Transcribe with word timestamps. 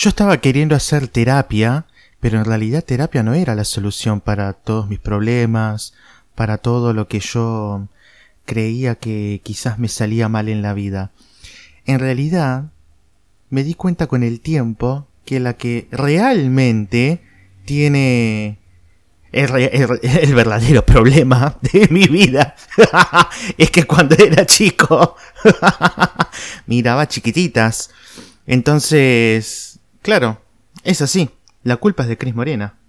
Yo 0.00 0.08
estaba 0.08 0.40
queriendo 0.40 0.74
hacer 0.74 1.08
terapia, 1.08 1.84
pero 2.20 2.38
en 2.38 2.46
realidad 2.46 2.82
terapia 2.82 3.22
no 3.22 3.34
era 3.34 3.54
la 3.54 3.64
solución 3.66 4.22
para 4.22 4.54
todos 4.54 4.88
mis 4.88 4.98
problemas, 4.98 5.92
para 6.34 6.56
todo 6.56 6.94
lo 6.94 7.06
que 7.06 7.20
yo 7.20 7.86
creía 8.46 8.94
que 8.94 9.42
quizás 9.44 9.78
me 9.78 9.88
salía 9.88 10.30
mal 10.30 10.48
en 10.48 10.62
la 10.62 10.72
vida. 10.72 11.10
En 11.84 11.98
realidad, 11.98 12.70
me 13.50 13.62
di 13.62 13.74
cuenta 13.74 14.06
con 14.06 14.22
el 14.22 14.40
tiempo 14.40 15.06
que 15.26 15.38
la 15.38 15.58
que 15.58 15.86
realmente 15.90 17.20
tiene 17.66 18.58
el, 19.32 20.34
verdadero 20.34 20.86
problema 20.86 21.58
de 21.74 21.88
mi 21.90 22.06
vida 22.06 22.54
es 23.58 23.70
que 23.70 23.84
cuando 23.84 24.16
era 24.16 24.46
chico 24.46 25.16
miraba 26.66 27.06
chiquititas. 27.06 27.90
Entonces, 28.46 29.69
claro, 30.02 30.40
es 30.84 31.02
así. 31.02 31.30
La 31.62 31.76
culpa 31.76 32.04
es 32.04 32.08
de 32.08 32.18
Cris 32.18 32.34
Morena. 32.34 32.79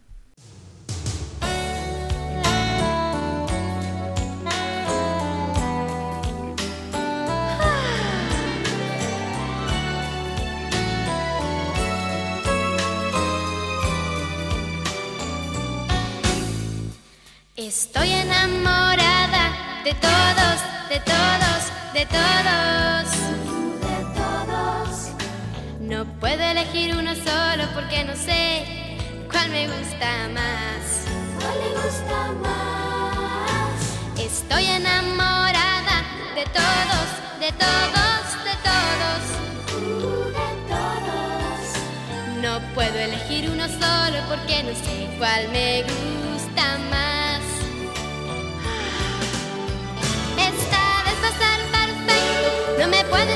Porque 44.31 44.63
no 44.63 44.71
sé 44.71 45.09
cuál 45.17 45.49
me 45.49 45.83
gusta 45.83 46.77
más. 46.89 47.41
No 52.79 52.87
me 52.87 53.03
puede 53.05 53.33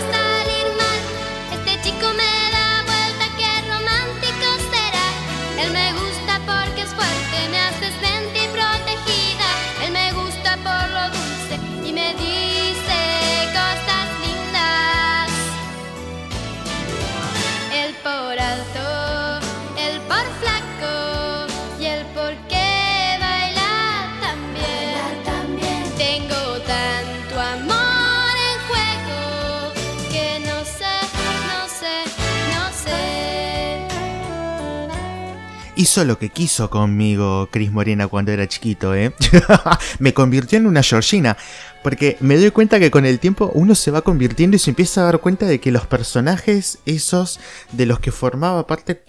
Hizo 35.85 36.03
lo 36.03 36.17
que 36.17 36.29
quiso 36.29 36.71
conmigo 36.71 37.47
Cris 37.51 37.71
Morena 37.71 38.07
cuando 38.07 38.31
era 38.31 38.47
chiquito, 38.47 38.95
¿eh? 38.95 39.13
me 39.99 40.15
convirtió 40.15 40.57
en 40.57 40.65
una 40.65 40.81
Georgina. 40.81 41.37
Porque 41.83 42.17
me 42.21 42.37
doy 42.37 42.49
cuenta 42.49 42.79
que 42.79 42.89
con 42.89 43.05
el 43.05 43.19
tiempo 43.19 43.51
uno 43.53 43.75
se 43.75 43.91
va 43.91 44.01
convirtiendo 44.01 44.55
y 44.55 44.59
se 44.59 44.71
empieza 44.71 45.01
a 45.01 45.03
dar 45.03 45.19
cuenta 45.19 45.45
de 45.45 45.59
que 45.59 45.71
los 45.71 45.85
personajes, 45.85 46.79
esos 46.87 47.39
de 47.71 47.85
los 47.85 47.99
que 47.99 48.11
formaba 48.11 48.65
parte 48.65 49.03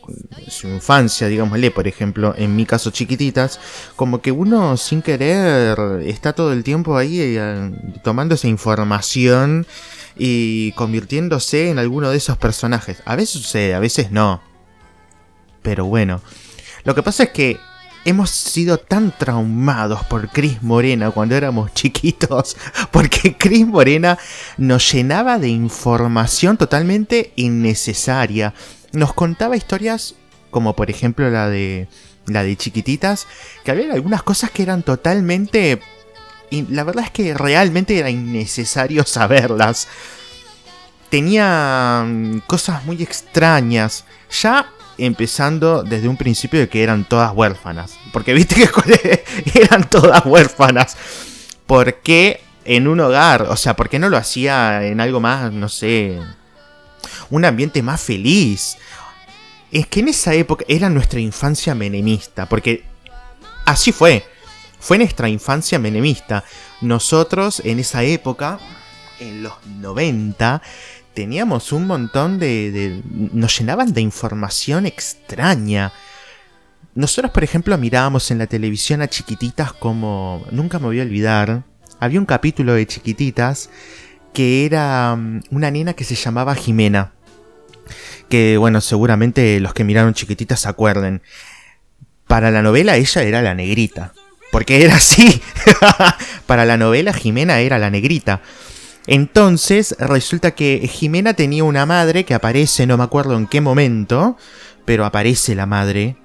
su 0.48 0.68
infancia, 0.68 1.28
digámosle, 1.28 1.70
por 1.70 1.88
ejemplo, 1.88 2.34
en 2.36 2.54
mi 2.54 2.66
caso 2.66 2.90
chiquititas, 2.90 3.58
como 3.96 4.20
que 4.20 4.30
uno 4.30 4.76
sin 4.76 5.00
querer 5.00 5.78
está 6.04 6.34
todo 6.34 6.52
el 6.52 6.62
tiempo 6.62 6.98
ahí 6.98 7.20
eh, 7.20 7.70
tomando 8.04 8.34
esa 8.34 8.48
información 8.48 9.66
y 10.14 10.72
convirtiéndose 10.72 11.70
en 11.70 11.78
alguno 11.78 12.10
de 12.10 12.18
esos 12.18 12.36
personajes. 12.36 13.02
A 13.06 13.16
veces 13.16 13.40
sucede, 13.40 13.72
a 13.72 13.80
veces 13.80 14.10
no. 14.10 14.42
Pero 15.62 15.86
bueno, 15.86 16.20
lo 16.86 16.94
que 16.94 17.02
pasa 17.02 17.24
es 17.24 17.30
que 17.30 17.58
hemos 18.06 18.30
sido 18.30 18.78
tan 18.78 19.10
traumados 19.10 20.04
por 20.04 20.28
Cris 20.28 20.62
Morena 20.62 21.10
cuando 21.10 21.34
éramos 21.34 21.74
chiquitos, 21.74 22.56
porque 22.92 23.36
Cris 23.36 23.66
Morena 23.66 24.18
nos 24.56 24.90
llenaba 24.90 25.38
de 25.38 25.48
información 25.48 26.56
totalmente 26.56 27.32
innecesaria. 27.36 28.54
Nos 28.92 29.12
contaba 29.12 29.56
historias 29.56 30.14
como 30.50 30.74
por 30.74 30.88
ejemplo 30.88 31.28
la 31.28 31.50
de 31.50 31.88
la 32.26 32.42
de 32.42 32.56
chiquititas, 32.56 33.26
que 33.64 33.72
había 33.72 33.92
algunas 33.92 34.22
cosas 34.22 34.50
que 34.50 34.62
eran 34.62 34.82
totalmente 34.82 35.80
la 36.50 36.84
verdad 36.84 37.04
es 37.04 37.10
que 37.10 37.34
realmente 37.34 37.98
era 37.98 38.08
innecesario 38.08 39.04
saberlas. 39.06 39.88
Tenía 41.08 42.04
mm, 42.06 42.38
cosas 42.46 42.84
muy 42.84 43.02
extrañas. 43.02 44.04
Ya 44.42 44.70
empezando 44.98 45.82
desde 45.82 46.08
un 46.08 46.16
principio 46.16 46.60
de 46.60 46.68
que 46.68 46.82
eran 46.82 47.04
todas 47.04 47.32
huérfanas. 47.34 47.98
Porque 48.12 48.32
viste 48.32 48.54
que 48.54 49.24
eran 49.54 49.88
todas 49.88 50.24
huérfanas. 50.24 50.96
¿Por 51.66 51.94
qué 51.96 52.40
en 52.64 52.88
un 52.88 53.00
hogar? 53.00 53.42
O 53.42 53.56
sea, 53.56 53.76
¿por 53.76 53.88
qué 53.88 53.98
no 53.98 54.08
lo 54.08 54.16
hacía 54.16 54.84
en 54.86 55.00
algo 55.00 55.20
más, 55.20 55.52
no 55.52 55.68
sé, 55.68 56.18
un 57.30 57.44
ambiente 57.44 57.82
más 57.82 58.00
feliz? 58.00 58.78
Es 59.72 59.86
que 59.86 60.00
en 60.00 60.08
esa 60.08 60.34
época 60.34 60.64
era 60.68 60.88
nuestra 60.88 61.20
infancia 61.20 61.74
menemista. 61.74 62.46
Porque 62.46 62.84
así 63.64 63.92
fue. 63.92 64.24
Fue 64.78 64.98
nuestra 64.98 65.28
infancia 65.28 65.78
menemista. 65.78 66.44
Nosotros 66.80 67.60
en 67.64 67.80
esa 67.80 68.02
época, 68.04 68.60
en 69.18 69.42
los 69.42 69.54
90, 69.66 70.62
teníamos 71.16 71.72
un 71.72 71.86
montón 71.86 72.38
de, 72.38 73.00
nos 73.32 73.58
llenaban 73.58 73.94
de 73.94 74.02
información 74.02 74.84
extraña. 74.84 75.90
Nosotros, 76.94 77.32
por 77.32 77.42
ejemplo, 77.42 77.76
mirábamos 77.78 78.30
en 78.30 78.36
la 78.36 78.46
televisión 78.46 79.00
a 79.00 79.08
chiquititas 79.08 79.72
como... 79.72 80.44
Nunca 80.50 80.78
me 80.78 80.84
voy 80.84 81.00
a 81.00 81.04
olvidar. 81.04 81.62
Había 82.00 82.20
un 82.20 82.26
capítulo 82.26 82.74
de 82.74 82.86
chiquititas 82.86 83.70
que 84.34 84.66
era 84.66 85.14
um, 85.14 85.40
una 85.50 85.70
nena 85.70 85.94
que 85.94 86.04
se 86.04 86.16
llamaba 86.16 86.54
Jimena. 86.54 87.14
Que, 88.28 88.58
bueno, 88.58 88.82
seguramente 88.82 89.58
los 89.60 89.72
que 89.72 89.84
miraron 89.84 90.12
chiquititas 90.12 90.60
se 90.60 90.68
acuerden. 90.68 91.22
Para 92.26 92.50
la 92.50 92.60
novela 92.60 92.96
ella 92.96 93.22
era 93.22 93.40
la 93.40 93.54
negrita. 93.54 94.12
Porque 94.52 94.84
era 94.84 94.96
así. 94.96 95.40
Para 96.46 96.66
la 96.66 96.76
novela 96.76 97.14
Jimena 97.14 97.60
era 97.60 97.78
la 97.78 97.88
negrita. 97.88 98.42
Entonces 99.06 99.94
resulta 99.98 100.52
que 100.52 100.88
Jimena 100.92 101.34
tenía 101.34 101.64
una 101.64 101.86
madre 101.86 102.24
que 102.24 102.34
aparece, 102.34 102.86
no 102.86 102.96
me 102.96 103.04
acuerdo 103.04 103.36
en 103.36 103.46
qué 103.46 103.60
momento, 103.60 104.36
pero 104.84 105.04
aparece 105.04 105.54
la 105.54 105.66
madre 105.66 106.16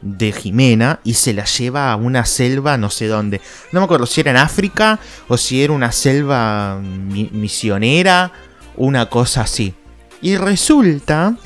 de 0.00 0.32
Jimena 0.32 1.00
y 1.04 1.14
se 1.14 1.32
la 1.32 1.44
lleva 1.44 1.90
a 1.90 1.96
una 1.96 2.24
selva 2.24 2.76
no 2.76 2.90
sé 2.90 3.06
dónde. 3.06 3.40
No 3.72 3.80
me 3.80 3.84
acuerdo 3.84 4.06
si 4.06 4.20
era 4.20 4.30
en 4.30 4.36
África 4.36 5.00
o 5.26 5.36
si 5.36 5.62
era 5.62 5.72
una 5.72 5.92
selva 5.92 6.78
mi 6.80 7.30
misionera, 7.32 8.32
una 8.76 9.08
cosa 9.08 9.42
así. 9.42 9.74
Y 10.20 10.36
resulta 10.36 11.36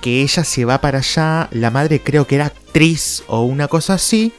que 0.00 0.22
ella 0.22 0.44
se 0.44 0.64
va 0.64 0.80
para 0.80 0.98
allá, 0.98 1.48
la 1.50 1.70
madre 1.70 2.02
creo 2.02 2.26
que 2.26 2.36
era 2.36 2.46
actriz 2.46 3.22
o 3.26 3.42
una 3.42 3.68
cosa 3.68 3.94
así, 3.94 4.32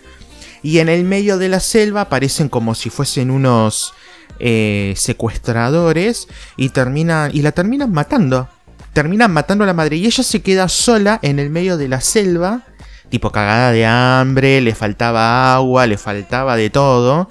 y 0.61 0.79
en 0.79 0.89
el 0.89 1.03
medio 1.03 1.37
de 1.37 1.49
la 1.49 1.59
selva 1.59 2.01
aparecen 2.01 2.49
como 2.49 2.75
si 2.75 2.89
fuesen 2.89 3.31
unos 3.31 3.93
eh, 4.39 4.93
secuestradores 4.95 6.27
y 6.55 6.69
terminan 6.69 7.31
y 7.33 7.41
la 7.41 7.51
terminan 7.51 7.91
matando. 7.91 8.49
Terminan 8.93 9.31
matando 9.31 9.63
a 9.63 9.67
la 9.67 9.73
madre 9.73 9.97
y 9.97 10.05
ella 10.05 10.23
se 10.23 10.41
queda 10.41 10.69
sola 10.69 11.19
en 11.21 11.39
el 11.39 11.49
medio 11.49 11.77
de 11.77 11.87
la 11.87 12.01
selva, 12.01 12.61
tipo 13.09 13.31
cagada 13.31 13.71
de 13.71 13.85
hambre, 13.85 14.59
le 14.61 14.73
faltaba 14.73 15.53
agua, 15.55 15.85
le 15.85 15.97
faltaba 15.97 16.55
de 16.55 16.69
todo. 16.69 17.27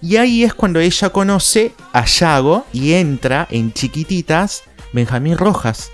Y 0.00 0.16
ahí 0.16 0.44
es 0.44 0.54
cuando 0.54 0.80
ella 0.80 1.10
conoce 1.10 1.72
a 1.92 2.04
Yago 2.04 2.66
y 2.72 2.92
entra 2.92 3.46
en 3.50 3.72
chiquititas 3.72 4.62
Benjamín 4.92 5.36
Rojas. 5.36 5.90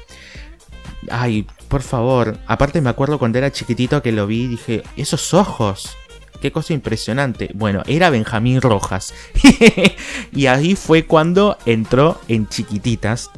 Ay, 1.10 1.46
por 1.68 1.82
favor. 1.82 2.38
Aparte 2.46 2.80
me 2.80 2.90
acuerdo 2.90 3.18
cuando 3.18 3.38
era 3.38 3.50
chiquitito 3.50 4.02
que 4.02 4.12
lo 4.12 4.26
vi 4.26 4.42
y 4.42 4.48
dije, 4.48 4.82
esos 4.96 5.34
ojos 5.34 5.96
qué 6.42 6.52
cosa 6.52 6.74
impresionante. 6.74 7.50
Bueno, 7.54 7.82
era 7.86 8.10
Benjamín 8.10 8.60
Rojas. 8.60 9.14
y 10.32 10.46
ahí 10.46 10.74
fue 10.74 11.06
cuando 11.06 11.56
entró 11.64 12.20
en 12.28 12.46
Chiquititas. 12.48 13.30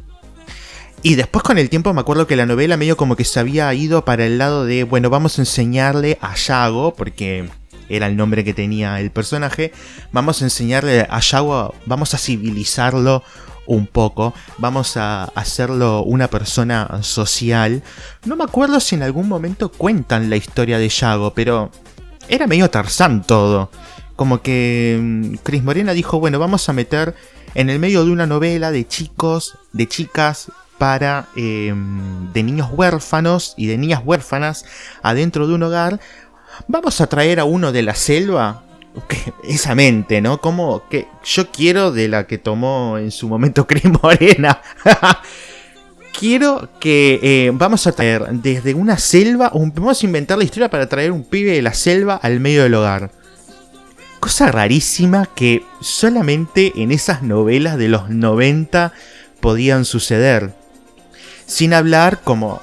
Y 1.03 1.15
después 1.15 1.43
con 1.43 1.59
el 1.59 1.69
tiempo 1.69 1.93
me 1.93 2.01
acuerdo 2.01 2.25
que 2.25 2.35
la 2.35 2.47
novela 2.47 2.77
medio 2.77 2.97
como 2.97 3.15
que 3.15 3.23
se 3.23 3.39
había 3.39 3.71
ido 3.73 4.03
para 4.03 4.25
el 4.25 4.39
lado 4.39 4.65
de, 4.65 4.83
bueno, 4.83 5.09
vamos 5.11 5.37
a 5.37 5.43
enseñarle 5.43 6.17
a 6.19 6.35
Yago, 6.35 6.95
porque 6.95 7.47
era 7.87 8.07
el 8.07 8.17
nombre 8.17 8.43
que 8.43 8.55
tenía 8.55 8.99
el 8.99 9.11
personaje, 9.11 9.71
vamos 10.11 10.41
a 10.41 10.45
enseñarle 10.45 11.05
a 11.07 11.19
Yago, 11.19 11.75
vamos 11.85 12.15
a 12.15 12.17
civilizarlo 12.17 13.21
un 13.67 13.85
poco, 13.85 14.33
vamos 14.57 14.97
a 14.97 15.25
hacerlo 15.35 16.01
una 16.01 16.27
persona 16.27 17.03
social. 17.03 17.83
No 18.25 18.35
me 18.35 18.43
acuerdo 18.43 18.79
si 18.79 18.95
en 18.95 19.03
algún 19.03 19.27
momento 19.27 19.69
cuentan 19.69 20.31
la 20.31 20.37
historia 20.37 20.79
de 20.79 20.89
Yago, 20.89 21.35
pero 21.35 21.69
era 22.29 22.47
medio 22.47 22.69
Tarzán 22.69 23.23
todo. 23.23 23.69
Como 24.15 24.41
que 24.41 24.97
mm, 25.01 25.35
Cris 25.43 25.63
Morena 25.63 25.93
dijo, 25.93 26.19
bueno, 26.19 26.39
vamos 26.39 26.69
a 26.69 26.73
meter 26.73 27.15
en 27.53 27.69
el 27.69 27.79
medio 27.79 28.05
de 28.05 28.11
una 28.11 28.25
novela 28.25 28.71
de 28.71 28.87
chicos, 28.87 29.57
de 29.73 29.87
chicas, 29.87 30.51
para 30.77 31.27
em, 31.35 32.31
de 32.33 32.43
niños 32.43 32.69
huérfanos 32.71 33.53
y 33.57 33.67
de 33.67 33.77
niñas 33.77 34.01
huérfanas 34.03 34.65
adentro 35.01 35.47
de 35.47 35.53
un 35.53 35.63
hogar, 35.63 35.99
vamos 36.67 37.01
a 37.01 37.07
traer 37.07 37.39
a 37.39 37.45
uno 37.45 37.71
de 37.71 37.81
la 37.81 37.95
selva 37.95 38.63
esa 39.43 39.75
mente, 39.75 40.21
¿no? 40.21 40.39
Como 40.39 40.87
que 40.89 41.07
yo 41.23 41.51
quiero 41.51 41.91
de 41.91 42.07
la 42.07 42.27
que 42.27 42.37
tomó 42.37 42.97
en 42.97 43.11
su 43.11 43.27
momento 43.27 43.67
Cris 43.67 43.85
Morena. 44.01 44.61
Quiero 46.17 46.69
que 46.79 47.19
eh, 47.21 47.51
vamos 47.53 47.87
a 47.87 47.91
traer 47.91 48.27
desde 48.31 48.73
una 48.73 48.97
selva, 48.97 49.51
vamos 49.53 50.01
a 50.01 50.05
inventar 50.05 50.37
la 50.37 50.43
historia 50.43 50.69
para 50.69 50.87
traer 50.87 51.11
un 51.11 51.23
pibe 51.23 51.51
de 51.51 51.61
la 51.61 51.73
selva 51.73 52.15
al 52.15 52.39
medio 52.39 52.63
del 52.63 52.73
hogar. 52.73 53.11
Cosa 54.19 54.51
rarísima 54.51 55.27
que 55.35 55.63
solamente 55.81 56.73
en 56.77 56.91
esas 56.91 57.21
novelas 57.21 57.77
de 57.77 57.89
los 57.89 58.09
90 58.09 58.93
podían 59.39 59.85
suceder. 59.85 60.53
Sin 61.45 61.73
hablar, 61.73 62.21
como 62.23 62.61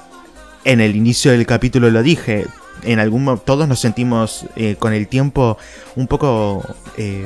en 0.65 0.81
el 0.81 0.95
inicio 0.95 1.31
del 1.31 1.45
capítulo 1.45 1.89
lo 1.89 2.03
dije, 2.03 2.47
en 2.83 2.99
algún 2.99 3.39
todos 3.45 3.67
nos 3.67 3.79
sentimos 3.79 4.45
eh, 4.55 4.75
con 4.77 4.93
el 4.93 5.07
tiempo 5.07 5.57
un 5.95 6.07
poco 6.07 6.65
eh, 6.97 7.25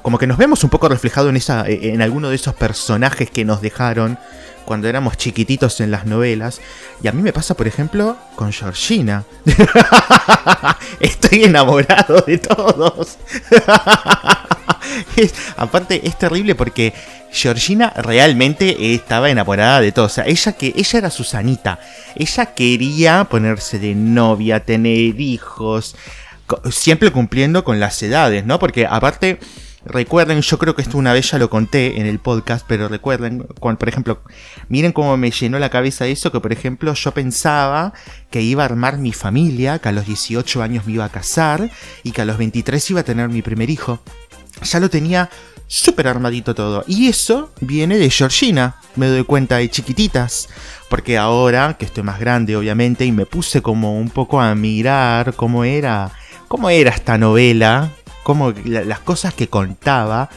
como 0.00 0.18
que 0.18 0.26
nos 0.26 0.38
vemos 0.38 0.64
un 0.64 0.70
poco 0.70 0.88
reflejado 0.88 1.28
en 1.28 1.36
esa 1.36 1.66
en 1.68 2.00
alguno 2.00 2.30
de 2.30 2.36
esos 2.36 2.54
personajes 2.54 3.30
que 3.30 3.44
nos 3.44 3.60
dejaron 3.60 4.18
cuando 4.64 4.88
éramos 4.88 5.16
chiquititos 5.16 5.80
en 5.80 5.90
las 5.90 6.06
novelas 6.06 6.60
y 7.02 7.08
a 7.08 7.12
mí 7.12 7.22
me 7.22 7.32
pasa 7.32 7.54
por 7.54 7.66
ejemplo 7.66 8.16
con 8.36 8.52
Georgina 8.52 9.24
estoy 11.00 11.44
enamorado 11.44 12.22
de 12.26 12.38
todos 12.38 13.18
aparte 15.56 16.06
es 16.06 16.18
terrible 16.18 16.54
porque 16.54 16.92
Georgina 17.34 17.92
realmente 17.96 18.94
estaba 18.94 19.28
enamorada 19.28 19.80
de 19.80 19.90
todo. 19.90 20.04
O 20.04 20.08
sea, 20.08 20.24
ella 20.24 20.52
que 20.52 20.72
ella 20.76 20.98
era 21.00 21.10
Susanita. 21.10 21.80
Ella 22.14 22.54
quería 22.54 23.24
ponerse 23.24 23.80
de 23.80 23.94
novia, 23.94 24.60
tener 24.60 25.20
hijos, 25.20 25.96
siempre 26.70 27.10
cumpliendo 27.10 27.64
con 27.64 27.80
las 27.80 28.00
edades, 28.02 28.46
¿no? 28.46 28.60
Porque 28.60 28.86
aparte 28.86 29.40
recuerden, 29.84 30.40
yo 30.40 30.58
creo 30.58 30.74
que 30.74 30.82
esto 30.82 30.98
una 30.98 31.12
vez 31.12 31.30
ya 31.30 31.38
lo 31.38 31.50
conté 31.50 32.00
en 32.00 32.06
el 32.06 32.18
podcast, 32.18 32.64
pero 32.66 32.88
recuerden, 32.88 33.46
por 33.60 33.88
ejemplo, 33.88 34.22
miren 34.68 34.92
cómo 34.92 35.16
me 35.16 35.30
llenó 35.30 35.58
la 35.58 35.70
cabeza 35.70 36.06
eso, 36.06 36.32
que 36.32 36.40
por 36.40 36.52
ejemplo 36.52 36.94
yo 36.94 37.12
pensaba 37.12 37.92
que 38.30 38.42
iba 38.42 38.62
a 38.62 38.66
armar 38.66 38.98
mi 38.98 39.12
familia, 39.12 39.78
que 39.78 39.88
a 39.88 39.92
los 39.92 40.06
18 40.06 40.62
años 40.62 40.86
me 40.86 40.92
iba 40.92 41.04
a 41.04 41.10
casar 41.10 41.70
y 42.02 42.12
que 42.12 42.22
a 42.22 42.24
los 42.24 42.38
23 42.38 42.90
iba 42.90 43.00
a 43.00 43.04
tener 43.04 43.28
mi 43.28 43.42
primer 43.42 43.70
hijo. 43.70 44.00
Ya 44.62 44.80
lo 44.80 44.88
tenía 44.88 45.30
súper 45.66 46.08
armadito 46.08 46.54
todo. 46.54 46.84
Y 46.86 47.08
eso 47.08 47.50
viene 47.60 47.98
de 47.98 48.10
Georgina, 48.10 48.76
me 48.96 49.08
doy 49.08 49.24
cuenta 49.24 49.56
de 49.56 49.70
chiquititas. 49.70 50.48
Porque 50.88 51.18
ahora 51.18 51.76
que 51.78 51.86
estoy 51.86 52.04
más 52.04 52.20
grande, 52.20 52.56
obviamente, 52.56 53.04
y 53.04 53.12
me 53.12 53.26
puse 53.26 53.62
como 53.62 53.98
un 53.98 54.10
poco 54.10 54.40
a 54.40 54.54
mirar 54.54 55.34
cómo 55.34 55.64
era, 55.64 56.12
cómo 56.46 56.70
era 56.70 56.90
esta 56.90 57.18
novela, 57.18 57.90
cómo 58.24 58.52
las 58.64 58.98
cosas 58.98 59.32
que 59.34 59.46
contaba. 59.46 60.28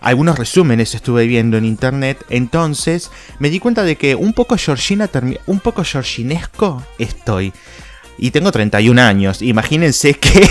Algunos 0.00 0.38
resúmenes 0.38 0.94
estuve 0.94 1.26
viendo 1.26 1.56
en 1.56 1.64
internet, 1.64 2.24
entonces 2.28 3.10
me 3.38 3.50
di 3.50 3.60
cuenta 3.60 3.82
de 3.82 3.96
que 3.96 4.14
un 4.14 4.32
poco 4.32 4.56
Georgina, 4.56 5.08
un 5.46 5.60
poco 5.60 5.84
georginesco 5.84 6.84
estoy 6.98 7.52
y 8.18 8.30
tengo 8.30 8.52
31 8.52 9.00
años. 9.00 9.42
Imagínense 9.42 10.14
que. 10.14 10.48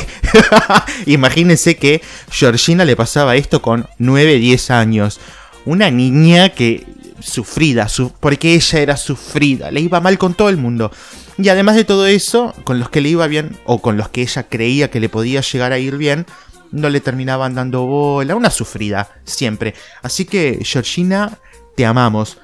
imagínense 1.05 1.77
que 1.77 2.01
Georgina 2.29 2.85
le 2.85 2.95
pasaba 2.95 3.35
esto 3.35 3.61
con 3.61 3.87
9, 3.97 4.35
10 4.35 4.71
años. 4.71 5.19
Una 5.65 5.89
niña 5.91 6.49
que. 6.49 6.85
sufrida, 7.19 7.87
porque 8.19 8.53
ella 8.53 8.79
era 8.79 8.97
sufrida, 8.97 9.71
le 9.71 9.81
iba 9.81 9.99
mal 9.99 10.17
con 10.17 10.33
todo 10.33 10.49
el 10.49 10.57
mundo. 10.57 10.91
Y 11.37 11.49
además 11.49 11.75
de 11.75 11.83
todo 11.83 12.05
eso, 12.05 12.53
con 12.63 12.79
los 12.79 12.89
que 12.89 13.01
le 13.01 13.09
iba 13.09 13.27
bien, 13.27 13.57
o 13.65 13.81
con 13.81 13.97
los 13.97 14.09
que 14.09 14.21
ella 14.21 14.43
creía 14.43 14.89
que 14.89 14.99
le 14.99 15.09
podía 15.09 15.41
llegar 15.41 15.73
a 15.73 15.79
ir 15.79 15.97
bien, 15.97 16.25
no 16.71 16.89
le 16.89 17.01
terminaban 17.01 17.55
dando 17.55 17.85
bola. 17.85 18.35
Una 18.35 18.49
sufrida, 18.49 19.09
siempre. 19.25 19.73
Así 20.01 20.25
que, 20.25 20.59
Georgina, 20.63 21.39
te 21.75 21.85
amamos. 21.85 22.37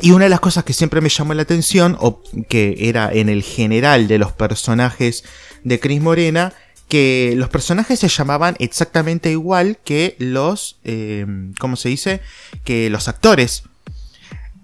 Y 0.00 0.12
una 0.12 0.24
de 0.24 0.30
las 0.30 0.40
cosas 0.40 0.64
que 0.64 0.72
siempre 0.72 1.00
me 1.00 1.08
llamó 1.08 1.34
la 1.34 1.42
atención, 1.42 1.96
o 2.00 2.22
que 2.48 2.76
era 2.88 3.12
en 3.12 3.28
el 3.28 3.42
general 3.42 4.08
de 4.08 4.18
los 4.18 4.32
personajes 4.32 5.24
de 5.64 5.80
Chris 5.80 6.00
Morena, 6.00 6.52
que 6.88 7.34
los 7.36 7.50
personajes 7.50 7.98
se 7.98 8.08
llamaban 8.08 8.56
exactamente 8.58 9.30
igual 9.30 9.78
que 9.84 10.16
los, 10.18 10.78
eh, 10.84 11.26
¿cómo 11.58 11.76
se 11.76 11.90
dice? 11.90 12.20
Que 12.64 12.88
los 12.88 13.08
actores. 13.08 13.64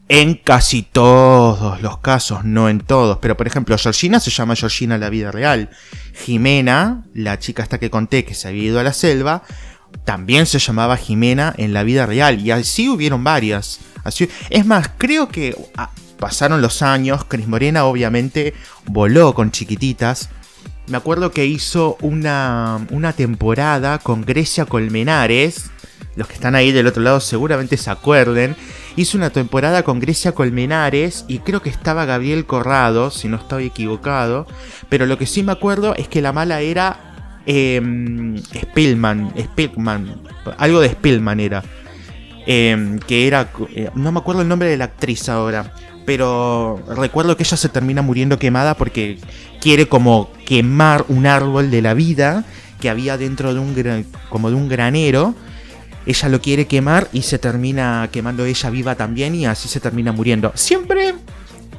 En 0.08 0.34
casi 0.34 0.82
todos 0.82 1.80
los 1.80 1.98
casos, 1.98 2.44
no 2.44 2.68
en 2.68 2.80
todos, 2.80 3.18
pero 3.22 3.38
por 3.38 3.46
ejemplo, 3.46 3.78
Georgina 3.78 4.20
se 4.20 4.30
llama 4.30 4.54
Georgina 4.54 4.96
en 4.96 5.00
la 5.00 5.08
vida 5.08 5.32
real. 5.32 5.70
Jimena, 6.12 7.04
la 7.14 7.38
chica 7.38 7.62
esta 7.62 7.78
que 7.78 7.88
conté 7.88 8.24
que 8.24 8.34
se 8.34 8.48
había 8.48 8.64
ido 8.64 8.80
a 8.80 8.82
la 8.82 8.92
selva, 8.92 9.42
también 10.04 10.44
se 10.44 10.58
llamaba 10.58 10.98
Jimena 10.98 11.54
en 11.56 11.72
la 11.72 11.84
vida 11.84 12.04
real. 12.04 12.38
Y 12.40 12.50
así 12.50 12.88
hubieron 12.90 13.24
varias. 13.24 13.80
Así, 14.04 14.28
es 14.50 14.66
más, 14.66 14.90
creo 14.98 15.28
que 15.28 15.56
ah, 15.76 15.90
pasaron 16.18 16.60
los 16.60 16.82
años. 16.82 17.24
Cris 17.24 17.48
Morena 17.48 17.86
obviamente 17.86 18.52
voló 18.84 19.34
con 19.34 19.52
chiquititas. 19.52 20.28
Me 20.86 20.98
acuerdo 20.98 21.30
que 21.30 21.46
hizo 21.46 21.96
una, 22.02 22.86
una 22.90 23.14
temporada 23.14 23.98
con 23.98 24.22
Grecia 24.22 24.66
Colmenares. 24.66 25.70
Los 26.16 26.28
que 26.28 26.34
están 26.34 26.54
ahí 26.54 26.70
del 26.70 26.86
otro 26.86 27.02
lado 27.02 27.20
seguramente 27.20 27.76
se 27.76 27.90
acuerden. 27.90 28.56
Hizo 28.96 29.18
una 29.18 29.30
temporada 29.30 29.82
con 29.82 29.98
Grecia 29.98 30.32
Colmenares 30.32 31.24
y 31.26 31.40
creo 31.40 31.60
que 31.60 31.70
estaba 31.70 32.04
Gabriel 32.04 32.46
Corrado, 32.46 33.10
si 33.10 33.28
no 33.28 33.36
estoy 33.36 33.66
equivocado. 33.66 34.46
Pero 34.88 35.06
lo 35.06 35.18
que 35.18 35.26
sí 35.26 35.42
me 35.42 35.52
acuerdo 35.52 35.94
es 35.96 36.06
que 36.06 36.22
la 36.22 36.32
mala 36.32 36.60
era 36.60 37.42
eh, 37.46 37.80
Spillman, 38.54 39.34
Spillman, 39.38 40.22
algo 40.56 40.80
de 40.80 40.90
Spillman 40.90 41.40
era. 41.40 41.62
Em, 42.46 42.98
que 42.98 43.26
era, 43.26 43.50
eh, 43.74 43.90
no 43.94 44.12
me 44.12 44.18
acuerdo 44.18 44.42
el 44.42 44.48
nombre 44.48 44.68
de 44.68 44.76
la 44.76 44.84
actriz 44.84 45.30
ahora, 45.30 45.72
pero 46.04 46.82
recuerdo 46.94 47.38
que 47.38 47.42
ella 47.42 47.56
se 47.56 47.70
termina 47.70 48.02
muriendo 48.02 48.38
quemada 48.38 48.74
porque 48.74 49.18
quiere 49.62 49.88
como 49.88 50.30
quemar 50.44 51.06
un 51.08 51.26
árbol 51.26 51.70
de 51.70 51.80
la 51.80 51.94
vida 51.94 52.44
que 52.80 52.90
había 52.90 53.16
dentro 53.16 53.54
de 53.54 53.60
un 53.60 54.06
como 54.28 54.50
de 54.50 54.56
un 54.56 54.68
granero. 54.68 55.34
Ella 56.06 56.28
lo 56.28 56.40
quiere 56.40 56.66
quemar 56.66 57.08
y 57.12 57.22
se 57.22 57.38
termina 57.38 58.08
quemando 58.12 58.44
ella 58.44 58.70
viva 58.70 58.94
también 58.94 59.34
y 59.34 59.46
así 59.46 59.68
se 59.68 59.80
termina 59.80 60.12
muriendo. 60.12 60.52
Siempre 60.54 61.14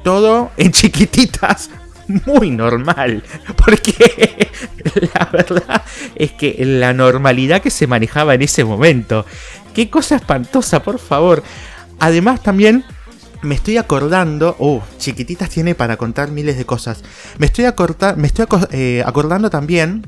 todo 0.02 0.50
en 0.56 0.72
chiquititas 0.72 1.70
muy 2.26 2.50
normal. 2.50 3.22
Porque 3.56 4.50
la 5.14 5.28
verdad 5.32 5.82
es 6.14 6.32
que 6.32 6.56
la 6.64 6.92
normalidad 6.92 7.60
que 7.60 7.70
se 7.70 7.86
manejaba 7.86 8.34
en 8.34 8.42
ese 8.42 8.64
momento. 8.64 9.26
Qué 9.74 9.90
cosa 9.90 10.16
espantosa, 10.16 10.82
por 10.82 10.98
favor. 10.98 11.42
Además 11.98 12.42
también 12.42 12.84
me 13.42 13.54
estoy 13.54 13.76
acordando, 13.76 14.56
oh, 14.58 14.82
chiquititas 14.98 15.50
tiene 15.50 15.74
para 15.74 15.96
contar 15.96 16.30
miles 16.30 16.56
de 16.56 16.64
cosas. 16.64 17.02
Me 17.38 17.46
estoy, 17.46 17.64
eh, 18.72 19.02
acordando 19.04 19.50
también 19.50 20.06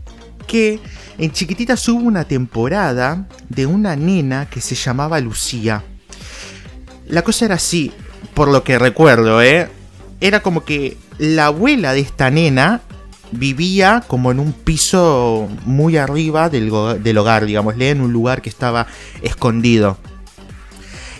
que 0.49 0.81
en 1.19 1.31
chiquititas 1.31 1.89
hubo 1.89 2.01
una 2.01 2.25
temporada 2.25 3.29
de 3.49 3.67
una 3.67 3.95
nena 3.95 4.51
que 4.51 4.61
se 4.61 4.75
llamaba 4.75 5.21
Lucía. 5.21 5.85
La 7.07 7.23
cosa 7.23 7.45
era 7.45 7.55
así, 7.55 7.93
por 8.35 8.49
lo 8.49 8.65
que 8.65 8.79
recuerdo, 8.81 9.41
¿eh? 9.41 9.69
Era 10.21 10.41
como 10.41 10.65
que 10.65 10.97
la 11.19 11.47
abuela 11.47 11.93
de 11.93 12.01
esta 12.01 12.31
nena 12.31 12.83
vivía 13.31 14.03
como 14.07 14.31
en 14.31 14.41
un 14.41 14.53
piso 14.53 15.49
muy 15.65 15.97
arriba 15.97 16.49
del, 16.49 16.71
hogar, 16.71 17.47
digámosle, 17.47 17.91
en 17.91 18.01
un 18.01 18.13
lugar 18.13 18.43
que 18.43 18.49
estaba 18.49 18.87
escondido. 19.23 19.99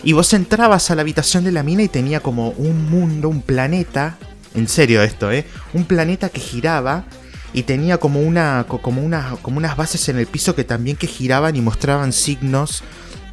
Y 0.03 0.13
vos 0.13 0.33
entrabas 0.33 0.91
a 0.91 0.95
la 0.95 1.01
habitación 1.01 1.43
de 1.43 1.51
la 1.51 1.63
mina 1.63 1.83
y 1.83 1.87
tenía 1.87 2.21
como 2.21 2.49
un 2.51 2.89
mundo, 2.89 3.29
un 3.29 3.41
planeta, 3.41 4.17
en 4.55 4.67
serio 4.67 5.03
esto, 5.03 5.31
¿eh? 5.31 5.45
Un 5.73 5.85
planeta 5.85 6.29
que 6.29 6.39
giraba 6.39 7.05
y 7.53 7.63
tenía 7.63 7.97
como, 7.97 8.21
una, 8.21 8.65
como, 8.67 9.01
una, 9.01 9.35
como 9.41 9.57
unas 9.57 9.75
bases 9.75 10.09
en 10.09 10.17
el 10.17 10.27
piso 10.27 10.55
que 10.55 10.63
también 10.63 10.97
que 10.97 11.07
giraban 11.07 11.55
y 11.55 11.61
mostraban 11.61 12.13
signos. 12.13 12.83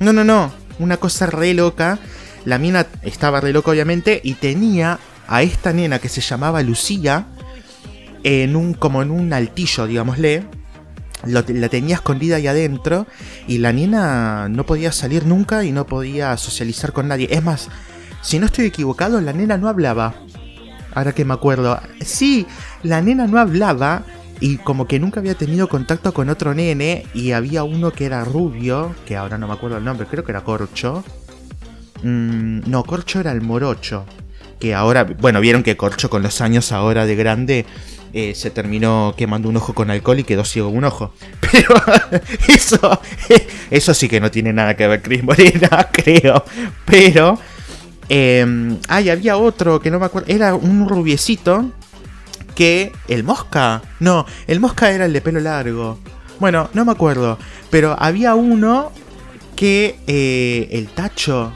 No, 0.01 0.13
no, 0.13 0.25
no, 0.25 0.53
una 0.79 0.97
cosa 0.97 1.27
re 1.27 1.55
loca 1.55 1.99
la 2.47 2.59
mina 2.59 2.87
estaba 3.03 3.41
re 3.41 3.53
loca 3.53 3.73
obviamente 3.73 4.21
y 4.23 4.35
tenía 4.35 5.01
a 5.27 5.43
esta 5.43 5.73
nena 5.73 5.99
que 5.99 6.09
se 6.09 6.21
llamaba 6.21 6.63
Lucía 6.63 7.27
en 8.23 8.55
un 8.55 8.73
como 8.73 9.03
en 9.03 9.11
un 9.11 9.33
altillo, 9.33 9.87
digámosle. 9.87 10.45
la 11.25 11.69
tenía 11.69 11.97
escondida 11.97 12.37
ahí 12.37 12.47
adentro 12.47 13.09
y 13.49 13.59
la 13.59 13.73
nena 13.73 14.49
no 14.49 14.65
podía 14.65 14.93
salir 14.93 15.27
nunca 15.27 15.65
y 15.65 15.73
no 15.73 15.87
podía 15.87 16.37
socializar 16.37 16.93
con 16.93 17.09
nadie. 17.09 17.27
Es 17.33 17.43
más, 17.43 17.69
si 18.23 18.39
no 18.39 18.47
estoy 18.47 18.67
equivocado, 18.67 19.21
la 19.21 19.33
nena 19.33 19.59
no 19.59 19.69
hablaba. 19.69 20.15
Ahora 20.95 21.13
que 21.13 21.25
me 21.25 21.35
acuerdo. 21.35 21.81
Sí, 22.01 22.47
la 22.87 23.03
nena 23.03 23.27
no 23.27 23.39
hablaba 23.39 24.05
y 24.41 24.59
como 24.59 24.87
que 24.87 24.99
nunca 24.99 25.21
había 25.21 25.35
tenido 25.35 25.69
contacto 25.69 26.13
con 26.13 26.29
otro 26.29 26.55
nene 26.55 27.07
y 27.15 27.33
había 27.33 27.65
uno 27.65 27.93
que 27.93 28.07
era 28.07 28.25
rubio, 28.25 28.95
que 29.07 29.17
ahora 29.17 29.39
no 29.39 29.49
me 29.49 29.55
acuerdo 29.55 29.79
el 29.79 29.85
nombre, 29.85 30.07
creo 30.07 30.25
que 30.25 30.33
era 30.33 30.45
Corcho. 30.45 31.05
Mm, 32.03 32.61
no, 32.67 32.85
Corcho 32.85 33.21
era 33.21 33.33
el 33.33 33.41
morocho. 33.41 34.05
Que 34.61 34.75
ahora, 34.75 35.05
bueno, 35.05 35.41
vieron 35.41 35.63
que 35.63 35.77
Corcho 35.77 36.11
con 36.11 36.23
los 36.23 36.41
años 36.41 36.73
ahora 36.73 37.07
de 37.07 37.17
grande 37.17 37.67
eh, 38.13 38.35
se 38.35 38.51
terminó 38.51 39.15
quemando 39.17 39.49
un 39.49 39.57
ojo 39.57 39.75
con 39.75 39.91
alcohol 39.91 40.19
y 40.19 40.25
quedó 40.25 40.45
ciego 40.45 40.69
un 40.69 40.85
ojo. 40.85 41.15
Pero 41.41 41.75
eso, 42.49 43.01
eso 43.71 43.95
sí 43.95 44.09
que 44.09 44.21
no 44.21 44.31
tiene 44.31 44.53
nada 44.53 44.77
que 44.77 44.87
ver 44.87 45.03
Chris 45.03 45.23
Morena, 45.23 45.89
creo. 45.93 46.45
Pero, 46.85 47.39
eh, 48.09 48.77
ay, 48.89 49.09
había 49.09 49.39
otro 49.39 49.81
que 49.81 49.91
no 49.91 49.99
me 49.99 50.07
acuerdo, 50.07 50.31
era 50.31 50.55
un 50.55 50.89
rubiecito 50.89 51.73
que 52.57 52.91
el 53.07 53.23
mosca. 53.23 53.83
No, 54.01 54.27
el 54.49 54.59
mosca 54.59 54.91
era 54.91 55.05
el 55.05 55.13
de 55.13 55.21
pelo 55.21 55.39
largo. 55.39 56.01
Bueno, 56.41 56.69
no 56.73 56.85
me 56.85 56.91
acuerdo. 56.91 57.39
Pero 57.71 57.95
había 57.97 58.35
uno 58.35 58.91
que 59.55 60.01
eh, 60.09 60.69
el 60.73 60.89
Tacho. 60.89 61.53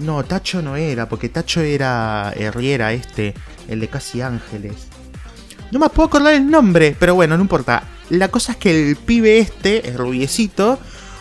No, 0.00 0.24
Tacho 0.24 0.62
no 0.62 0.74
era, 0.76 1.08
porque 1.08 1.28
Tacho 1.28 1.60
era 1.60 2.32
Herriera 2.36 2.92
este, 2.92 3.34
el 3.68 3.78
de 3.78 3.88
Casi 3.88 4.20
Ángeles. 4.22 4.88
No 5.70 5.78
me 5.78 5.88
puedo 5.90 6.08
acordar 6.08 6.34
el 6.34 6.50
nombre, 6.50 6.96
pero 6.98 7.14
bueno, 7.14 7.36
no 7.36 7.42
importa. 7.42 7.82
La 8.10 8.28
cosa 8.28 8.52
es 8.52 8.58
que 8.58 8.70
el 8.70 8.96
pibe 8.96 9.38
este, 9.38 9.86
el 9.88 9.98
rubiecito, 9.98 10.78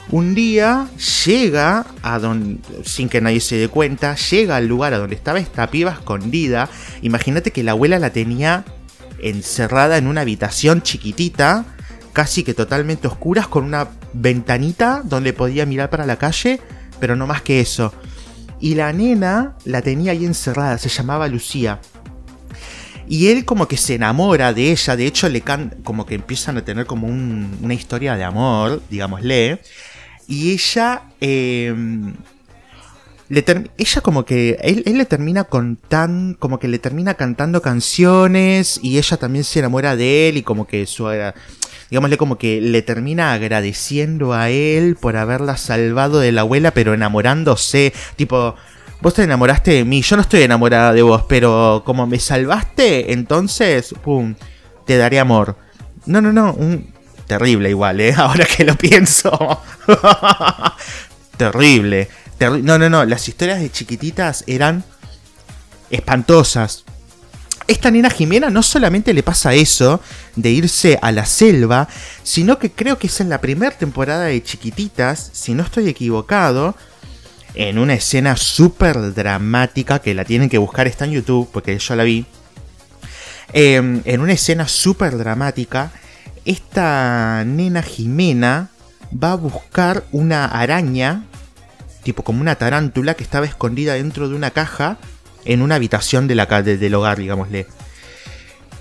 un 0.09 0.35
día 0.35 0.87
llega 1.25 1.85
a 2.01 2.19
donde, 2.19 2.61
sin 2.85 3.09
que 3.09 3.19
nadie 3.19 3.41
se 3.41 3.57
dé 3.57 3.67
cuenta, 3.67 4.15
llega 4.15 4.55
al 4.55 4.67
lugar 4.67 4.93
a 4.93 4.99
donde 4.99 5.15
estaba 5.15 5.39
esta 5.39 5.69
piba 5.69 5.91
escondida. 5.91 6.69
Imagínate 7.01 7.51
que 7.51 7.63
la 7.63 7.71
abuela 7.71 7.99
la 7.99 8.11
tenía 8.11 8.63
encerrada 9.21 9.97
en 9.97 10.07
una 10.07 10.21
habitación 10.21 10.81
chiquitita, 10.81 11.65
casi 12.13 12.43
que 12.43 12.53
totalmente 12.53 13.07
oscuras, 13.07 13.47
con 13.47 13.63
una 13.63 13.87
ventanita 14.13 15.01
donde 15.03 15.33
podía 15.33 15.65
mirar 15.65 15.89
para 15.89 16.05
la 16.05 16.17
calle, 16.17 16.59
pero 16.99 17.15
no 17.15 17.27
más 17.27 17.41
que 17.41 17.59
eso. 17.59 17.93
Y 18.59 18.75
la 18.75 18.91
nena 18.93 19.55
la 19.65 19.81
tenía 19.81 20.13
ahí 20.13 20.25
encerrada, 20.25 20.77
se 20.77 20.89
llamaba 20.89 21.27
Lucía. 21.27 21.79
Y 23.07 23.27
él 23.27 23.45
como 23.45 23.67
que 23.67 23.77
se 23.77 23.95
enamora 23.95 24.53
de 24.53 24.71
ella, 24.71 24.95
de 24.95 25.05
hecho 25.05 25.29
le 25.29 25.41
can 25.41 25.75
como 25.83 26.05
que 26.05 26.15
empiezan 26.15 26.57
a 26.57 26.65
tener 26.65 26.85
como 26.85 27.07
una 27.07 27.73
historia 27.73 28.15
de 28.15 28.23
amor, 28.23 28.81
digámosle. 28.89 29.61
Y 30.27 30.51
ella 30.51 31.03
eh, 31.21 31.73
ella 33.29 34.01
como 34.01 34.25
que 34.25 34.57
él, 34.61 34.83
le 34.85 35.05
termina 35.05 35.43
con 35.43 35.75
tan 35.75 36.35
como 36.35 36.59
que 36.59 36.67
le 36.67 36.79
termina 36.79 37.15
cantando 37.15 37.61
canciones 37.61 38.79
y 38.81 38.97
ella 38.97 39.17
también 39.17 39.43
se 39.43 39.59
enamora 39.59 39.95
de 39.95 40.29
él 40.29 40.37
y 40.37 40.43
como 40.43 40.65
que 40.65 40.85
su 40.85 41.07
digámosle 41.89 42.17
como 42.17 42.37
que 42.37 42.61
le 42.61 42.81
termina 42.81 43.33
agradeciendo 43.33 44.33
a 44.33 44.49
él 44.49 44.95
por 44.95 45.17
haberla 45.17 45.57
salvado 45.57 46.19
de 46.19 46.31
la 46.31 46.41
abuela 46.41 46.71
pero 46.71 46.93
enamorándose. 46.93 47.93
Tipo 48.15 48.55
vos 49.01 49.13
te 49.13 49.23
enamoraste 49.23 49.71
de 49.71 49.85
mí 49.85 50.01
yo 50.01 50.15
no 50.15 50.21
estoy 50.21 50.43
enamorada 50.43 50.93
de 50.93 51.01
vos 51.01 51.23
pero 51.27 51.83
como 51.85 52.07
me 52.07 52.19
salvaste 52.19 53.11
entonces 53.11 53.93
pum 54.03 54.35
te 54.85 54.95
daré 54.95 55.19
amor. 55.19 55.57
No 56.05 56.21
no 56.21 56.31
no 56.31 56.53
un 56.53 56.93
terrible 57.27 57.69
igual 57.69 57.99
eh 57.99 58.13
ahora 58.17 58.45
que 58.45 58.63
lo 58.63 58.75
pienso. 58.75 59.61
Terrible 61.37 62.07
no, 62.39 62.77
no, 62.77 62.89
no, 62.89 63.05
las 63.05 63.27
historias 63.27 63.59
de 63.59 63.71
chiquititas 63.71 64.43
eran 64.47 64.83
espantosas. 65.89 66.83
Esta 67.67 67.91
nena 67.91 68.09
Jimena 68.09 68.49
no 68.49 68.63
solamente 68.63 69.13
le 69.13 69.23
pasa 69.23 69.53
eso 69.53 69.99
de 70.37 70.51
irse 70.51 70.97
a 71.01 71.11
la 71.11 71.25
selva, 71.25 71.89
sino 72.23 72.59
que 72.59 72.71
creo 72.71 72.97
que 72.97 73.07
es 73.07 73.19
en 73.19 73.29
la 73.29 73.41
primera 73.41 73.77
temporada 73.77 74.25
de 74.25 74.41
Chiquititas, 74.41 75.31
si 75.33 75.53
no 75.53 75.63
estoy 75.63 75.89
equivocado, 75.89 76.75
en 77.55 77.77
una 77.77 77.95
escena 77.95 78.37
súper 78.37 79.13
dramática 79.13 79.99
que 79.99 80.13
la 80.13 80.23
tienen 80.23 80.47
que 80.47 80.57
buscar, 80.57 80.87
está 80.87 81.05
en 81.05 81.11
YouTube 81.11 81.49
porque 81.51 81.77
yo 81.77 81.95
la 81.95 82.03
vi. 82.03 82.25
Em, 83.51 84.01
en 84.05 84.21
una 84.21 84.33
escena 84.33 84.67
súper 84.67 85.17
dramática, 85.17 85.91
esta 86.45 87.43
nena 87.45 87.81
Jimena 87.81 88.69
va 89.11 89.33
a 89.33 89.35
buscar 89.35 90.05
una 90.11 90.45
araña 90.45 91.23
tipo 92.07 92.23
como 92.23 92.39
una 92.39 92.55
tarántula 92.55 93.15
que 93.15 93.23
estaba 93.23 93.45
escondida 93.45 93.95
dentro 93.95 94.29
de 94.29 94.35
una 94.35 94.51
caja 94.51 94.97
en 95.43 95.61
una 95.61 95.75
habitación 95.75 96.25
de 96.29 96.35
la, 96.35 96.45
del 96.45 96.95
hogar, 96.95 97.17
digámosle. 97.17 97.67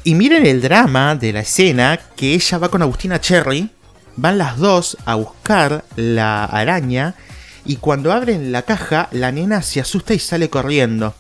Y 0.05 0.15
miren 0.15 0.47
el 0.47 0.63
drama 0.63 1.17
de 1.17 1.33
la 1.33 1.41
escena 1.41 1.99
que 2.15 2.35
ella 2.35 2.59
va 2.59 2.69
con 2.69 2.83
Agustina 2.83 3.21
Cherry, 3.21 3.71
van 4.15 4.39
las 4.39 4.59
dos 4.59 4.97
a 5.05 5.17
buscar 5.17 5.85
la 5.97 6.45
araña 6.45 7.17
y 7.65 7.79
cuando 7.79 8.13
abren 8.13 8.53
la 8.53 8.63
caja 8.63 9.09
la 9.11 9.33
nena 9.33 9.61
se 9.61 9.81
asusta 9.81 10.15
y 10.15 10.21
sale 10.21 10.49
corriendo. 10.49 11.13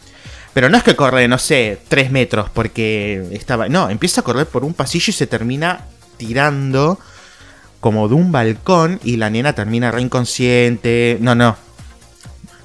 Pero 0.54 0.68
no 0.68 0.76
es 0.76 0.84
que 0.84 0.94
corre, 0.94 1.26
no 1.26 1.38
sé, 1.38 1.80
tres 1.88 2.12
metros 2.12 2.50
porque 2.50 3.26
estaba... 3.32 3.68
No, 3.68 3.90
empieza 3.90 4.20
a 4.20 4.25
correr 4.25 4.46
por 4.46 4.64
un 4.64 4.75
pasillo 4.75 5.10
y 5.10 5.12
se 5.12 5.26
termina 5.26 5.80
tirando 6.18 7.00
como 7.80 8.06
de 8.08 8.14
un 8.14 8.30
balcón 8.30 9.00
y 9.02 9.16
la 9.16 9.28
nena 9.28 9.54
termina 9.54 9.90
re 9.90 10.02
inconsciente. 10.02 11.18
No, 11.20 11.34
no, 11.34 11.65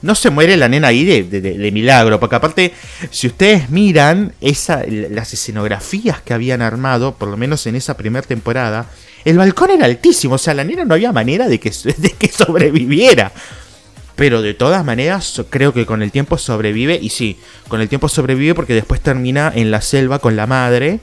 no 0.02 0.16
se 0.16 0.30
muere 0.30 0.58
la 0.58 0.68
nena 0.68 0.88
ahí 0.88 1.04
de, 1.04 1.72
milagro, 1.72 2.20
porque 2.20 2.36
aparte, 2.36 2.74
si 3.10 3.28
ustedes 3.28 3.70
miran 3.70 4.34
esa, 4.42 4.84
las 4.88 5.34
escenografías 5.34 6.22
que 6.22 6.34
habían 6.34 6.62
armado, 6.62 7.16
por 7.16 7.30
lo 7.30 7.38
menos 7.38 7.66
en 7.68 7.76
esa 7.76 7.96
primera 7.98 8.26
temporada, 8.26 8.88
el 9.26 9.38
balcón 9.38 9.72
era 9.72 9.86
altísimo, 9.86 10.36
o 10.36 10.38
sea, 10.38 10.54
la 10.54 10.64
nena 10.64 10.86
no 10.86 10.94
había 10.96 11.12
manera 11.12 11.48
de 11.48 11.60
que, 11.60 11.70
de 11.98 12.12
que 12.12 12.28
sobreviviera. 12.28 13.32
Pero 14.16 14.42
de 14.42 14.54
todas 14.54 14.84
maneras, 14.84 15.42
creo 15.50 15.74
que 15.74 15.86
con 15.86 16.02
el 16.02 16.12
tiempo 16.12 16.38
sobrevive, 16.38 17.00
y 17.02 17.10
sí, 17.10 17.38
con 17.68 17.82
el 17.82 17.90
tiempo 17.90 18.10
sobrevive 18.10 18.54
porque 18.54 18.74
después 18.74 19.02
termina 19.02 19.52
en 19.56 19.72
la 19.72 19.82
selva 19.82 20.20
con 20.20 20.36
la 20.36 20.48
madre, 20.48 21.00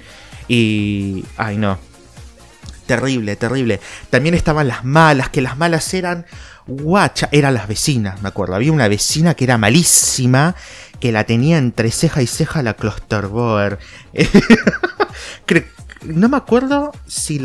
y... 0.46 1.24
Ay 1.36 1.56
no. 1.56 1.87
Terrible, 2.88 3.36
terrible. 3.36 3.80
También 4.08 4.34
estaban 4.34 4.66
las 4.66 4.82
malas, 4.82 5.28
que 5.28 5.42
las 5.42 5.58
malas 5.58 5.92
eran 5.92 6.24
guacha, 6.66 7.28
eran 7.32 7.52
las 7.52 7.68
vecinas, 7.68 8.22
me 8.22 8.30
acuerdo. 8.30 8.54
Había 8.54 8.72
una 8.72 8.88
vecina 8.88 9.34
que 9.34 9.44
era 9.44 9.58
malísima, 9.58 10.54
que 10.98 11.12
la 11.12 11.24
tenía 11.24 11.58
entre 11.58 11.90
ceja 11.90 12.22
y 12.22 12.26
ceja 12.26 12.62
la 12.62 12.72
Clusterboer. 12.72 13.78
no 16.02 16.30
me 16.30 16.38
acuerdo 16.38 16.92
si 17.06 17.42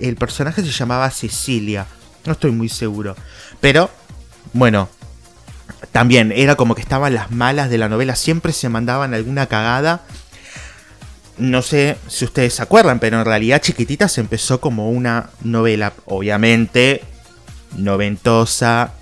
el 0.00 0.16
personaje 0.16 0.62
se 0.62 0.70
llamaba 0.70 1.10
Cecilia, 1.10 1.86
no 2.24 2.32
estoy 2.32 2.52
muy 2.52 2.70
seguro. 2.70 3.16
Pero, 3.60 3.90
bueno, 4.54 4.88
también 5.92 6.32
era 6.32 6.54
como 6.54 6.74
que 6.74 6.80
estaban 6.80 7.12
las 7.12 7.30
malas 7.30 7.68
de 7.68 7.76
la 7.76 7.90
novela, 7.90 8.16
siempre 8.16 8.54
se 8.54 8.70
mandaban 8.70 9.12
alguna 9.12 9.44
cagada. 9.44 10.06
No 11.38 11.60
sé 11.60 11.98
si 12.08 12.24
ustedes 12.24 12.54
se 12.54 12.62
acuerdan, 12.62 12.98
pero 12.98 13.18
en 13.18 13.26
realidad 13.26 13.60
Chiquititas 13.60 14.16
empezó 14.18 14.60
como 14.60 14.90
una 14.90 15.30
novela, 15.42 15.92
obviamente 16.06 17.02
noventosa, 17.76 18.94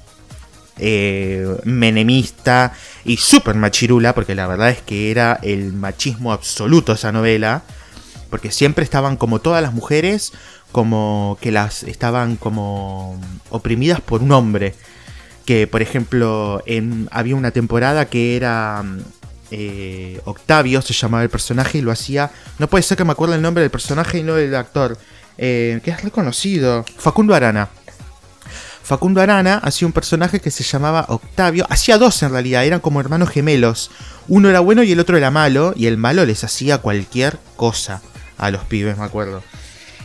eh, 0.78 1.46
menemista 1.64 2.72
y 3.04 3.16
súper 3.18 3.54
machirula, 3.54 4.14
porque 4.14 4.34
la 4.34 4.48
verdad 4.48 4.70
es 4.70 4.82
que 4.82 5.10
era 5.10 5.38
el 5.42 5.72
machismo 5.72 6.32
absoluto 6.32 6.92
esa 6.92 7.12
novela, 7.12 7.62
porque 8.30 8.50
siempre 8.50 8.82
estaban 8.84 9.16
como 9.16 9.40
todas 9.40 9.62
las 9.62 9.72
mujeres, 9.72 10.32
como 10.72 11.38
que 11.40 11.52
las 11.52 11.84
estaban 11.84 12.34
como 12.34 13.20
oprimidas 13.50 14.00
por 14.00 14.22
un 14.22 14.32
hombre. 14.32 14.74
Que 15.44 15.66
por 15.66 15.82
ejemplo 15.82 16.62
en, 16.66 17.08
había 17.12 17.36
una 17.36 17.50
temporada 17.50 18.06
que 18.06 18.34
era 18.34 18.82
eh, 19.50 20.20
Octavio, 20.24 20.82
se 20.82 20.92
llamaba 20.92 21.22
el 21.22 21.30
personaje 21.30 21.78
y 21.78 21.80
lo 21.80 21.92
hacía... 21.92 22.30
No 22.58 22.68
puede 22.68 22.82
ser 22.82 22.96
que 22.96 23.04
me 23.04 23.12
acuerde 23.12 23.36
el 23.36 23.42
nombre 23.42 23.62
del 23.62 23.70
personaje 23.70 24.18
y 24.18 24.22
no 24.22 24.34
del 24.34 24.54
actor. 24.54 24.98
Eh, 25.38 25.80
que 25.84 25.90
es 25.90 26.02
reconocido. 26.02 26.84
Facundo 26.96 27.34
Arana. 27.34 27.68
Facundo 28.82 29.20
Arana 29.20 29.58
hacía 29.58 29.86
un 29.86 29.92
personaje 29.92 30.40
que 30.40 30.50
se 30.50 30.62
llamaba 30.62 31.06
Octavio. 31.08 31.66
Hacía 31.70 31.98
dos 31.98 32.22
en 32.22 32.30
realidad, 32.30 32.64
eran 32.64 32.80
como 32.80 33.00
hermanos 33.00 33.30
gemelos. 33.30 33.90
Uno 34.28 34.50
era 34.50 34.60
bueno 34.60 34.82
y 34.82 34.92
el 34.92 35.00
otro 35.00 35.16
era 35.16 35.30
malo. 35.30 35.72
Y 35.76 35.86
el 35.86 35.96
malo 35.96 36.24
les 36.24 36.44
hacía 36.44 36.78
cualquier 36.78 37.38
cosa 37.56 38.02
a 38.38 38.50
los 38.50 38.64
pibes, 38.64 38.98
me 38.98 39.04
acuerdo. 39.04 39.42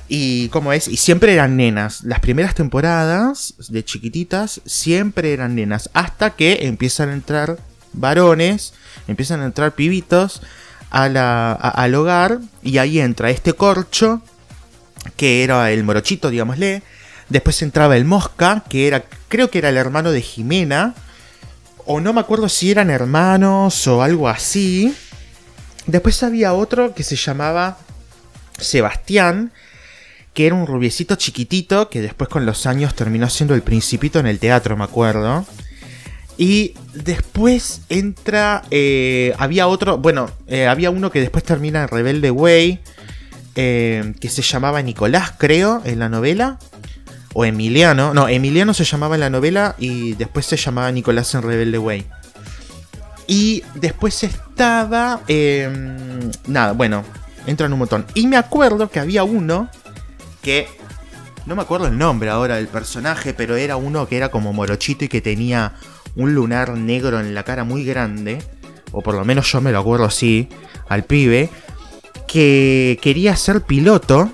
Y 0.08 0.50
cómo 0.50 0.74
es, 0.74 0.88
y 0.88 0.98
siempre 0.98 1.34
eran 1.34 1.56
nenas. 1.56 2.04
Las 2.04 2.20
primeras 2.20 2.56
temporadas 2.56 3.54
de 3.70 3.86
chiquititas 3.86 4.62
siempre 4.66 5.34
eran 5.34 5.54
nenas. 5.54 5.90
Hasta 5.94 6.32
que 6.32 6.60
empiezan 6.64 7.10
a 7.10 7.14
entrar 7.14 7.60
varones, 7.94 8.74
empiezan 9.08 9.42
a 9.42 9.46
entrar 9.46 9.74
pibitos 9.74 10.42
al 10.90 11.96
hogar 11.96 12.40
y 12.64 12.78
ahí 12.78 13.00
entra 13.00 13.30
este 13.30 13.54
corcho, 13.54 14.22
que 15.16 15.44
era 15.44 15.72
el 15.72 15.84
morochito, 15.84 16.30
digámosle. 16.30 16.84
Después 17.30 17.62
entraba 17.62 17.96
el 17.96 18.06
mosca, 18.06 18.64
que 18.68 18.88
era, 18.88 19.04
creo 19.28 19.52
que 19.52 19.60
era 19.60 19.70
el 19.70 19.78
hermano 19.78 20.12
de 20.12 20.22
Jimena, 20.22 20.96
o 21.86 22.00
no 22.00 22.12
me 22.12 22.22
acuerdo 22.22 22.50
si 22.50 22.72
eran 22.72 22.90
hermanos 22.90 23.88
o 23.88 24.02
algo 24.02 24.28
así. 24.28 24.96
Después 25.86 26.22
había 26.24 26.54
otro 26.54 26.94
que 26.94 27.04
se 27.04 27.16
llamaba 27.16 27.78
Sebastián, 28.58 29.52
que 30.34 30.48
era 30.48 30.56
un 30.56 30.68
rubiecito 30.68 31.16
chiquitito 31.16 31.90
que 31.90 32.02
después 32.02 32.30
con 32.30 32.46
los 32.46 32.66
años 32.66 32.96
terminó 32.96 33.30
siendo 33.30 33.56
el 33.56 33.62
principito 33.62 34.20
en 34.20 34.28
el 34.28 34.40
teatro, 34.40 34.76
me 34.78 34.84
acuerdo. 34.84 35.46
Y 36.40 36.74
después 36.94 37.82
entra. 37.90 38.64
Eh, 38.72 39.34
había 39.38 39.68
otro. 39.68 39.98
Bueno, 39.98 40.32
eh, 40.48 40.68
había 40.68 40.90
uno 40.90 41.12
que 41.12 41.20
después 41.20 41.44
termina 41.44 41.82
en 41.82 41.90
Rebelde 41.90 42.32
Way. 42.32 42.80
Eh, 43.56 44.14
que 44.22 44.30
se 44.30 44.42
llamaba 44.42 44.82
Nicolás, 44.82 45.34
creo, 45.38 45.82
en 45.84 46.00
la 46.00 46.08
novela. 46.08 46.58
O 47.34 47.44
Emiliano. 47.44 48.14
No, 48.14 48.30
Emiliano 48.30 48.74
se 48.74 48.86
llamaba 48.86 49.16
en 49.16 49.20
la 49.20 49.30
novela. 49.30 49.76
Y 49.80 50.14
después 50.14 50.46
se 50.46 50.56
llamaba 50.56 50.90
Nicolás 50.94 51.36
en 51.36 51.42
Rebelde 51.42 51.78
Way. 51.78 52.08
Y 53.28 53.62
después 53.76 54.24
estaba. 54.24 55.20
Em, 55.28 56.32
nada, 56.48 56.72
bueno. 56.72 57.04
Entran 57.48 57.74
un 57.74 57.80
montón. 57.80 58.06
Y 58.14 58.28
me 58.28 58.38
acuerdo 58.38 58.90
que 58.90 59.02
había 59.02 59.26
uno. 59.26 59.70
Que. 60.42 60.70
No 61.46 61.58
me 61.58 61.64
acuerdo 61.64 61.88
el 61.88 61.98
nombre 61.98 62.30
ahora 62.30 62.56
del 62.56 62.70
personaje. 62.70 63.34
Pero 63.34 63.58
era 63.58 63.76
uno 63.76 64.08
que 64.08 64.16
era 64.16 64.30
como 64.30 64.54
morochito 64.54 65.04
y 65.04 65.10
que 65.10 65.20
tenía 65.20 65.74
un 66.16 66.34
lunar 66.34 66.78
negro 66.78 67.20
en 67.20 67.34
la 67.34 67.44
cara 67.44 67.64
muy 67.64 67.84
grande, 67.84 68.42
o 68.92 69.02
por 69.02 69.16
lo 69.16 69.26
menos 69.26 69.52
yo 69.52 69.62
me 69.62 69.72
lo 69.72 69.80
acuerdo 69.80 70.06
así, 70.06 70.50
al 70.88 71.04
pibe, 71.04 71.50
que 72.28 73.00
quería 73.02 73.36
ser 73.36 73.62
piloto. 73.62 74.32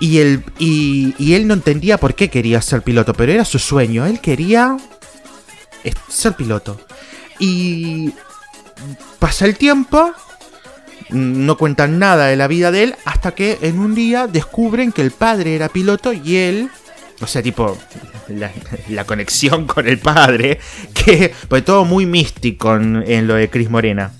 Y 0.00 0.18
él, 0.18 0.44
y, 0.58 1.34
él 1.34 1.46
no 1.46 1.54
entendía 1.54 1.96
por 1.96 2.14
qué 2.14 2.28
quería 2.28 2.60
ser 2.60 2.82
piloto, 2.82 3.14
pero 3.14 3.30
era 3.30 3.44
su 3.44 3.60
sueño. 3.60 4.04
Él 4.04 4.20
quería 4.20 4.76
ser 6.08 6.34
piloto. 6.34 6.80
Y 7.38 8.12
pasa 9.18 9.44
el 9.44 9.56
tiempo, 9.56 10.12
no 11.10 11.56
cuentan 11.56 11.98
nada 11.98 12.26
de 12.26 12.36
la 12.36 12.48
vida 12.48 12.70
de 12.70 12.84
él, 12.84 12.96
hasta 13.04 13.32
que 13.32 13.58
en 13.62 13.78
un 13.78 13.94
día 13.94 14.26
descubren 14.26 14.92
que 14.92 15.02
el 15.02 15.12
padre 15.12 15.54
era 15.54 15.68
piloto 15.68 16.12
y 16.12 16.36
él, 16.36 16.70
o 17.20 17.26
sea, 17.26 17.42
tipo, 17.42 17.78
la, 18.38 19.04
conexión 19.04 19.66
con 19.66 19.88
el 19.88 19.98
padre, 19.98 20.58
que 20.94 21.32
pues 21.48 21.64
todo 21.64 21.84
muy 21.84 22.06
místico 22.06 22.74
en, 22.76 23.26
lo 23.26 23.34
de 23.34 23.50
Cris 23.50 23.70
Morena. 23.70 24.12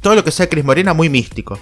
Todo 0.00 0.14
lo 0.14 0.24
que 0.24 0.30
sea 0.30 0.48
Cris 0.48 0.64
Morena 0.64 0.94
muy 0.94 1.08
místico. 1.08 1.58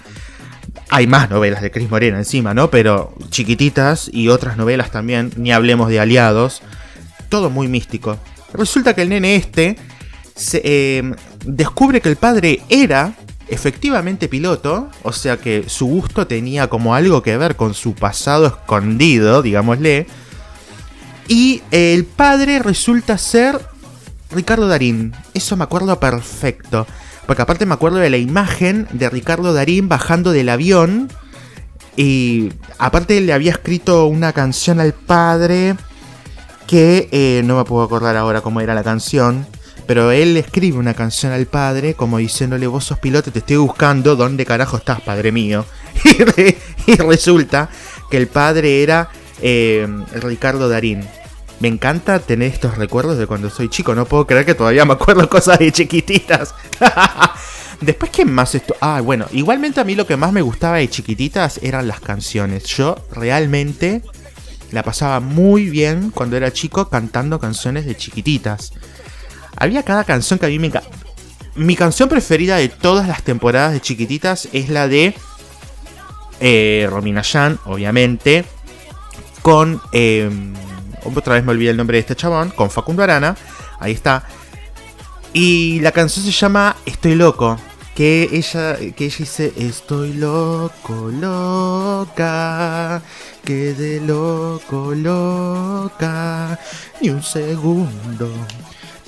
Hay 0.88 1.06
más 1.06 1.30
novelas 1.30 1.62
de 1.62 1.70
Cris 1.70 1.90
Morena 1.90 2.18
encima, 2.18 2.54
¿no? 2.54 2.70
Pero 2.70 3.14
chiquititas 3.30 4.11
y 4.12 4.28
otras 4.28 4.56
novelas 4.56 4.90
también, 4.90 5.32
ni 5.37 5.52
hablemos 5.52 5.88
de 5.88 6.00
aliados. 6.00 6.62
Todo 7.28 7.50
muy 7.50 7.68
místico. 7.68 8.18
Resulta 8.52 8.94
que 8.94 9.02
el 9.02 9.09
nene 9.11 9.37
este 9.37 9.76
se, 10.35 10.61
eh, 10.64 11.14
descubre 11.44 12.00
que 12.00 12.09
el 12.09 12.16
padre 12.16 12.61
era 12.68 13.14
efectivamente 13.49 14.28
piloto, 14.28 14.88
o 15.02 15.12
sea 15.12 15.37
que 15.37 15.64
su 15.68 15.87
gusto 15.87 16.26
tenía 16.26 16.68
como 16.68 16.94
algo 16.94 17.23
que 17.23 17.37
ver 17.37 17.56
con 17.56 17.75
su 17.75 17.94
pasado 17.94 18.47
escondido, 18.47 19.42
digámosle, 19.42 20.06
y 21.30 21.62
el 21.70 22.06
padre 22.06 22.58
resulta 22.58 23.16
ser 23.16 23.60
Ricardo 24.32 24.66
Darín. 24.66 25.12
Eso 25.32 25.56
me 25.56 25.62
acuerdo 25.62 26.00
perfecto. 26.00 26.88
Porque 27.25 27.42
aparte 27.42 27.66
me 27.66 27.75
acuerdo 27.75 27.99
de 27.99 28.10
la 28.10 28.16
imagen 28.16 28.88
de 28.90 29.08
Ricardo 29.08 29.52
Darín 29.52 29.88
bajando 29.88 30.32
del 30.32 30.49
avión. 30.49 31.08
Y 31.96 32.52
aparte 32.78 33.20
le 33.20 33.32
había 33.32 33.52
escrito 33.52 34.06
una 34.06 34.32
canción 34.32 34.80
al 34.80 34.92
padre 34.92 35.76
que 36.66 37.09
eh, 37.12 37.42
no 37.44 37.59
me 37.59 37.64
puedo 37.64 37.85
acordar 37.85 38.16
ahora 38.16 38.40
cómo 38.40 38.61
era 38.61 38.74
la 38.74 38.83
canción. 38.83 39.46
Pero 39.87 40.11
él 40.11 40.37
escribe 40.37 40.78
una 40.78 40.94
canción 40.94 41.31
al 41.31 41.46
padre 41.46 41.94
como 41.94 42.18
diciéndole 42.18 42.66
vos 42.66 42.87
sos 42.87 42.98
piloto, 42.98 43.31
te 43.31 43.38
estoy 43.38 43.59
buscando, 43.59 44.16
¿dónde 44.16 44.44
carajo 44.44 44.78
estás, 44.78 45.00
padre 45.00 45.31
mío? 45.31 45.64
y, 46.87 46.96
resulta 46.96 47.70
que 48.11 48.16
el 48.16 48.26
padre 48.26 48.83
era 48.83 49.11
eh, 49.40 49.87
Ricardo 50.20 50.68
Darín. 50.68 51.07
Me 51.61 51.68
encanta 51.68 52.18
tener 52.18 52.51
estos 52.51 52.79
recuerdos 52.79 53.18
de 53.18 53.27
cuando 53.27 53.51
soy 53.51 53.68
chico. 53.68 53.94
No 53.94 54.07
puedo 54.07 54.27
creer 54.27 54.46
que 54.46 54.55
todavía 54.55 54.87
me 54.87 54.94
acuerdo 54.94 55.29
cosas 55.29 55.59
de 55.59 55.70
chiquititas. 55.70 56.55
Después, 57.83 58.11
¿qué 58.11 58.25
más 58.25 58.55
esto? 58.55 58.75
Ah, 58.81 59.03
bueno, 59.03 59.27
igualmente 59.33 59.79
a 59.79 59.85
mí 59.85 59.94
lo 59.94 60.07
que 60.07 60.16
más 60.16 60.33
me 60.33 60.40
gustaba 60.40 60.79
de 60.79 60.88
chiquititas 60.88 61.61
eran 61.62 61.87
las 61.87 62.01
canciones. 62.01 62.64
Yo 62.64 62.96
realmente 63.12 64.03
la 64.73 64.83
pasaba 64.83 65.20
muy 65.20 65.68
bien 65.68 66.11
cuando 66.11 66.38
era 66.38 66.51
chico 66.51 66.88
cantando 66.88 67.38
canciones 67.38 67.85
de 67.85 67.94
chiquititas. 67.94 68.73
Había 69.57 69.83
cada 69.83 70.05
canción 70.05 70.38
que 70.38 70.46
a 70.46 70.49
mí 70.49 70.59
me 70.59 70.68
encanta. 70.68 70.88
Mi 71.57 71.77
canción 71.77 72.09
preferida 72.09 72.57
de 72.57 72.70
todas 72.70 73.07
las 73.07 73.23
temporadas 73.23 73.75
de 73.75 73.81
chiquititas 73.81 74.49
es 74.55 74.70
la 74.70 74.88
de 74.88 75.14
eh, 76.40 76.87
Romina 76.88 77.20
Yan, 77.20 77.59
obviamente, 77.66 78.46
con... 79.42 79.83
Em, 79.92 80.55
otra 81.04 81.34
vez 81.34 81.44
me 81.44 81.52
olvidé 81.52 81.70
el 81.70 81.76
nombre 81.76 81.96
de 81.96 82.00
este 82.00 82.16
chabón, 82.16 82.50
con 82.50 82.70
Facundo 82.70 83.02
Arana, 83.02 83.36
ahí 83.78 83.92
está. 83.92 84.24
Y 85.32 85.80
la 85.80 85.92
canción 85.92 86.24
se 86.24 86.32
llama 86.32 86.76
Estoy 86.84 87.14
loco, 87.14 87.56
que 87.94 88.28
ella, 88.32 88.76
que 88.76 89.04
ella 89.04 89.16
dice 89.18 89.52
Estoy 89.56 90.14
loco, 90.14 91.10
loca, 91.12 93.00
que 93.44 93.74
de 93.74 94.00
loco, 94.00 94.92
loca, 94.94 96.58
ni 97.00 97.10
un 97.10 97.22
segundo. 97.22 98.30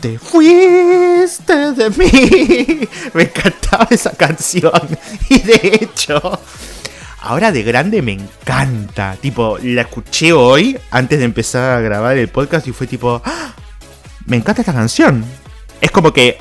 Te 0.00 0.18
fuiste 0.18 1.72
de 1.74 1.90
mí. 1.90 2.88
Me 3.14 3.22
encantaba 3.22 3.86
esa 3.90 4.10
canción. 4.10 4.72
Y 5.28 5.38
de 5.38 5.78
hecho, 5.80 6.40
Ahora 7.24 7.52
de 7.52 7.62
grande 7.62 8.02
me 8.02 8.12
encanta. 8.12 9.16
Tipo, 9.20 9.56
la 9.62 9.82
escuché 9.82 10.32
hoy 10.32 10.76
antes 10.90 11.20
de 11.20 11.24
empezar 11.24 11.78
a 11.78 11.80
grabar 11.80 12.16
el 12.18 12.26
podcast 12.26 12.66
y 12.66 12.72
fue 12.72 12.88
tipo, 12.88 13.22
¡Ah! 13.24 13.54
me 14.26 14.36
encanta 14.36 14.62
esta 14.62 14.72
canción. 14.72 15.24
Es 15.80 15.92
como 15.92 16.12
que 16.12 16.36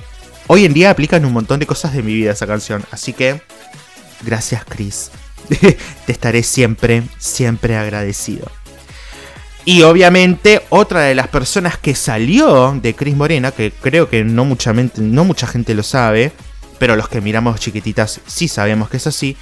hoy 0.48 0.66
en 0.66 0.74
día 0.74 0.90
aplican 0.90 1.24
un 1.24 1.34
montón 1.34 1.60
de 1.60 1.68
cosas 1.68 1.94
de 1.94 2.02
mi 2.02 2.16
vida 2.16 2.32
esa 2.32 2.48
canción. 2.48 2.84
Así 2.90 3.14
que, 3.14 3.44
gracias 4.24 4.66
Chris. 4.66 5.12
Te 6.08 6.12
estaré 6.12 6.42
siempre, 6.42 7.04
siempre 7.20 7.78
agradecido. 7.78 8.50
Y 9.66 9.84
obviamente 9.84 10.64
otra 10.70 11.02
de 11.02 11.14
las 11.14 11.28
personas 11.28 11.78
que 11.78 11.94
salió 11.94 12.76
de 12.82 12.96
Chris 12.96 13.16
Morena, 13.16 13.52
que 13.52 13.72
creo 13.72 14.10
que 14.10 14.24
no 14.24 14.46
mucha, 14.46 14.74
no 14.74 15.26
mucha 15.26 15.46
gente 15.46 15.76
lo 15.76 15.84
sabe, 15.84 16.32
pero 16.80 16.96
los 16.96 17.08
que 17.08 17.22
miramos 17.22 17.60
chiquititas 17.60 18.20
sí 18.26 18.48
sabemos 18.48 18.90
que 18.90 18.98
es 18.98 19.06
así, 19.06 19.38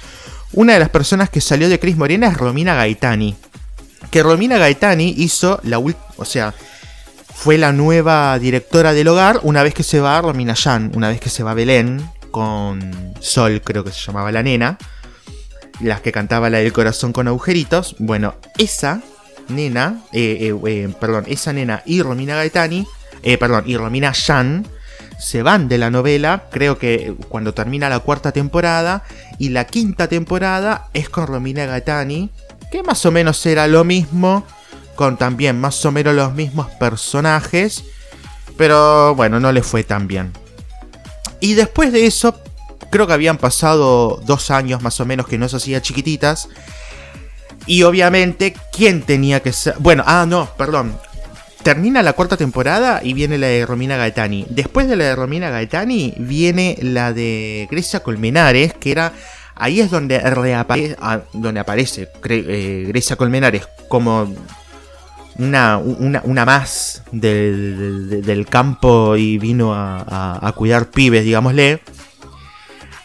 una 0.52 0.74
de 0.74 0.80
las 0.80 0.88
personas 0.88 1.30
que 1.30 1.40
salió 1.40 1.68
de 1.68 1.78
Cris 1.78 1.96
Morena 1.96 2.28
es 2.28 2.36
Romina 2.36 2.74
Gaetani. 2.74 3.36
Que 4.10 4.22
Romina 4.22 4.58
Gaetani 4.58 5.14
hizo 5.16 5.60
la 5.62 5.78
última. 5.78 6.04
O 6.16 6.24
sea, 6.24 6.54
fue 7.34 7.56
la 7.56 7.72
nueva 7.72 8.38
directora 8.38 8.92
del 8.92 9.08
hogar 9.08 9.40
una 9.42 9.62
vez 9.62 9.74
que 9.74 9.82
se 9.82 10.00
va 10.00 10.20
Romina 10.20 10.54
Yan, 10.54 10.92
una 10.94 11.08
vez 11.08 11.20
que 11.20 11.30
se 11.30 11.42
va 11.42 11.54
Belén, 11.54 12.04
con 12.30 13.14
Sol, 13.20 13.62
creo 13.62 13.84
que 13.84 13.92
se 13.92 14.00
llamaba 14.00 14.32
la 14.32 14.42
nena. 14.42 14.78
Las 15.80 16.00
que 16.00 16.12
cantaba 16.12 16.50
la 16.50 16.58
del 16.58 16.72
corazón 16.72 17.12
con 17.12 17.28
agujeritos. 17.28 17.96
Bueno, 17.98 18.34
esa 18.58 19.00
nena, 19.48 20.02
eh, 20.12 20.38
eh, 20.40 20.60
eh, 20.66 20.94
perdón, 21.00 21.24
esa 21.28 21.52
nena 21.52 21.82
y 21.86 22.02
Romina 22.02 22.34
Gaetani, 22.34 22.86
perdón, 23.38 23.64
y 23.66 23.76
Romina 23.76 24.12
Yan 24.12 24.66
se 25.20 25.42
van 25.42 25.68
de 25.68 25.78
la 25.78 25.90
novela, 25.90 26.44
creo 26.50 26.78
que 26.78 27.14
cuando 27.28 27.52
termina 27.52 27.88
la 27.88 28.00
cuarta 28.00 28.32
temporada, 28.32 29.04
y 29.38 29.50
la 29.50 29.66
quinta 29.66 30.08
temporada 30.08 30.88
es 30.94 31.08
con 31.08 31.26
Romina 31.26 31.66
Gaetani, 31.66 32.30
que 32.72 32.82
más 32.82 33.04
o 33.04 33.10
menos 33.10 33.44
era 33.44 33.68
lo 33.68 33.84
mismo, 33.84 34.46
con 34.96 35.18
también 35.18 35.60
más 35.60 35.84
o 35.84 35.92
menos 35.92 36.14
los 36.14 36.34
mismos 36.34 36.68
personajes, 36.72 37.84
pero 38.56 39.14
bueno, 39.14 39.40
no 39.40 39.52
le 39.52 39.62
fue 39.62 39.84
tan 39.84 40.06
bien. 40.06 40.32
Y 41.38 41.54
después 41.54 41.92
de 41.92 42.06
eso, 42.06 42.40
creo 42.90 43.06
que 43.06 43.12
habían 43.12 43.36
pasado 43.36 44.22
dos 44.24 44.50
años 44.50 44.82
más 44.82 45.00
o 45.00 45.06
menos 45.06 45.26
que 45.26 45.38
no 45.38 45.48
se 45.48 45.56
hacía 45.56 45.82
chiquititas. 45.82 46.48
Y 47.66 47.82
obviamente, 47.82 48.54
¿quién 48.72 49.02
tenía 49.02 49.40
que 49.40 49.52
ser? 49.52 49.74
Bueno, 49.78 50.02
ah, 50.06 50.24
no, 50.26 50.48
perdón 50.56 50.98
termina 51.62 52.02
la 52.02 52.12
cuarta 52.12 52.36
temporada 52.36 53.00
y 53.02 53.12
viene 53.12 53.38
la 53.38 53.48
de 53.48 53.66
Romina 53.66 53.96
Gaetani. 53.96 54.46
Después 54.50 54.88
de 54.88 54.96
la 54.96 55.04
de 55.04 55.16
Romina 55.16 55.50
Gaetani 55.50 56.14
viene 56.18 56.78
la 56.80 57.12
de 57.12 57.68
Grecia 57.70 58.00
Colmenares, 58.00 58.74
que 58.74 58.92
era... 58.92 59.12
Ahí 59.56 59.80
es 59.80 59.90
donde, 59.90 60.18
reaparece, 60.18 60.96
ah, 61.02 61.20
donde 61.34 61.60
aparece 61.60 62.08
eh, 62.24 62.84
Grecia 62.88 63.16
Colmenares 63.16 63.68
como 63.88 64.34
una, 65.36 65.76
una, 65.76 66.22
una 66.24 66.44
más 66.46 67.02
del 67.12 68.46
campo 68.48 69.16
y 69.16 69.36
vino 69.36 69.74
a, 69.74 70.52
cuidar 70.56 70.88
pibes, 70.88 71.24
digámosle. 71.24 71.82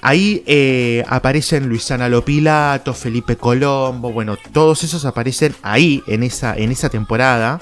Ahí 0.01 0.43
eh, 0.45 1.03
aparecen 1.09 1.67
Luisana 1.67 2.07
Lopilato, 2.07 2.93
Felipe 2.93 3.35
Colombo, 3.35 4.13
bueno, 4.13 4.37
todos 4.53 4.83
esos 4.83 5.03
aparecen 5.03 5.55
ahí 5.61 6.03
en 6.07 6.23
esa, 6.23 6.55
en 6.55 6.71
esa 6.71 6.89
temporada. 6.89 7.59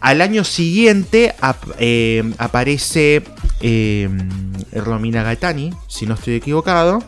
Al 0.00 0.20
año 0.20 0.44
siguiente 0.44 1.34
eh, 1.78 2.22
aparece 2.38 3.24
eh, 3.60 4.08
Romina 4.72 5.22
Gaetani, 5.22 5.72
si 5.88 6.06
no 6.06 6.14
estoy 6.14 6.34
equivocado. 6.34 7.02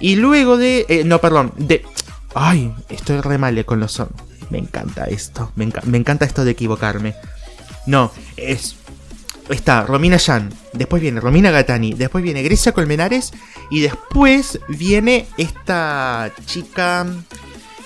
Y 0.00 0.16
luego 0.16 0.56
de... 0.56 1.02
no, 1.06 1.20
perdón, 1.20 1.52
de... 1.56 1.84
Ay, 2.34 2.72
estoy 2.88 3.20
re 3.20 3.38
mal 3.38 3.64
con 3.64 3.80
los... 3.80 4.00
Me 4.50 4.58
encanta 4.58 5.04
esto. 5.04 5.52
Me, 5.54 5.64
encanta 5.96 6.24
esto 6.24 6.44
de 6.44 6.50
equivocarme. 6.50 7.14
No, 7.86 8.12
es. 8.36 8.76
Está 9.48 9.84
Romina 9.84 10.16
Yan. 10.16 10.52
Después 10.72 11.00
viene 11.00 11.20
Romina 11.20 11.50
Gatani. 11.50 11.94
Después 11.94 12.22
viene 12.22 12.42
Grecia 12.42 12.72
Colmenares. 12.72 13.32
Y 13.70 13.80
después 13.80 14.58
viene 14.68 15.26
esta 15.38 16.32
chica 16.46 17.06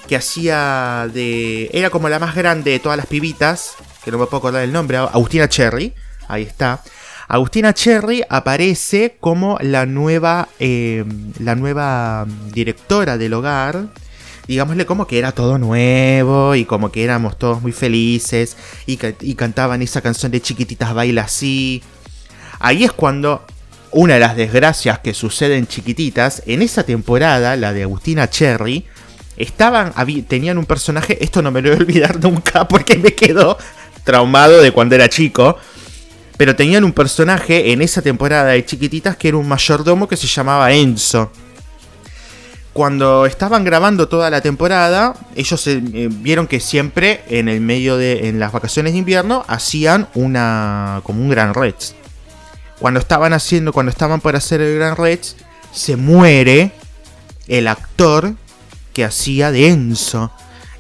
que 0.08 0.16
hacía 0.16 1.08
de. 1.12 1.70
Era 1.72 1.90
como 1.90 2.08
la 2.08 2.18
más 2.18 2.34
grande 2.34 2.72
de 2.72 2.78
todas 2.78 2.96
las 2.96 3.06
pibitas. 3.06 3.74
Que 4.04 4.10
no 4.10 4.18
me 4.18 4.26
puedo 4.26 4.38
acordar 4.38 4.62
el 4.62 4.72
nombre. 4.72 4.96
Agustina 4.98 5.48
Cherry. 5.48 5.94
Ahí 6.28 6.42
está. 6.42 6.82
Agustina 7.28 7.72
Cherry 7.72 8.22
aparece 8.28 9.16
como 9.20 9.58
la 9.60 9.86
nueva, 9.86 10.48
eh, 10.58 11.04
la 11.38 11.54
nueva 11.54 12.26
directora 12.52 13.16
del 13.16 13.32
hogar 13.34 13.86
digámosle 14.46 14.86
como 14.86 15.06
que 15.06 15.18
era 15.18 15.32
todo 15.32 15.58
nuevo 15.58 16.54
y 16.54 16.64
como 16.64 16.92
que 16.92 17.04
éramos 17.04 17.38
todos 17.38 17.62
muy 17.62 17.72
felices 17.72 18.56
y, 18.86 18.96
cantaban 19.34 19.82
esa 19.82 20.00
canción 20.00 20.32
de 20.32 20.40
chiquititas 20.40 20.94
baila 20.94 21.22
así. 21.22 21.82
Ahí 22.60 22.84
es 22.84 22.92
cuando 22.92 23.44
una 23.90 24.14
de 24.14 24.20
las 24.20 24.36
desgracias 24.36 24.98
que 24.98 25.14
suceden 25.14 25.66
chiquititas, 25.66 26.42
en 26.46 26.62
esa 26.62 26.84
temporada, 26.84 27.56
la 27.56 27.72
de 27.72 27.84
Agustina 27.84 28.28
Cherry, 28.28 28.84
estaban, 29.36 29.92
tenían 30.26 30.58
un 30.58 30.66
personaje, 30.66 31.22
esto 31.22 31.42
no 31.42 31.50
me 31.50 31.62
lo 31.62 31.70
voy 31.70 31.78
a 31.78 31.80
olvidar 31.80 32.20
nunca 32.20 32.66
porque 32.68 32.98
me 32.98 33.14
quedó 33.14 33.56
traumado 34.04 34.60
de 34.60 34.70
cuando 34.70 34.94
era 34.94 35.08
chico, 35.08 35.56
pero 36.36 36.54
tenían 36.54 36.84
un 36.84 36.92
personaje 36.92 37.72
en 37.72 37.82
esa 37.82 38.02
temporada 38.02 38.52
de 38.52 38.64
chiquititas 38.64 39.16
que 39.16 39.28
era 39.28 39.36
un 39.36 39.48
mayordomo 39.48 40.08
que 40.08 40.16
se 40.16 40.26
llamaba 40.26 40.72
Enzo 40.72 41.30
cuando 42.74 43.24
estaban 43.24 43.64
grabando 43.64 44.08
toda 44.08 44.28
la 44.30 44.40
temporada, 44.40 45.14
ellos 45.36 45.64
eh, 45.68 45.80
vieron 46.10 46.48
que 46.48 46.58
siempre 46.58 47.22
en 47.28 47.48
el 47.48 47.60
medio 47.60 47.96
de 47.96 48.28
en 48.28 48.40
las 48.40 48.52
vacaciones 48.52 48.92
de 48.92 48.98
invierno 48.98 49.44
hacían 49.46 50.08
una 50.14 51.00
como 51.04 51.22
un 51.22 51.30
Gran 51.30 51.54
Rex. 51.54 51.94
Cuando 52.80 52.98
estaban 52.98 53.32
haciendo, 53.32 53.72
cuando 53.72 53.90
estaban 53.90 54.20
por 54.20 54.34
hacer 54.34 54.60
el 54.60 54.76
Gran 54.76 54.96
Rex, 54.96 55.36
se 55.72 55.96
muere 55.96 56.72
el 57.46 57.68
actor 57.68 58.34
que 58.92 59.04
hacía 59.04 59.52
de 59.52 59.68
Enzo 59.68 60.32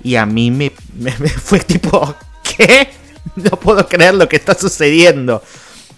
y 0.02 0.16
a 0.16 0.26
mí 0.26 0.50
me, 0.50 0.70
fue 1.44 1.60
tipo 1.60 2.12
¿qué? 2.42 2.90
No 3.50 3.50
puedo 3.50 3.86
creer 3.88 4.14
lo 4.14 4.28
que 4.28 4.36
está 4.36 4.54
sucediendo. 4.54 5.42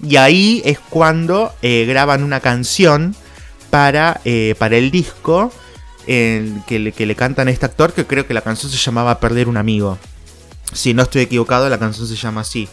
Y 0.03 0.16
ahí 0.16 0.62
es 0.64 0.79
cuando 0.79 1.55
eh, 1.62 1.85
graban 1.87 2.22
una 2.22 2.40
canción 2.40 3.14
para, 3.70 4.20
eh, 4.25 4.55
para 4.59 4.77
el 4.77 4.90
disco 4.90 5.53
que, 6.07 6.79
le, 6.79 6.92
que 6.92 7.05
le 7.05 7.14
cantan 7.16 7.49
a 7.49 7.51
este 7.51 7.66
actor, 7.66 7.92
que 7.92 8.07
creo 8.07 8.27
que 8.27 8.35
la 8.35 8.40
canción 8.40 8.70
se 8.70 8.79
llamaba 8.79 9.18
Perder 9.18 9.49
un 9.49 9.57
amigo. 9.57 9.99
Si 10.72 10.94
no 10.94 11.03
estoy 11.03 11.22
equivocado, 11.22 11.68
la 11.68 11.79
canción 11.79 12.07
se 12.07 12.16
llama 12.16 12.42
así. 12.42 12.68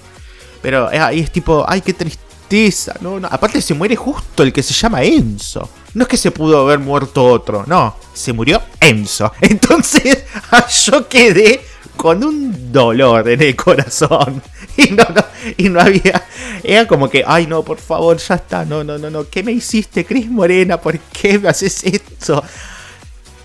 Pero 0.61 0.91
eh, 0.91 0.99
ahí 0.99 1.19
es 1.19 1.31
tipo, 1.31 1.65
ay, 1.67 1.81
qué 1.81 1.93
tristeza. 1.93 2.95
No, 3.01 3.19
no. 3.19 3.27
Aparte 3.29 3.61
se 3.61 3.73
muere 3.73 3.95
justo 3.95 4.43
el 4.43 4.53
que 4.53 4.63
se 4.63 4.73
llama 4.73 5.03
Enzo. 5.03 5.69
No 5.93 6.03
es 6.03 6.07
que 6.07 6.17
se 6.17 6.31
pudo 6.31 6.61
haber 6.61 6.79
muerto 6.79 7.25
otro, 7.25 7.63
no. 7.67 7.95
Se 8.13 8.33
murió 8.33 8.61
Enzo. 8.79 9.31
Entonces 9.41 10.23
yo 10.85 11.07
quedé 11.07 11.61
con 11.97 12.23
un 12.23 12.71
dolor 12.71 13.27
en 13.29 13.41
el 13.41 13.55
corazón. 13.55 14.41
Y 14.75 14.89
no, 14.89 15.03
no, 15.03 15.23
y 15.55 15.69
no 15.69 15.79
había. 15.79 16.23
Era 16.63 16.87
como 16.87 17.07
que, 17.07 17.23
ay 17.27 17.45
no, 17.45 17.61
por 17.61 17.77
favor, 17.77 18.17
ya 18.17 18.33
está. 18.33 18.65
No, 18.65 18.83
no, 18.83 18.97
no, 18.97 19.11
no. 19.11 19.29
¿Qué 19.29 19.43
me 19.43 19.51
hiciste, 19.51 20.03
Cris 20.03 20.27
Morena? 20.27 20.81
¿Por 20.81 20.97
qué 20.97 21.37
me 21.37 21.49
haces 21.49 21.83
esto? 21.83 22.43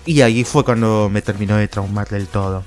Y 0.07 0.21
ahí 0.21 0.43
fue 0.43 0.65
cuando 0.65 1.07
me 1.07 1.21
terminó 1.21 1.55
de 1.57 1.67
traumar 1.67 2.07
del 2.09 2.25
todo. 2.25 2.63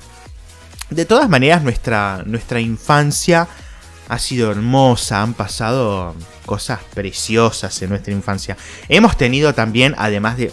De 0.89 1.03
todas 1.03 1.27
maneras, 1.27 1.61
nuestra, 1.61 2.23
nuestra 2.25 2.61
infancia 2.61 3.49
ha 4.07 4.19
sido 4.19 4.51
hermosa, 4.51 5.21
han 5.21 5.33
pasado 5.33 6.15
cosas 6.45 6.79
preciosas 6.93 7.81
en 7.81 7.89
nuestra 7.89 8.13
infancia. 8.13 8.55
Hemos 8.87 9.17
tenido 9.17 9.53
también, 9.53 9.93
además 9.97 10.37
de, 10.37 10.51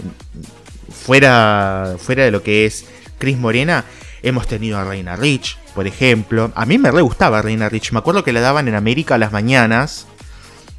fuera, 0.90 1.96
fuera 1.98 2.24
de 2.24 2.30
lo 2.30 2.42
que 2.42 2.66
es 2.66 2.86
Chris 3.18 3.38
Morena, 3.38 3.84
hemos 4.22 4.46
tenido 4.46 4.78
a 4.78 4.84
Reina 4.84 5.16
Rich, 5.16 5.58
por 5.74 5.86
ejemplo. 5.86 6.52
A 6.54 6.66
mí 6.66 6.78
me 6.78 6.90
re 6.90 7.02
gustaba 7.02 7.42
Reina 7.42 7.68
Rich, 7.68 7.92
me 7.92 7.98
acuerdo 7.98 8.24
que 8.24 8.32
la 8.32 8.40
daban 8.40 8.68
en 8.68 8.74
América 8.74 9.16
a 9.16 9.18
las 9.18 9.32
mañanas, 9.32 10.06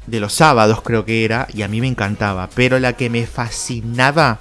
de 0.06 0.20
los 0.20 0.32
sábados 0.32 0.82
creo 0.82 1.04
que 1.04 1.24
era, 1.24 1.46
y 1.52 1.62
a 1.62 1.68
mí 1.68 1.80
me 1.80 1.88
encantaba. 1.88 2.48
Pero 2.54 2.78
la 2.78 2.94
que 2.94 3.10
me 3.10 3.26
fascinaba 3.26 4.38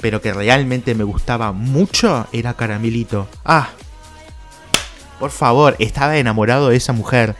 pero 0.00 0.20
que 0.20 0.32
realmente 0.32 0.94
me 0.94 1.04
gustaba 1.04 1.52
mucho 1.52 2.26
era 2.32 2.54
Caramelito. 2.54 3.28
Ah, 3.44 3.70
por 5.18 5.30
favor, 5.30 5.76
estaba 5.78 6.16
enamorado 6.16 6.68
de 6.68 6.76
esa 6.76 6.92
mujer. 6.92 7.34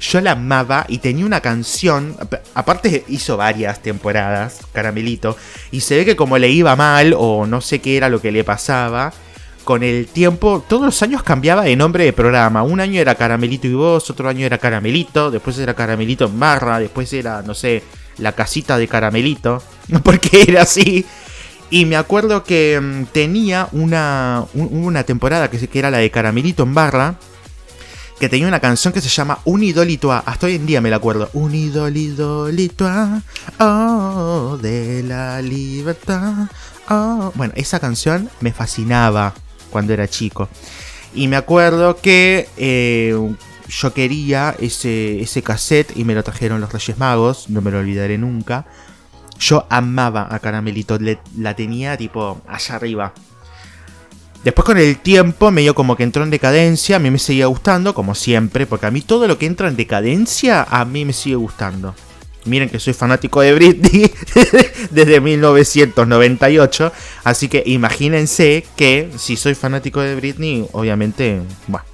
Yo 0.00 0.20
la 0.20 0.32
amaba 0.32 0.84
y 0.88 0.98
tenía 0.98 1.24
una 1.24 1.40
canción, 1.40 2.16
aparte 2.54 3.04
hizo 3.08 3.36
varias 3.36 3.80
temporadas, 3.80 4.60
Caramelito, 4.72 5.36
y 5.70 5.80
se 5.80 5.96
ve 5.96 6.04
que 6.04 6.16
como 6.16 6.36
le 6.36 6.50
iba 6.50 6.76
mal 6.76 7.14
o 7.16 7.46
no 7.46 7.60
sé 7.60 7.80
qué 7.80 7.96
era 7.96 8.08
lo 8.08 8.20
que 8.20 8.32
le 8.32 8.44
pasaba, 8.44 9.12
con 9.64 9.82
el 9.82 10.06
tiempo, 10.06 10.64
todos 10.68 10.84
los 10.84 11.02
años 11.02 11.22
cambiaba 11.22 11.64
de 11.64 11.74
nombre 11.74 12.04
de 12.04 12.12
programa. 12.12 12.62
Un 12.62 12.80
año 12.80 13.00
era 13.00 13.14
Caramelito 13.14 13.66
y 13.66 13.74
vos, 13.74 14.08
otro 14.10 14.28
año 14.28 14.46
era 14.46 14.58
Caramelito, 14.58 15.30
después 15.30 15.58
era 15.58 15.74
Caramelito 15.74 16.26
en 16.26 16.38
barra, 16.38 16.78
después 16.78 17.12
era, 17.12 17.42
no 17.42 17.54
sé, 17.54 17.82
la 18.18 18.32
casita 18.32 18.78
de 18.78 18.86
Caramelito, 18.86 19.62
porque 20.04 20.44
era 20.46 20.62
así. 20.62 21.04
Y 21.70 21.86
me 21.86 21.96
acuerdo 21.96 22.44
que 22.44 22.78
mm, 22.80 23.06
tenía 23.06 23.68
una, 23.72 24.44
una 24.54 25.02
temporada 25.02 25.50
que, 25.50 25.68
era 25.72 25.90
la 25.90 25.98
de 25.98 26.10
Caramelito 26.10 26.62
en 26.62 26.74
barra, 26.74 27.16
que 28.20 28.28
tenía 28.28 28.46
una 28.46 28.60
canción 28.60 28.92
que 28.92 29.00
se 29.00 29.08
llama 29.08 29.40
Unidolito 29.44 30.12
A. 30.12 30.18
Hasta 30.18 30.46
hoy 30.46 30.54
en 30.54 30.66
día 30.66 30.80
me 30.80 30.90
la 30.90 30.96
acuerdo. 30.96 31.30
Unidolito 31.32 32.86
A, 32.86 33.22
oh, 33.58 34.58
de 34.60 35.02
la 35.02 35.42
libertad. 35.42 36.48
Oh. 36.88 37.32
Bueno, 37.34 37.54
esa 37.56 37.80
canción 37.80 38.28
me 38.40 38.52
fascinaba 38.52 39.34
cuando 39.74 39.92
era 39.92 40.06
chico. 40.06 40.48
Y 41.16 41.26
me 41.26 41.34
acuerdo 41.34 41.96
que 41.96 42.48
eh, 42.56 43.12
yo 43.68 43.92
quería 43.92 44.54
ese, 44.60 45.20
ese 45.20 45.42
cassette 45.42 45.96
y 45.96 46.04
me 46.04 46.14
lo 46.14 46.22
trajeron 46.22 46.60
los 46.60 46.72
Reyes 46.72 46.96
Magos, 46.96 47.50
no 47.50 47.60
me 47.60 47.72
lo 47.72 47.80
olvidaré 47.80 48.16
nunca. 48.16 48.66
Yo 49.40 49.66
amaba 49.68 50.28
a 50.30 50.38
Caramelito, 50.38 50.96
la 51.36 51.56
tenía 51.56 51.96
tipo 51.96 52.40
allá 52.46 52.76
arriba. 52.76 53.12
Después 54.44 54.64
con 54.64 54.78
el 54.78 54.98
tiempo, 54.98 55.50
medio 55.50 55.74
como 55.74 55.96
que 55.96 56.04
entró 56.04 56.22
en 56.22 56.30
decadencia, 56.30 56.96
a 56.96 56.98
mí 57.00 57.10
me 57.10 57.18
seguía 57.18 57.46
gustando, 57.46 57.94
como 57.94 58.14
siempre, 58.14 58.64
porque 58.64 58.86
a 58.86 58.92
mí 58.92 59.00
todo 59.00 59.26
lo 59.26 59.38
que 59.38 59.46
entra 59.46 59.66
en 59.66 59.74
decadencia, 59.74 60.62
a 60.62 60.84
mí 60.84 61.04
me 61.04 61.12
sigue 61.12 61.34
gustando. 61.34 61.96
Miren 62.44 62.68
que 62.68 62.78
soy 62.78 62.92
fanático 62.92 63.40
de 63.40 63.54
Britney 63.54 64.12
desde 64.90 65.20
1998, 65.20 66.92
así 67.24 67.48
que 67.48 67.62
imagínense 67.66 68.66
que 68.76 69.10
si 69.16 69.36
soy 69.36 69.54
fanático 69.54 70.00
de 70.00 70.14
Britney, 70.14 70.66
obviamente, 70.72 71.40
bueno, 71.66 71.86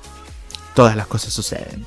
todas 0.75 0.97
las 0.97 1.07
cosas 1.07 1.33
suceden. 1.33 1.87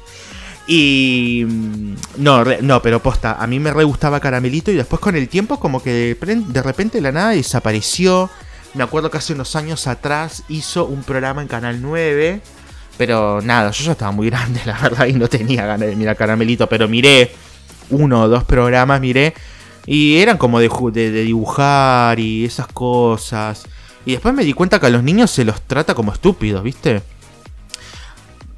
Y. 0.67 1.45
Mm, 1.45 1.95
no, 2.17 2.45
no, 2.61 2.81
pero 2.81 3.01
posta, 3.01 3.33
a 3.33 3.47
mí 3.47 3.59
me 3.59 3.73
re 3.73 3.83
gustaba 3.83 4.19
Caramelito 4.19 4.71
y 4.71 4.75
después 4.75 5.01
con 5.01 5.15
el 5.15 5.27
tiempo, 5.27 5.59
como 5.59 5.83
que 5.83 6.15
de 6.15 6.61
repente 6.61 7.01
la 7.01 7.11
nada 7.11 7.31
desapareció. 7.31 8.29
Me 8.73 8.83
acuerdo 8.83 9.11
que 9.11 9.17
hace 9.17 9.33
unos 9.33 9.55
años 9.55 9.87
atrás 9.87 10.43
hizo 10.49 10.85
un 10.85 11.03
programa 11.03 11.41
en 11.41 11.47
Canal 11.47 11.81
9. 11.81 12.41
Pero 12.97 13.41
nada, 13.41 13.71
yo 13.71 13.85
ya 13.85 13.91
estaba 13.93 14.11
muy 14.11 14.29
grande, 14.31 14.61
la 14.65 14.77
verdad, 14.79 15.07
y 15.07 15.13
no 15.13 15.27
tenía 15.27 15.65
ganas 15.65 15.89
de 15.89 15.95
mirar 15.95 16.15
Caramelito. 16.15 16.67
Pero 16.67 16.87
miré 16.87 17.31
uno 17.89 18.23
o 18.23 18.27
dos 18.27 18.43
programas, 18.43 18.99
miré. 19.01 19.33
Y 19.85 20.17
eran 20.17 20.37
como 20.37 20.59
de, 20.59 20.69
de, 20.91 21.23
dibujar 21.23 22.19
y 22.19 22.45
esas 22.45 22.67
cosas. 22.67 23.65
Y 24.05 24.13
después 24.13 24.33
me 24.33 24.43
di 24.43 24.53
cuenta 24.53 24.79
que 24.79 24.87
a 24.87 24.89
los 24.89 25.03
niños 25.03 25.31
se 25.31 25.45
los 25.45 25.61
trata 25.61 25.93
como 25.93 26.13
estúpidos, 26.13 26.63
¿viste? 26.63 27.01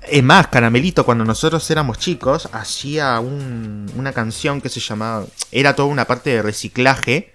Es 0.07 0.23
más, 0.23 0.47
Caramelito, 0.47 1.03
cuando 1.03 1.25
nosotros 1.25 1.69
éramos 1.71 1.97
chicos, 1.97 2.47
hacía 2.51 3.19
una 3.19 4.11
canción 4.13 4.61
que 4.61 4.69
se 4.69 4.79
llamaba. 4.79 5.25
Era 5.51 5.75
toda 5.75 5.89
una 5.89 6.05
parte 6.05 6.29
de 6.29 6.41
reciclaje. 6.41 7.33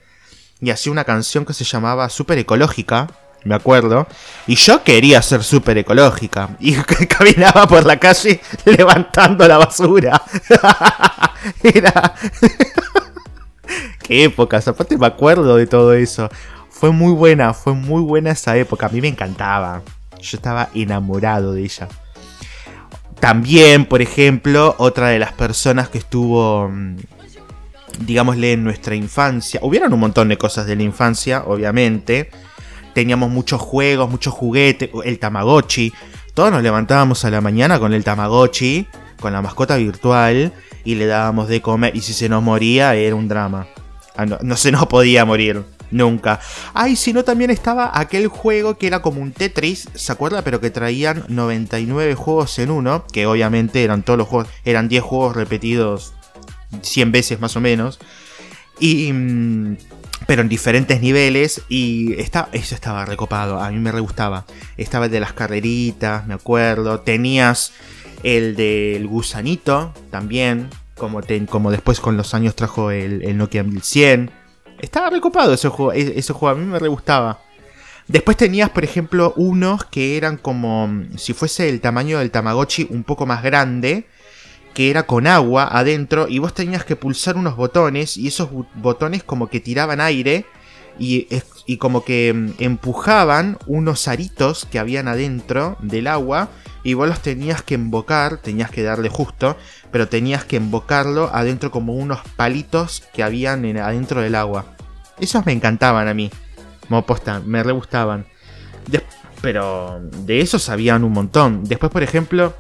Y 0.61 0.71
hacía 0.71 0.93
una 0.93 1.05
canción 1.05 1.47
que 1.47 1.55
se 1.55 1.65
llamaba 1.65 2.09
Super 2.11 2.39
Ecológica. 2.39 3.09
Me 3.45 3.55
acuerdo. 3.55 4.07
Y 4.47 4.55
yo 4.57 4.83
quería 4.83 5.23
ser 5.23 5.43
súper 5.43 5.79
ecológica. 5.79 6.51
Y 6.61 6.75
caminaba 7.09 7.67
por 7.67 7.87
la 7.87 7.99
calle 7.99 8.41
levantando 8.65 9.47
la 9.47 9.59
basura. 9.59 10.23
Era... 11.63 12.15
Qué 14.03 14.25
épocas, 14.25 14.67
aparte 14.67 14.99
me 14.99 15.07
acuerdo 15.07 15.57
de 15.57 15.67
todo 15.67 15.93
eso. 15.93 16.29
Fue 16.69 16.91
muy 16.91 17.13
buena, 17.13 17.55
fue 17.55 17.75
muy 17.75 18.03
buena 18.03 18.33
esa 18.33 18.57
época. 18.57 18.87
A 18.87 18.89
mí 18.89 19.01
me 19.01 19.09
encantaba. 19.09 19.83
Yo 20.21 20.37
estaba 20.37 20.71
enamorado 20.75 21.53
de 21.53 21.63
ella. 21.63 21.89
También, 23.21 23.85
por 23.85 24.01
ejemplo, 24.03 24.75
otra 24.79 25.09
de 25.09 25.19
las 25.19 25.33
personas 25.33 25.91
que 25.91 25.99
estuvo, 25.99 26.69
mm, 26.69 26.97
digámosle, 28.01 28.55
en 28.55 28.65
nuestra 28.65 28.95
infancia. 28.95 29.61
Hubieron 29.63 29.93
un 29.93 30.01
montón 30.01 30.29
de 30.29 30.39
cosas 30.39 30.67
de 30.67 30.75
la 30.75 30.83
infancia, 30.83 31.45
obviamente. 31.47 32.31
Teníamos 32.93 33.31
muchos 33.31 33.61
juegos, 33.61 34.11
muchos 34.11 34.35
juguetes, 34.35 34.91
el 35.05 35.19
Tamagotchi. 35.19 35.93
Todos 36.35 36.51
nos 36.51 36.63
levantábamos 36.63 37.25
a 37.25 37.31
la 37.31 37.41
mañana 37.41 37.79
con 37.79 37.93
el 37.93 38.05
Tamagotchi, 38.05 38.87
con 39.21 39.33
la 39.33 39.43
mascota 39.43 39.77
virtual, 39.77 40.53
y 40.85 40.95
le 40.95 41.07
dábamos 41.07 41.49
de 41.49 41.61
comer. 41.61 41.95
Y 41.95 42.01
si 42.01 42.13
se 42.13 42.29
nos 42.29 42.43
moría, 42.43 42.95
era 42.95 43.15
un 43.15 43.29
drama. 43.29 43.67
Ah, 44.17 44.27
no, 44.27 44.57
se 44.57 44.73
nos 44.73 44.87
podía 44.89 45.25
morir. 45.25 45.63
Nunca. 45.91 46.39
Ay, 46.73 46.95
si 46.95 47.13
no, 47.13 47.25
también 47.25 47.51
estaba 47.51 47.99
aquel 47.99 48.29
juego 48.29 48.79
que 48.79 48.87
era 48.87 49.03
como 49.03 49.21
un 49.21 49.33
Tetris, 49.33 49.89
¿se 49.95 50.13
acuerda? 50.13 50.43
Pero 50.43 50.61
que 50.61 50.71
traían 50.71 51.25
99 51.27 52.15
juegos 52.15 52.59
en 52.61 52.71
uno, 52.71 53.05
que 53.13 53.27
obviamente 53.27 53.83
eran 53.83 54.05
todos 54.05 54.19
los 54.19 54.29
juegos, 54.29 54.49
eran 54.65 54.89
10 54.89 55.03
juegos 55.03 55.35
repetidos 55.35 56.15
100 56.83 57.13
veces 57.13 57.41
más 57.41 57.57
o 57.57 57.61
menos. 57.61 57.99
Y... 58.79 59.13
Mm, 59.13 59.77
pero 60.31 60.43
en 60.43 60.49
diferentes 60.49 61.01
niveles 61.01 61.63
y 61.69 62.15
está, 62.21 62.51
eso 62.53 62.77
estaba 62.77 63.05
recopado, 63.05 63.59
a 63.59 63.69
mí 63.73 63.81
me 63.81 63.91
re 63.91 63.99
gustaba. 63.99 64.45
Estaba 64.77 65.07
el 65.07 65.11
de 65.11 65.19
las 65.19 65.33
carreritas, 65.33 66.25
me 66.25 66.35
acuerdo. 66.35 67.01
Tenías 67.01 67.73
el 68.23 68.55
del 68.55 69.09
gusanito 69.09 69.93
también, 70.13 70.71
como, 70.97 71.21
como 71.49 71.73
después 71.73 71.99
con 71.99 72.17
los 72.17 72.33
años 72.33 72.55
trajo 72.55 72.93
el, 72.93 73.37
Nokia 73.37 73.65
1100. 73.65 74.31
Estaba 74.79 75.11
recopado 75.11 75.53
ese 75.53 75.69
juego, 75.69 75.93
e, 75.95 76.17
ese 76.17 76.33
juego, 76.33 76.57
a 76.57 76.61
mí 76.61 76.65
me 76.65 76.79
re 76.79 76.87
gustaba. 76.87 77.41
Después 78.07 78.37
tenías, 78.37 78.71
por 78.71 78.85
ejemplo, 78.85 79.33
unos 79.35 79.85
que 79.85 80.17
eran 80.17 80.37
como 80.37 80.87
mm, 80.87 81.19
si 81.19 81.33
fuese 81.33 81.69
el 81.69 81.81
tamaño 81.81 82.21
del 82.21 82.31
Tamagotchi 82.31 82.87
un 82.91 83.03
poco 83.03 83.27
más 83.27 83.43
grande, 83.43 84.07
que 84.75 84.91
era 84.91 85.05
con 85.05 85.27
agua 85.27 85.69
adentro 85.71 86.29
y 86.29 86.39
vos 86.39 86.55
tenías 86.55 86.85
que 86.85 86.97
pulsar 86.97 87.37
unos 87.37 87.57
botones 87.57 88.17
y 88.17 88.29
esos 88.29 88.49
botones 88.75 89.23
como 89.23 89.49
que 89.49 89.61
tiraban 89.61 90.01
aire 90.01 90.47
y, 90.99 91.27
y 91.67 91.77
como 91.79 92.05
que 92.05 92.33
mm, 92.35 92.63
empujaban 92.63 93.59
unos 93.67 94.09
aritos 94.09 94.67
que 94.67 94.79
habían 94.79 95.09
adentro 95.09 95.77
del 95.81 96.07
agua 96.07 96.51
y 96.83 96.95
vos 96.95 97.09
los 97.09 97.21
tenías 97.21 97.63
que 97.63 97.75
embocar, 97.75 98.39
tenías 98.39 98.71
que 98.71 98.83
darle 98.83 99.09
justo, 99.09 99.57
pero 99.91 100.09
tenías 100.09 100.45
que 100.45 100.57
embocarlo 100.57 101.31
adentro 101.33 101.71
como 101.71 101.95
unos 101.95 102.21
palitos 102.37 103.03
que 103.13 103.23
habían 103.23 103.65
adentro 103.77 104.21
del 104.21 104.35
agua. 104.35 104.77
Esos 105.19 105.45
me 105.45 105.53
encantaban 105.53 106.09
a 106.09 106.15
mí. 106.15 106.31
Como 106.89 107.05
posta, 107.05 107.41
me 107.41 107.63
re 107.63 107.73
gustaban. 107.73 108.27
pero 109.43 110.01
de 110.25 110.41
esos 110.41 110.69
habían 110.69 111.05
un 111.05 111.13
montón. 111.13 111.65
Después, 111.65 111.93
por 111.93 112.03
ejemplo, 112.03 112.55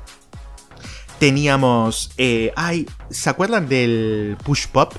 teníamos... 1.20 2.10
Eh, 2.16 2.50
ay, 2.56 2.88
¿se 3.10 3.30
acuerdan 3.30 3.68
del 3.68 4.36
push 4.42 4.66
pop? 4.66 4.94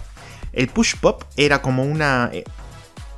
El 0.54 0.70
push 0.70 0.96
pop 0.96 1.24
era 1.36 1.62
como 1.62 1.84
una... 1.84 2.30
Eh, 2.32 2.46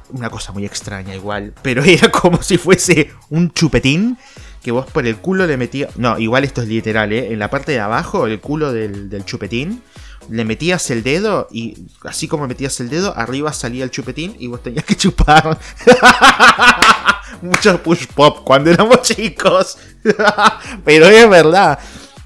una 0.09 0.29
cosa 0.29 0.51
muy 0.51 0.65
extraña 0.65 1.13
igual, 1.13 1.53
pero 1.61 1.83
era 1.83 2.09
como 2.09 2.41
si 2.41 2.57
fuese 2.57 3.11
un 3.29 3.51
chupetín 3.51 4.17
que 4.63 4.71
vos 4.71 4.85
por 4.85 5.05
el 5.05 5.17
culo 5.17 5.45
le 5.45 5.57
metías. 5.57 5.97
No, 5.97 6.17
igual 6.17 6.45
esto 6.45 6.61
es 6.61 6.69
literal, 6.69 7.11
¿eh? 7.11 7.33
En 7.33 7.39
la 7.39 7.49
parte 7.49 7.73
de 7.73 7.81
abajo, 7.81 8.25
el 8.25 8.39
culo 8.39 8.71
del, 8.71 9.25
chupetín, 9.25 9.83
le 10.29 10.45
metías 10.45 10.89
el 10.89 11.03
dedo 11.03 11.49
y 11.51 11.87
así 12.05 12.29
como 12.29 12.47
metías 12.47 12.79
el 12.79 12.89
dedo, 12.89 13.13
arriba 13.17 13.51
salía 13.51 13.83
el 13.83 13.91
chupetín 13.91 14.37
y 14.39 14.47
vos 14.47 14.63
tenías 14.63 14.85
que 14.85 14.95
chupar. 14.95 15.59
Muchos 17.41 17.81
push 17.81 18.07
pop 18.15 18.45
cuando 18.45 18.71
éramos 18.71 19.01
chicos. 19.01 19.77
Pero 20.85 21.07
es 21.07 21.29
verdad, 21.29 21.77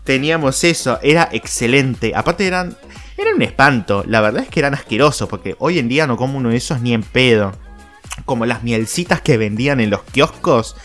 teníamos 0.08 0.64
eso, 0.64 0.98
era 1.04 1.30
excelente. 1.32 2.14
Aparte 2.16 2.48
eran. 2.48 2.76
Era 3.20 3.34
un 3.34 3.42
espanto, 3.42 4.04
la 4.08 4.22
verdad 4.22 4.44
es 4.44 4.50
que 4.50 4.60
eran 4.60 4.76
asquerosos, 4.76 5.28
porque 5.28 5.56
hoy 5.58 5.80
en 5.80 5.88
día 5.88 6.06
no 6.06 6.18
como 6.18 6.38
uno 6.38 6.50
de 6.50 6.58
esos 6.58 6.82
ni 6.82 6.94
en 6.94 7.02
pedo. 7.02 7.52
Como 8.26 8.46
las 8.46 8.62
mielcitas 8.64 9.22
que 9.22 9.38
vendían 9.38 9.80
en 9.80 9.90
los 9.90 10.04
kioscos 10.04 10.76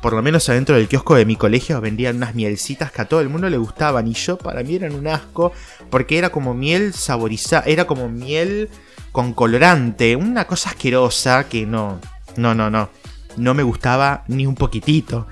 por 0.00 0.14
lo 0.14 0.22
menos 0.22 0.48
adentro 0.48 0.76
del 0.76 0.88
kiosco 0.88 1.14
de 1.14 1.26
mi 1.26 1.36
colegio 1.36 1.78
vendían 1.80 2.16
unas 2.16 2.34
mielcitas 2.34 2.90
que 2.90 3.02
a 3.02 3.04
todo 3.04 3.20
el 3.20 3.28
mundo 3.28 3.50
le 3.50 3.58
gustaban 3.58 4.08
y 4.08 4.14
yo 4.14 4.38
para 4.38 4.62
mí 4.62 4.76
eran 4.76 4.94
un 4.94 5.06
asco 5.06 5.52
porque 5.90 6.16
era 6.16 6.30
como 6.30 6.54
miel 6.54 6.94
saborizada, 6.94 7.64
era 7.66 7.86
como 7.86 8.08
miel 8.08 8.70
con 9.12 9.34
colorante, 9.34 10.16
una 10.16 10.46
cosa 10.46 10.70
asquerosa 10.70 11.48
que 11.48 11.66
no, 11.66 12.00
no, 12.36 12.54
no, 12.54 12.70
no, 12.70 12.88
no 13.36 13.54
me 13.54 13.62
gustaba 13.62 14.24
ni 14.28 14.46
un 14.46 14.54
poquitito. 14.54 15.26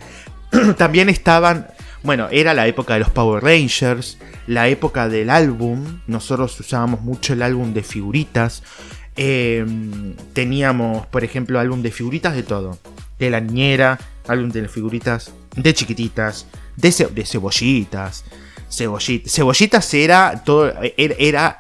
También 0.77 1.09
estaban, 1.09 1.69
bueno, 2.03 2.29
era 2.31 2.55
la 2.55 2.67
época 2.67 2.95
de 2.95 3.01
los 3.01 3.11
Power 3.11 3.43
Rangers, 3.43 4.19
la 4.47 4.69
época 4.69 5.09
del 5.09 5.31
álbum, 5.31 6.01
nosotros 6.07 6.59
usábamos 6.61 7.03
mucho 7.03 7.33
el 7.33 7.43
álbum 7.43 7.73
de 7.75 7.83
figuritas, 7.83 8.63
em, 9.17 10.15
teníamos, 10.33 11.07
por 11.07 11.25
ejemplo, 11.25 11.59
álbum 11.59 11.83
de 11.83 11.91
figuritas 11.91 12.35
de 12.35 12.43
todo, 12.43 12.79
de 13.19 13.31
la 13.31 13.41
niñera, 13.41 13.99
álbum 14.27 14.51
de 14.51 14.69
figuritas 14.69 15.33
de 15.57 15.75
chiquititas, 15.75 16.47
de, 16.77 16.93
cebollitas. 16.93 18.25
Cebollitas. 18.71 19.33
Cebollitas 19.33 19.95
era 19.95 20.43
todo. 20.45 20.73
Era. 20.97 21.59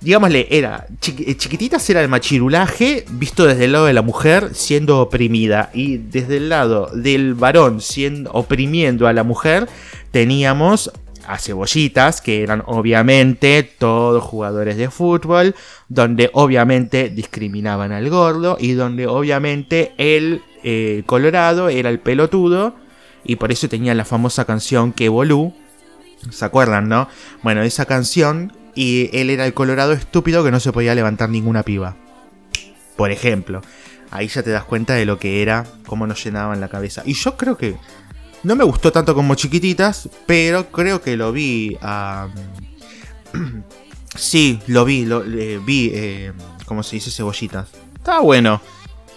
Digámosle, 0.00 0.46
era. 0.50 0.86
Eh, 0.90 1.36
chiquititas 1.36 1.88
era 1.90 2.02
el 2.02 2.08
machirulaje 2.08 3.04
visto 3.10 3.46
desde 3.46 3.66
el 3.66 3.72
lado 3.72 3.86
de 3.86 3.92
la 3.92 4.02
mujer 4.02 4.50
siendo 4.54 5.00
oprimida. 5.00 5.70
Y 5.74 5.98
desde 5.98 6.38
el 6.38 6.48
lado 6.48 6.90
del 6.94 7.34
varón 7.34 7.80
siendo, 7.80 8.30
oprimiendo 8.32 9.06
a 9.06 9.12
la 9.12 9.24
mujer, 9.24 9.68
teníamos 10.10 10.90
a 11.26 11.38
cebollitas, 11.38 12.20
que 12.20 12.42
eran 12.42 12.62
obviamente 12.66 13.62
todos 13.62 14.22
jugadores 14.22 14.76
de 14.76 14.90
fútbol, 14.90 15.54
donde 15.88 16.30
obviamente 16.32 17.08
discriminaban 17.08 17.92
al 17.92 18.08
gordo 18.10 18.56
y 18.58 18.72
donde 18.72 19.06
obviamente 19.06 19.92
el 19.98 20.42
eh, 20.64 21.02
Colorado 21.06 21.68
era 21.68 21.88
el 21.88 22.00
pelotudo 22.00 22.74
y 23.24 23.36
por 23.36 23.52
eso 23.52 23.68
tenía 23.68 23.94
la 23.94 24.04
famosa 24.04 24.44
canción 24.44 24.92
Que 24.92 25.08
Bolú. 25.08 25.54
¿Se 26.30 26.44
acuerdan, 26.44 26.88
no? 26.88 27.08
Bueno, 27.42 27.62
esa 27.62 27.86
canción 27.86 28.52
y 28.80 29.10
él 29.12 29.28
era 29.28 29.44
el 29.44 29.52
Colorado 29.52 29.92
estúpido 29.92 30.42
que 30.42 30.50
no 30.50 30.58
se 30.58 30.72
podía 30.72 30.94
levantar 30.94 31.28
ninguna 31.28 31.64
piba. 31.64 31.96
Por 32.96 33.10
ejemplo, 33.10 33.60
ahí 34.10 34.26
ya 34.28 34.42
te 34.42 34.48
das 34.48 34.64
cuenta 34.64 34.94
de 34.94 35.04
lo 35.04 35.18
que 35.18 35.42
era, 35.42 35.66
cómo 35.84 36.06
nos 36.06 36.24
llenaban 36.24 36.62
la 36.62 36.68
cabeza. 36.68 37.02
Y 37.04 37.12
yo 37.12 37.36
creo 37.36 37.58
que 37.58 37.76
no 38.42 38.56
me 38.56 38.64
gustó 38.64 38.90
tanto 38.90 39.14
como 39.14 39.34
chiquititas, 39.34 40.08
pero 40.24 40.70
creo 40.72 41.02
que 41.02 41.18
lo 41.18 41.30
vi 41.30 41.76
a... 41.82 42.28
sí, 44.16 44.60
lo 44.66 44.86
vi, 44.86 45.04
lo 45.04 45.20
vi, 45.20 45.90
eh, 45.92 46.32
como 46.64 46.82
se 46.82 46.96
dice, 46.96 47.10
cebollitas. 47.10 47.68
Estaba 47.96 48.20
bueno. 48.20 48.62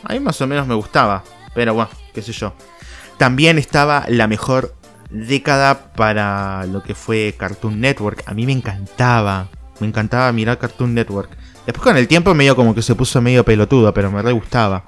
A 0.03 0.11
mí 0.11 0.19
más 0.19 0.41
o 0.41 0.47
menos 0.47 0.67
me 0.67 0.75
gustaba. 0.75 1.23
Pero 1.55 1.73
bueno, 1.73 1.89
qué 2.13 2.21
sé 2.21 2.33
yo. 2.33 2.53
También 3.17 3.57
estaba 3.57 4.07
la 4.09 4.27
mejor 4.27 4.75
década 5.13 5.93
para 5.93 6.65
lo 6.65 6.83
que 6.83 6.95
fue 6.95 7.35
Cartoon 7.37 7.79
Network. 7.79 8.23
A 8.25 8.33
mí 8.33 8.45
me 8.45 8.51
encantaba. 8.51 9.47
Me 9.79 9.87
encantaba 9.87 10.31
mirar 10.31 10.57
Cartoon 10.57 10.93
Network. 10.93 11.29
Después 11.65 11.83
con 11.83 11.95
el 11.95 12.07
tiempo 12.07 12.33
medio 12.33 12.55
como 12.55 12.75
que 12.75 12.81
se 12.81 12.95
puso 12.95 13.21
medio 13.21 13.45
pelotudo, 13.45 13.93
pero 13.93 14.11
me 14.11 14.21
re 14.21 14.31
gustaba. 14.33 14.83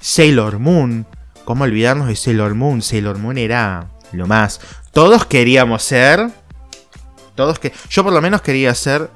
Sailor 0.00 0.58
Moon. 0.58 1.06
¿Cómo 1.44 1.64
olvidarnos 1.64 2.08
de 2.08 2.16
Sailor 2.16 2.54
Moon? 2.54 2.82
Sailor 2.82 3.18
Moon 3.18 3.38
era 3.38 3.88
lo 4.12 4.26
más. 4.26 4.60
Todos 4.92 5.26
queríamos 5.26 5.82
ser. 5.82 6.30
Todos 7.34 7.58
que. 7.58 7.72
Yo 7.88 8.04
por 8.04 8.12
lo 8.12 8.20
menos 8.20 8.42
quería 8.42 8.74
ser 8.74 9.10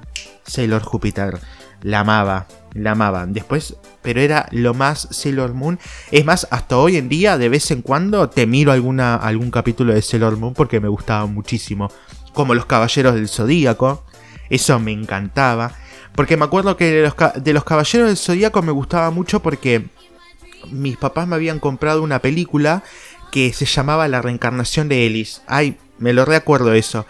Sailor 0.45 0.83
Júpiter. 0.83 1.39
La 1.83 2.01
amaba 2.01 2.47
la 2.75 2.93
amaban. 2.93 3.33
Después, 3.33 3.77
pero 4.03 4.21
era 4.21 4.49
lo 4.53 4.75
más 4.75 5.09
Sailor 5.11 5.55
Moon. 5.55 5.79
Es 6.11 6.25
más, 6.25 6.47
hasta 6.51 6.77
hoy 6.77 6.97
en 6.97 7.09
día, 7.09 7.39
de 7.39 7.49
vez 7.49 7.71
en 7.71 7.83
cuando, 7.83 8.29
te 8.29 8.47
miro 8.47 8.73
alguna, 8.73 9.17
algún 9.17 9.51
capítulo 9.51 9.95
de 9.95 10.03
Sailor 10.03 10.37
Moon 10.37 10.55
porque 10.55 10.81
me 10.81 10.89
gustaba 10.89 11.27
muchísimo. 11.27 11.91
Como 12.33 12.55
los 12.55 12.67
Caballeros 12.67 13.15
del 13.15 13.29
Zodíaco. 13.29 14.05
Eso 14.49 14.79
me 14.81 14.93
encantaba. 14.93 15.73
Porque 16.15 16.37
me 16.37 16.45
acuerdo 16.45 16.77
que 16.77 16.91
de 16.91 17.03
los, 17.03 17.15
de 17.43 17.53
los 17.53 17.65
Caballeros 17.65 18.09
del 18.09 18.17
Zodíaco 18.17 18.63
me 18.63 18.73
gustaba 18.73 19.11
mucho 19.11 19.41
porque 19.41 19.87
mis 20.71 20.97
papás 20.97 21.27
me 21.27 21.37
habían 21.37 21.61
comprado 21.61 22.03
una 22.03 22.19
película 22.19 22.83
que 23.31 23.53
se 23.53 23.65
llamaba 23.65 24.09
La 24.09 24.23
reencarnación 24.23 24.89
de 24.89 25.07
Ellis. 25.07 25.43
Ay, 25.47 25.79
me 25.99 26.13
lo 26.13 26.25
recuerdo 26.25 26.75
eso. 26.75 27.07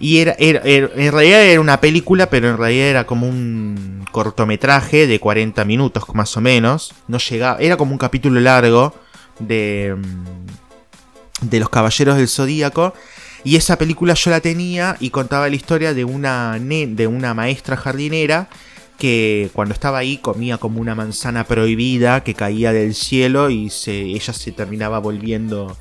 Y 0.00 0.18
era, 0.18 0.34
en 0.38 1.12
realidad 1.12 1.42
era 1.42 1.60
una 1.60 1.80
película, 1.80 2.30
pero 2.30 2.48
en 2.48 2.56
realidad 2.56 2.88
era 2.88 3.04
como 3.04 3.28
un 3.28 4.06
cortometraje 4.10 5.06
de 5.06 5.20
40 5.20 5.64
minutos 5.66 6.04
más 6.14 6.34
o 6.36 6.40
menos. 6.40 6.94
No 7.06 7.18
llegaba, 7.18 7.60
era 7.60 7.76
como 7.76 7.92
un 7.92 7.98
capítulo 7.98 8.40
largo, 8.40 8.94
de, 9.38 9.94
mm, 9.96 11.48
de 11.50 11.60
los 11.60 11.68
Caballeros 11.68 12.16
del 12.16 12.28
Zodíaco. 12.28 12.94
Y 13.44 13.56
esa 13.56 13.76
película 13.78 14.14
yo 14.14 14.30
la 14.30 14.40
tenía 14.40 14.96
y 15.00 15.10
contaba 15.10 15.48
la 15.48 15.56
historia 15.56 15.94
de 15.94 16.04
una, 16.04 16.58
de 16.58 17.06
una 17.06 17.34
maestra 17.34 17.76
jardinera 17.76 18.48
que 18.98 19.48
cuando 19.54 19.72
estaba 19.72 19.98
ahí 19.98 20.18
comía 20.18 20.58
como 20.58 20.78
una 20.78 20.94
manzana 20.94 21.44
prohibida 21.44 22.22
que 22.22 22.34
caía 22.34 22.72
del 22.72 22.94
cielo 22.94 23.48
y 23.48 23.70
se, 23.70 23.98
ella 23.98 24.34
se 24.34 24.52
terminaba 24.52 24.98
volviendo, 24.98 25.78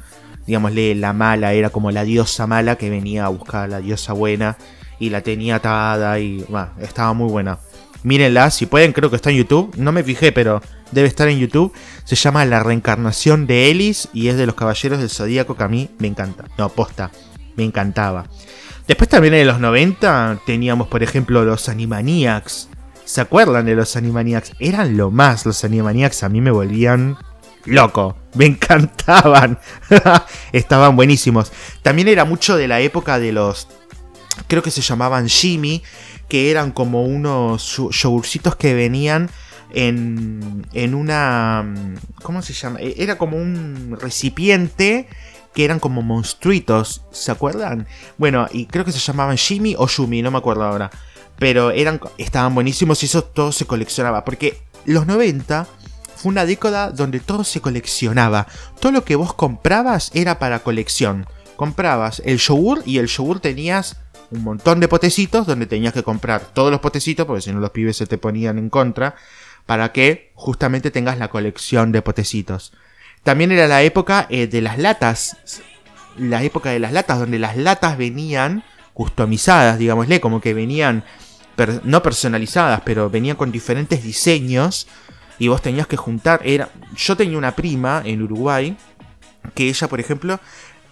digámosle, 0.49 0.95
la 0.95 1.13
mala, 1.13 1.53
era 1.53 1.69
como 1.69 1.91
la 1.91 2.03
diosa 2.03 2.47
mala 2.47 2.75
que 2.75 2.89
venía 2.89 3.25
a 3.25 3.29
buscar 3.29 3.65
a 3.65 3.67
la 3.67 3.81
diosa 3.81 4.13
buena 4.13 4.57
y 4.97 5.11
la 5.11 5.21
tenía 5.21 5.57
atada 5.57 6.19
y 6.19 6.43
estaba 6.81 7.13
muy 7.13 7.29
buena. 7.29 7.59
Mírenla, 8.01 8.49
si 8.49 8.65
pueden, 8.65 8.91
creo 8.91 9.11
que 9.11 9.15
está 9.15 9.29
en 9.29 9.37
YouTube. 9.37 9.71
No 9.77 9.91
me 9.91 10.03
fijé, 10.03 10.31
pero 10.31 10.63
debe 10.91 11.07
estar 11.07 11.27
en 11.27 11.37
YouTube. 11.37 11.71
Se 12.03 12.15
llama 12.15 12.45
La 12.45 12.63
reencarnación 12.63 13.45
de 13.45 13.69
Elis 13.69 14.09
y 14.11 14.29
es 14.29 14.37
de 14.37 14.47
los 14.47 14.55
Caballeros 14.55 14.97
del 14.97 15.11
Zodíaco 15.11 15.55
que 15.55 15.63
a 15.63 15.67
mí 15.67 15.91
me 15.99 16.07
encanta. 16.07 16.45
No, 16.57 16.69
posta, 16.69 17.11
me 17.55 17.63
encantaba. 17.63 18.25
Después 18.87 19.07
también 19.07 19.35
en 19.35 19.45
los 19.45 19.59
90 19.59 20.39
teníamos, 20.47 20.87
por 20.87 21.03
ejemplo, 21.03 21.45
los 21.45 21.69
Animaniacs. 21.69 22.69
¿Se 23.05 23.21
acuerdan 23.21 23.67
de 23.67 23.75
los 23.75 23.95
Animaniacs? 23.95 24.53
Eran 24.59 24.97
lo 24.97 25.11
más 25.11 25.45
los 25.45 25.63
Animaniacs, 25.63 26.23
a 26.23 26.29
mí 26.29 26.41
me 26.41 26.49
volvían 26.49 27.17
loco, 27.65 28.17
me 28.35 28.45
encantaban, 28.47 29.59
estaban 30.51 30.95
buenísimos. 30.95 31.51
También 31.81 32.07
era 32.07 32.25
mucho 32.25 32.57
de 32.57 32.67
la 32.67 32.81
época 32.81 33.19
de 33.19 33.31
los, 33.31 33.67
creo 34.47 34.63
que 34.63 34.71
se 34.71 34.81
llamaban 34.81 35.27
Jimmy, 35.29 35.83
que 36.27 36.51
eran 36.51 36.71
como 36.71 37.03
unos 37.03 37.81
yogurcitos 37.91 38.55
que 38.55 38.73
venían 38.73 39.29
en, 39.71 40.65
en 40.73 40.93
una, 40.95 41.65
¿cómo 42.21 42.41
se 42.41 42.53
llama? 42.53 42.79
E, 42.79 42.95
era 42.97 43.17
como 43.17 43.37
un 43.37 43.97
recipiente 43.99 45.07
que 45.53 45.65
eran 45.65 45.79
como 45.79 46.03
monstruitos, 46.03 47.03
¿se 47.11 47.31
acuerdan? 47.31 47.87
Bueno, 48.17 48.47
y 48.51 48.67
creo 48.67 48.85
que 48.85 48.91
se 48.91 48.99
llamaban 48.99 49.37
Jimmy 49.37 49.75
o 49.77 49.87
Yumi, 49.87 50.21
no 50.21 50.29
me 50.29 50.37
acuerdo 50.37 50.63
ahora 50.63 50.91
pero 51.39 51.71
eran, 51.71 52.01
estaban 52.17 52.53
buenísimos 52.53 53.01
y 53.01 53.07
eso 53.07 53.23
todo 53.23 53.51
se 53.51 53.65
coleccionaba. 53.65 54.25
Porque 54.25 54.61
los 54.85 55.07
90 55.07 55.67
fue 56.19 56.31
una 56.31 56.45
década 56.45 56.91
donde 56.91 57.21
todo 57.21 57.45
se 57.45 57.61
coleccionaba. 57.61 58.45
Todo 58.81 58.91
lo 58.91 59.05
que 59.05 59.15
vos 59.15 59.33
comprabas 59.33 60.11
era 60.13 60.37
para 60.37 60.59
colección. 60.59 61.25
Comprabas 61.55 62.21
el 62.25 62.39
yogur 62.39 62.83
y 62.85 62.97
el 62.97 63.07
yogur 63.07 63.39
tenías 63.39 63.95
un 64.29 64.43
montón 64.43 64.81
de 64.81 64.89
potecitos 64.89 65.47
donde 65.47 65.65
tenías 65.65 65.93
que 65.93 66.03
comprar 66.03 66.41
todos 66.53 66.71
los 66.71 66.81
potecitos, 66.81 67.25
porque 67.25 67.41
si 67.41 67.53
no 67.53 67.61
los 67.61 67.69
pibes 67.71 67.95
se 67.95 68.05
te 68.05 68.17
ponían 68.17 68.57
en 68.57 68.69
contra, 68.69 69.15
para 69.65 69.93
que 69.93 70.31
justamente 70.35 70.91
tengas 70.91 71.17
la 71.17 71.29
colección 71.29 71.93
de 71.93 72.01
potecitos. 72.01 72.73
También 73.23 73.53
era 73.53 73.67
la 73.67 73.81
época 73.81 74.27
eh, 74.29 74.47
de 74.47 74.61
las 74.61 74.77
latas, 74.77 75.37
la 76.17 76.43
época 76.43 76.71
de 76.71 76.79
las 76.79 76.91
latas, 76.91 77.19
donde 77.19 77.39
las 77.39 77.55
latas 77.55 77.97
venían 77.97 78.63
customizadas, 78.93 79.79
digámosle, 79.79 80.19
como 80.19 80.41
que 80.41 80.53
venían 80.53 81.05
no 81.83 82.03
personalizadas, 82.03 82.81
pero 82.83 83.09
venían 83.09 83.37
con 83.37 83.51
diferentes 83.51 84.03
diseños 84.03 84.87
y 85.39 85.47
vos 85.47 85.61
tenías 85.61 85.87
que 85.87 85.97
juntar. 85.97 86.41
Era, 86.43 86.69
yo 86.95 87.17
tenía 87.17 87.37
una 87.37 87.55
prima 87.55 88.03
en 88.05 88.21
Uruguay 88.21 88.77
que 89.55 89.69
ella, 89.69 89.87
por 89.87 89.99
ejemplo, 89.99 90.39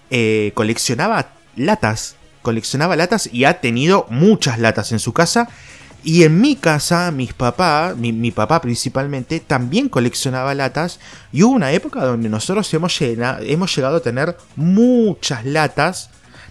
eh, 0.10 0.52
coleccionaba 0.56 1.30
latas, 1.56 2.16
coleccionaba 2.42 2.96
latas 2.96 3.30
y 3.32 3.44
ha 3.44 3.60
tenido 3.60 4.08
muchas 4.10 4.58
latas 4.58 4.92
en 4.92 5.00
su 5.00 5.14
casa. 5.14 5.50
Y 6.04 6.24
en 6.24 6.40
mi 6.40 6.56
casa, 6.56 7.12
mis 7.12 7.34
papás, 7.34 7.98
mi, 7.98 8.14
mi, 8.14 8.32
papá 8.32 8.62
principalmente, 8.62 9.42
también 9.42 9.90
coleccionaba 9.90 10.56
latas. 10.56 11.00
Y 11.34 11.44
hubo 11.44 11.54
una 11.54 11.74
época 11.74 12.06
donde 12.06 12.30
nosotros 12.30 12.74
hemos, 12.74 13.02
hemos 13.02 13.76
llegado 13.76 13.98
a 13.98 14.02
tener 14.02 14.38
muchas 14.56 15.44
latas 15.44 16.10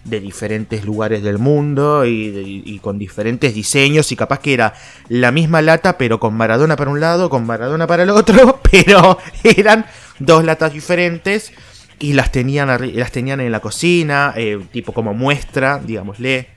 de 0.08 0.20
diferentes 0.20 0.84
lugares 0.84 1.22
del 1.22 1.38
mundo 1.38 2.04
y, 2.06 2.78
con 2.82 2.98
diferentes 2.98 3.54
diseños 3.54 4.12
y 4.12 4.16
capaz 4.16 4.38
que 4.40 4.54
era 4.54 4.74
la 5.08 5.32
misma 5.32 5.62
lata 5.62 5.98
pero 5.98 6.20
con 6.20 6.34
Maradona 6.34 6.76
para 6.76 6.90
un 6.90 7.00
lado, 7.00 7.28
con 7.28 7.44
Maradona 7.46 7.86
para 7.86 8.04
el 8.04 8.10
otro, 8.10 8.60
pero 8.70 9.18
eran 9.42 9.86
dos 10.18 10.44
latas 10.44 10.72
diferentes 10.72 11.52
y 11.98 12.12
las 12.12 12.30
tenían, 12.30 12.68
las 12.94 13.10
tenían 13.10 13.40
en 13.40 13.50
la 13.50 13.60
cocina, 13.60 14.34
eh, 14.36 14.60
tipo 14.70 14.92
como 14.92 15.14
muestra, 15.14 15.80
digámosle. 15.82 16.48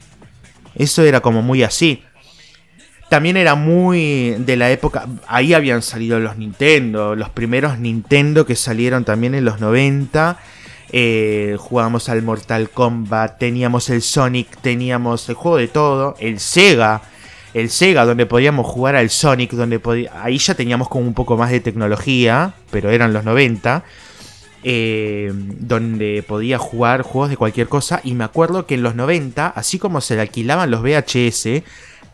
Eso 0.76 1.04
era 1.04 1.22
como 1.22 1.42
muy 1.42 1.64
así. 1.64 2.04
También 3.10 3.38
era 3.38 3.56
muy 3.56 4.36
de 4.38 4.56
la 4.56 4.70
época, 4.70 5.08
ahí 5.28 5.54
habían 5.54 5.82
salido 5.82 6.20
los 6.20 6.38
Nintendo, 6.38 7.16
los 7.16 7.30
primeros 7.30 7.80
Nintendo 7.80 8.46
que 8.46 8.56
salieron 8.56 9.04
también 9.04 9.34
en 9.34 9.46
los 9.46 9.60
90 9.60 10.38
eh, 10.92 11.56
jugábamos 11.60 12.10
al 12.10 12.24
Mortal 12.24 12.70
Kombat, 12.70 13.38
teníamos 13.38 13.90
el 13.90 14.02
Sonic, 14.02 14.58
teníamos 14.62 15.30
el 15.30 15.36
juego 15.36 15.58
de 15.58 15.68
todo, 15.68 16.16
el 16.20 16.40
Sega, 16.40 17.02
el 17.54 17.70
Sega 17.70 18.06
donde 18.06 18.26
podíamos 18.26 18.66
jugar 18.66 18.96
al 18.96 19.10
Sonic, 19.10 19.52
donde 19.52 20.10
ahí 20.22 20.40
ya 20.40 20.56
teníamos 20.56 20.90
como 20.90 21.06
un 21.06 21.14
poco 21.14 21.38
más 21.38 21.52
de 21.52 21.60
tecnología, 21.60 22.54
pero 22.72 22.90
eran 22.90 23.14
los 23.14 23.24
90. 23.24 23.84
Eh, 24.62 25.32
donde 25.34 26.22
podía 26.28 26.58
jugar 26.58 27.04
juegos 27.04 27.30
de 27.30 27.38
cualquier 27.38 27.70
cosa 27.70 28.02
y 28.04 28.14
me 28.14 28.26
acuerdo 28.26 28.66
que 28.66 28.76
en 28.76 28.84
los 28.84 28.94
90, 28.94 29.48
así 29.48 29.80
como 29.80 30.02
se 30.02 30.20
alquilaban 30.20 30.70
los 30.70 30.82
VHS, 30.82 31.64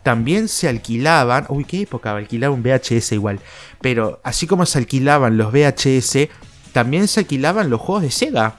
también 0.04 0.46
se 0.46 0.68
alquilaban, 0.68 1.46
uy, 1.48 1.64
qué 1.64 1.80
época, 1.80 2.14
alquilar 2.14 2.50
un 2.50 2.62
VHS 2.62 3.10
igual, 3.10 3.40
pero 3.80 4.20
así 4.22 4.46
como 4.46 4.64
se 4.64 4.78
alquilaban 4.78 5.36
los 5.36 5.50
VHS, 5.50 6.28
también 6.70 7.08
se 7.08 7.18
alquilaban 7.18 7.68
los 7.68 7.80
juegos 7.80 8.04
de 8.04 8.12
Sega 8.12 8.54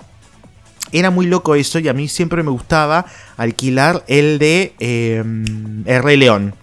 era 0.91 1.10
muy 1.10 1.26
loco 1.26 1.56
eso 1.56 1.80
y 1.80 1.88
a 1.88 1.93
mí 1.93 2.08
siempre 2.08 2.43
me 2.43 2.52
gustaba 2.52 3.06
alquilar 3.38 4.04
el 4.08 4.39
de 4.39 4.73
eh, 4.80 5.23
Rey 6.02 6.17
León. 6.17 6.56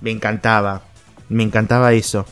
Me 0.00 0.10
encantaba, 0.10 0.82
me 1.28 1.42
encantaba 1.42 1.92
eso. 1.92 2.26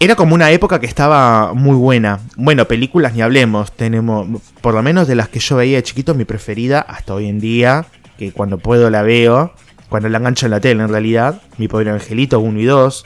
Era 0.00 0.14
como 0.14 0.36
una 0.36 0.52
época 0.52 0.78
que 0.78 0.86
estaba 0.86 1.52
muy 1.54 1.74
buena. 1.74 2.20
Bueno, 2.36 2.66
películas 2.66 3.14
ni 3.14 3.22
hablemos. 3.22 3.72
Tenemos, 3.72 4.28
por 4.60 4.74
lo 4.74 4.82
menos 4.82 5.08
de 5.08 5.16
las 5.16 5.28
que 5.28 5.40
yo 5.40 5.56
veía 5.56 5.78
de 5.78 5.82
chiquito, 5.82 6.14
mi 6.14 6.24
preferida 6.24 6.80
hasta 6.80 7.14
hoy 7.14 7.26
en 7.26 7.40
día, 7.40 7.84
que 8.16 8.30
cuando 8.30 8.58
puedo 8.58 8.90
la 8.90 9.02
veo, 9.02 9.52
cuando 9.88 10.08
la 10.08 10.18
engancho 10.18 10.46
en 10.46 10.52
la 10.52 10.60
tele 10.60 10.84
en 10.84 10.88
realidad, 10.88 11.42
Mi 11.56 11.66
Pobre 11.66 11.90
Angelito 11.90 12.38
1 12.38 12.60
y 12.60 12.64
2, 12.64 13.04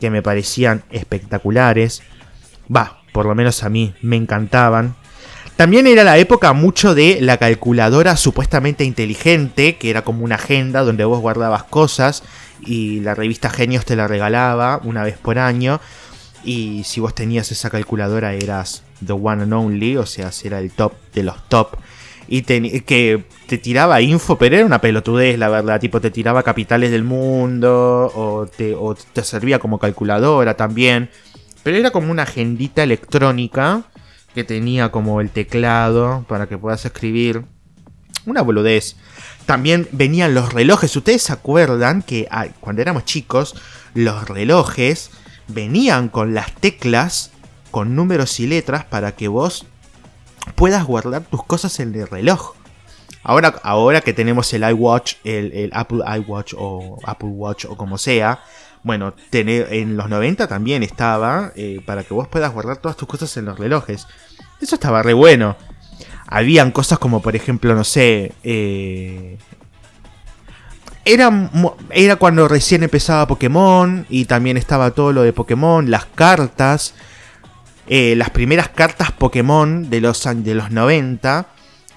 que 0.00 0.08
me 0.08 0.22
parecían 0.22 0.84
espectaculares. 0.90 2.02
Va, 2.74 3.02
por 3.12 3.26
lo 3.26 3.34
menos 3.34 3.62
a 3.62 3.68
mí 3.68 3.94
me 4.00 4.16
encantaban. 4.16 4.94
También 5.62 5.86
era 5.86 6.02
la 6.02 6.18
época 6.18 6.52
mucho 6.54 6.92
de 6.92 7.18
la 7.20 7.36
calculadora 7.36 8.16
supuestamente 8.16 8.82
inteligente, 8.82 9.76
que 9.76 9.90
era 9.90 10.02
como 10.02 10.24
una 10.24 10.34
agenda 10.34 10.82
donde 10.82 11.04
vos 11.04 11.20
guardabas 11.20 11.62
cosas 11.62 12.24
y 12.62 12.98
la 12.98 13.14
revista 13.14 13.48
Genios 13.48 13.84
te 13.84 13.94
la 13.94 14.08
regalaba 14.08 14.80
una 14.82 15.04
vez 15.04 15.18
por 15.18 15.38
año. 15.38 15.80
Y 16.42 16.82
si 16.82 16.98
vos 16.98 17.14
tenías 17.14 17.52
esa 17.52 17.70
calculadora 17.70 18.34
eras 18.34 18.82
the 19.06 19.12
one 19.12 19.44
and 19.44 19.52
only, 19.52 19.96
o 19.96 20.04
sea, 20.04 20.32
era 20.42 20.58
el 20.58 20.72
top 20.72 20.94
de 21.14 21.22
los 21.22 21.48
top. 21.48 21.76
Y 22.26 22.42
que 22.42 23.22
te 23.46 23.56
tiraba 23.56 24.00
info, 24.00 24.36
pero 24.36 24.56
era 24.56 24.66
una 24.66 24.80
pelotudez, 24.80 25.38
la 25.38 25.48
verdad. 25.48 25.78
Tipo, 25.78 26.00
te 26.00 26.10
tiraba 26.10 26.42
capitales 26.42 26.90
del 26.90 27.04
mundo, 27.04 28.10
o 28.16 28.48
te, 28.48 28.74
o 28.74 28.96
te 28.96 29.22
servía 29.22 29.60
como 29.60 29.78
calculadora 29.78 30.56
también. 30.56 31.08
Pero 31.62 31.76
era 31.76 31.92
como 31.92 32.10
una 32.10 32.24
agendita 32.24 32.82
electrónica 32.82 33.84
que 34.34 34.44
tenía 34.44 34.90
como 34.90 35.20
el 35.20 35.30
teclado 35.30 36.24
para 36.28 36.46
que 36.46 36.58
puedas 36.58 36.84
escribir. 36.84 37.44
Una 38.24 38.42
boludez. 38.42 38.96
También 39.46 39.88
venían 39.92 40.34
los 40.34 40.52
relojes. 40.52 40.94
¿Ustedes 40.96 41.22
se 41.22 41.32
acuerdan 41.32 42.02
que 42.02 42.28
cuando 42.60 42.82
éramos 42.82 43.04
chicos, 43.04 43.56
los 43.94 44.28
relojes 44.28 45.10
venían 45.48 46.08
con 46.08 46.34
las 46.34 46.52
teclas, 46.54 47.32
con 47.70 47.96
números 47.96 48.38
y 48.38 48.46
letras 48.46 48.84
para 48.84 49.12
que 49.12 49.28
vos 49.28 49.66
puedas 50.54 50.84
guardar 50.84 51.22
tus 51.22 51.44
cosas 51.44 51.80
en 51.80 51.94
el 51.94 52.06
reloj? 52.06 52.54
Ahora, 53.24 53.54
ahora 53.62 54.00
que 54.00 54.12
tenemos 54.12 54.52
el 54.52 54.68
iWatch, 54.68 55.14
el, 55.24 55.70
Apple 55.72 56.00
iWatch 56.18 56.54
o 56.58 56.98
Apple 57.04 57.28
Watch 57.28 57.66
o 57.66 57.76
como 57.76 57.98
sea, 57.98 58.40
bueno, 58.82 59.14
tener, 59.30 59.72
en 59.72 59.96
los 59.96 60.08
90 60.08 60.48
también 60.48 60.82
estaba 60.82 61.52
eh, 61.54 61.80
para 61.86 62.02
que 62.02 62.14
vos 62.14 62.26
puedas 62.26 62.52
guardar 62.52 62.78
todas 62.78 62.96
tus 62.96 63.06
cosas 63.06 63.36
en 63.36 63.44
los 63.44 63.58
relojes. 63.58 64.08
Eso 64.62 64.76
estaba 64.76 65.02
re 65.02 65.12
bueno. 65.12 65.56
Habían 66.26 66.70
cosas 66.70 66.98
como, 66.98 67.20
por 67.20 67.36
ejemplo, 67.36 67.74
no 67.74 67.84
sé. 67.84 68.32
Eh, 68.42 69.36
era, 71.04 71.50
era 71.90 72.16
cuando 72.16 72.48
recién 72.48 72.82
empezaba 72.82 73.26
Pokémon 73.26 74.06
y 74.08 74.24
también 74.24 74.56
estaba 74.56 74.92
todo 74.92 75.12
lo 75.12 75.22
de 75.22 75.32
Pokémon, 75.32 75.90
las 75.90 76.06
cartas. 76.06 76.94
Eh, 77.88 78.14
las 78.16 78.30
primeras 78.30 78.68
cartas 78.68 79.10
Pokémon 79.10 79.90
de 79.90 80.00
los, 80.00 80.22
de 80.24 80.54
los 80.54 80.70
90 80.70 81.46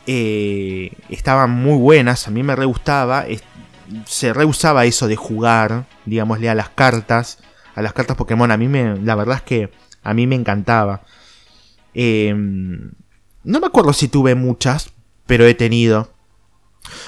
estaban 0.07 1.49
muy 1.49 1.77
buenas, 1.77 2.27
a 2.27 2.31
mí 2.31 2.43
me 2.43 2.55
re 2.55 2.65
gustaba 2.65 3.25
se 4.05 4.33
reusaba 4.33 4.85
eso 4.85 5.07
de 5.07 5.15
jugar, 5.15 5.85
digámosle, 6.05 6.49
a 6.49 6.55
las 6.55 6.69
cartas, 6.69 7.39
a 7.75 7.81
las 7.81 7.93
cartas 7.93 8.17
Pokémon. 8.17 8.51
A 8.51 8.57
mí 8.57 8.67
me, 8.67 8.97
la 8.97 9.15
verdad 9.15 9.37
es 9.37 9.41
que 9.43 9.71
a 10.03 10.13
mí 10.13 10.27
me 10.27 10.35
encantaba. 10.35 11.01
Em, 11.95 12.91
no 13.45 13.59
me 13.61 13.67
acuerdo 13.67 13.93
si 13.93 14.09
tuve 14.09 14.35
muchas, 14.35 14.91
pero 15.25 15.47
he 15.47 15.53
tenido. 15.55 16.11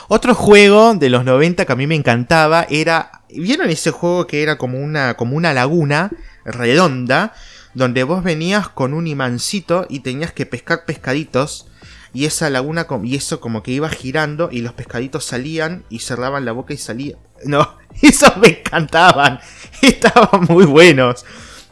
Otro 0.07 0.33
juego 0.33 0.95
de 0.95 1.09
los 1.09 1.25
90 1.25 1.65
que 1.65 1.73
a 1.73 1.75
mí 1.75 1.85
me 1.85 1.95
encantaba 1.95 2.65
era. 2.69 3.11
¿Vieron 3.29 3.69
ese 3.69 3.91
juego 3.91 4.25
que 4.25 4.41
era 4.41 4.57
como 4.57 4.79
una, 4.79 5.15
como 5.15 5.35
una 5.35 5.53
laguna 5.53 6.11
redonda? 6.45 7.33
Donde 7.73 8.03
vos 8.03 8.23
venías 8.23 8.69
con 8.69 8.93
un 8.93 9.05
imancito 9.05 9.85
y 9.89 9.99
tenías 9.99 10.31
que 10.31 10.45
pescar 10.45 10.85
pescaditos. 10.85 11.67
Y 12.13 12.25
esa 12.25 12.49
laguna, 12.49 12.87
y 13.03 13.15
eso 13.15 13.41
como 13.41 13.61
que 13.61 13.71
iba 13.71 13.89
girando 13.89 14.49
y 14.51 14.61
los 14.61 14.73
pescaditos 14.73 15.25
salían 15.25 15.83
y 15.89 15.99
cerraban 15.99 16.45
la 16.45 16.53
boca 16.53 16.73
y 16.73 16.77
salían. 16.77 17.19
No, 17.43 17.77
esos 18.01 18.37
me 18.37 18.47
encantaban. 18.47 19.39
Estaban 19.81 20.45
muy 20.47 20.65
buenos. 20.65 21.25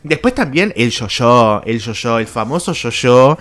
Después 0.05 0.35
también 0.35 0.71
el 0.75 0.91
yo-yo, 0.91 1.63
el 1.65 1.79
yo-yo, 1.79 2.19
el 2.19 2.27
famoso 2.27 2.73
yo-yo 2.73 3.39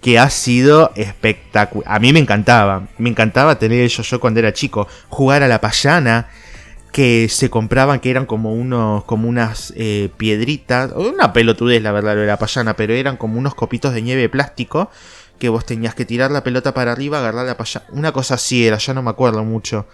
que 0.00 0.18
ha 0.18 0.30
sido 0.30 0.90
espectacular. 0.94 1.94
A 1.94 1.98
mí 1.98 2.14
me 2.14 2.18
encantaba, 2.18 2.88
me 2.96 3.10
encantaba 3.10 3.58
tener 3.58 3.82
el 3.82 3.90
yo-yo 3.90 4.18
cuando 4.18 4.40
era 4.40 4.54
chico, 4.54 4.88
jugar 5.10 5.42
a 5.42 5.48
la 5.48 5.60
payana 5.60 6.28
que 6.92 7.28
se 7.28 7.50
compraban 7.50 8.00
que 8.00 8.08
eran 8.08 8.24
como 8.24 8.54
unos 8.54 9.04
como 9.04 9.28
unas 9.28 9.74
eh, 9.76 10.08
piedritas, 10.16 10.92
una 10.92 11.34
pelotudez 11.34 11.82
la 11.82 11.92
verdad 11.92 12.16
de 12.16 12.24
la 12.24 12.38
payana, 12.38 12.74
pero 12.74 12.94
eran 12.94 13.18
como 13.18 13.38
unos 13.38 13.54
copitos 13.54 13.92
de 13.92 14.00
nieve 14.00 14.30
plástico 14.30 14.90
que 15.38 15.50
vos 15.50 15.66
tenías 15.66 15.94
que 15.94 16.06
tirar 16.06 16.30
la 16.30 16.42
pelota 16.42 16.72
para 16.72 16.90
arriba, 16.90 17.18
agarrar 17.18 17.44
la 17.44 17.58
payana, 17.58 17.84
una 17.90 18.12
cosa 18.12 18.36
así 18.36 18.66
era, 18.66 18.78
ya 18.78 18.94
no 18.94 19.02
me 19.02 19.10
acuerdo 19.10 19.44
mucho. 19.44 19.86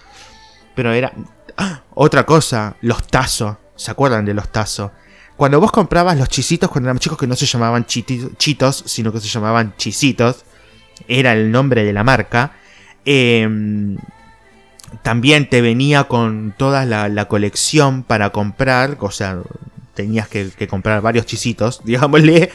Pero 0.77 0.93
era 0.93 1.13
¡Ah! 1.57 1.83
otra 1.93 2.25
cosa, 2.25 2.77
los 2.83 3.05
tazos, 3.09 3.57
¿se 3.75 3.91
acuerdan 3.91 4.25
de 4.25 4.35
los 4.35 4.53
tazos? 4.53 4.93
Cuando 5.37 5.61
vos 5.61 5.73
comprabas 5.73 6.17
los 6.17 6.29
chisitos 6.29 6.71
cuando 6.71 6.89
éramos 6.89 7.01
chicos 7.01 7.19
que 7.19 7.27
no 7.27 7.35
se 7.35 7.47
llamaban 7.47 7.87
chitos, 7.87 8.85
sino 8.87 9.13
que 9.13 9.21
se 9.21 9.29
llamaban 9.29 9.75
chisitos, 9.77 10.45
era 11.09 11.33
el 11.33 11.51
nombre 11.51 11.85
de 11.85 11.93
la 11.93 12.05
marca, 12.05 12.53
em, 13.05 13.97
también 15.03 15.49
te 15.51 15.61
venía 15.61 16.05
con 16.05 16.55
toda 16.57 16.85
la, 16.85 17.25
colección 17.27 18.05
para 18.05 18.31
comprar, 18.31 18.97
o 19.01 19.11
sea, 19.11 19.41
tenías 19.95 20.29
que, 20.29 20.51
comprar 20.69 21.03
varios 21.03 21.27
chisitos, 21.27 21.81
digámosle, 21.85 22.51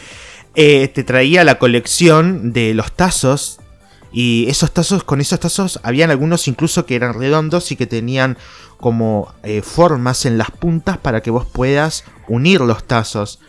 eh, 0.56 0.88
te 0.88 1.04
traía 1.04 1.44
la 1.44 1.60
colección 1.60 2.54
de 2.54 2.74
los 2.74 2.94
tazos 2.94 3.59
y 4.12 4.48
esos 4.50 4.72
tazos, 4.72 5.04
con 5.04 5.22
esos 5.22 5.40
tazos, 5.40 5.80
habían 5.84 6.10
algunos 6.10 6.48
incluso 6.48 6.86
que 6.86 6.96
eran 6.96 7.14
redondos 7.14 7.72
y 7.72 7.76
que 7.76 7.86
tenían 7.86 8.38
como 8.78 9.34
eh, 9.44 9.62
formas 9.62 10.26
en 10.26 10.38
las 10.38 10.52
puntas 10.52 10.98
para 10.98 11.22
que 11.22 11.32
vos 11.32 11.46
puedas 11.46 12.06
unir 12.28 12.62
los 12.62 12.86
tazos. 12.86 13.40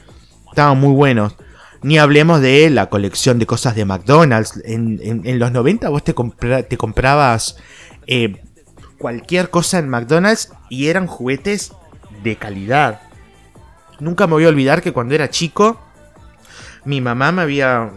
Estaban 0.48 0.78
muy 0.78 0.92
buenos. 0.92 1.36
Ni 1.82 1.98
hablemos 1.98 2.42
de 2.42 2.68
la 2.68 2.90
colección 2.90 3.38
de 3.38 3.46
cosas 3.46 3.74
de 3.74 3.86
McDonald's. 3.86 4.61
En, 4.64 5.38
los 5.38 5.52
90 5.52 5.88
vos 5.88 6.04
te, 6.04 6.12
te 6.12 6.76
comprabas 6.76 7.56
eh, 8.06 8.42
cualquier 8.98 9.48
cosa 9.48 9.78
en 9.78 9.88
McDonald's 9.88 10.52
y 10.68 10.88
eran 10.88 11.06
juguetes 11.06 11.72
de 12.22 12.36
calidad. 12.36 13.00
Nunca 13.98 14.26
me 14.26 14.34
voy 14.34 14.44
a 14.44 14.48
olvidar 14.48 14.82
que 14.82 14.92
cuando 14.92 15.14
era 15.14 15.30
chico 15.30 15.80
mi 16.85 17.01
mamá 17.01 17.33
me 17.33 17.43
había... 17.43 17.91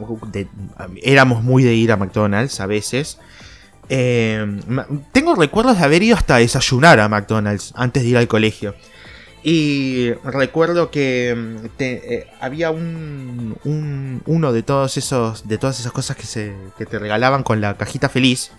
éramos 1.02 1.44
muy 1.44 1.64
de 1.64 1.74
ir 1.74 1.92
a 1.92 1.98
McDonald's 1.98 2.60
a 2.60 2.66
veces. 2.66 3.20
Eh, 3.90 4.60
tengo 5.12 5.36
recuerdos 5.36 5.78
de 5.78 5.84
haber 5.84 6.04
ido 6.04 6.16
hasta 6.16 6.38
desayunar 6.38 7.00
a 7.00 7.10
McDonald's 7.10 7.74
antes 7.76 8.04
de 8.04 8.10
ir 8.10 8.18
al 8.18 8.28
colegio. 8.28 8.76
Y 9.44 10.14
recuerdo 10.24 10.90
que 10.90 11.36
mm, 11.36 11.68
eh, 11.80 12.28
había 12.40 12.72
un, 12.72 13.58
uno 14.26 14.54
de 14.54 14.64
todos 14.64 14.96
esos 14.96 15.48
de 15.48 15.58
todas 15.58 15.82
esas 15.82 15.92
cosas 15.92 16.16
que 16.16 16.26
se 16.26 16.56
que 16.78 16.86
te 16.86 16.98
regalaban 16.98 17.44
con 17.44 17.60
la 17.60 17.76
cajita 17.76 18.08
feliz, 18.08 18.52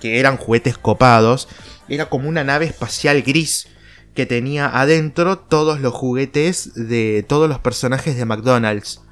que 0.00 0.18
eran 0.18 0.38
juguetes 0.38 0.78
copados. 0.78 1.48
Era 1.88 2.08
como 2.08 2.28
una 2.28 2.42
nave 2.42 2.64
espacial 2.64 3.22
gris 3.22 3.68
que 4.14 4.24
tenía 4.24 4.66
adentro 4.66 5.38
todos 5.38 5.80
los 5.80 5.92
juguetes 5.92 6.72
de 6.74 7.24
todos 7.28 7.48
los 7.48 7.58
personajes 7.58 8.16
de 8.16 8.24
McDonald's. 8.24 9.03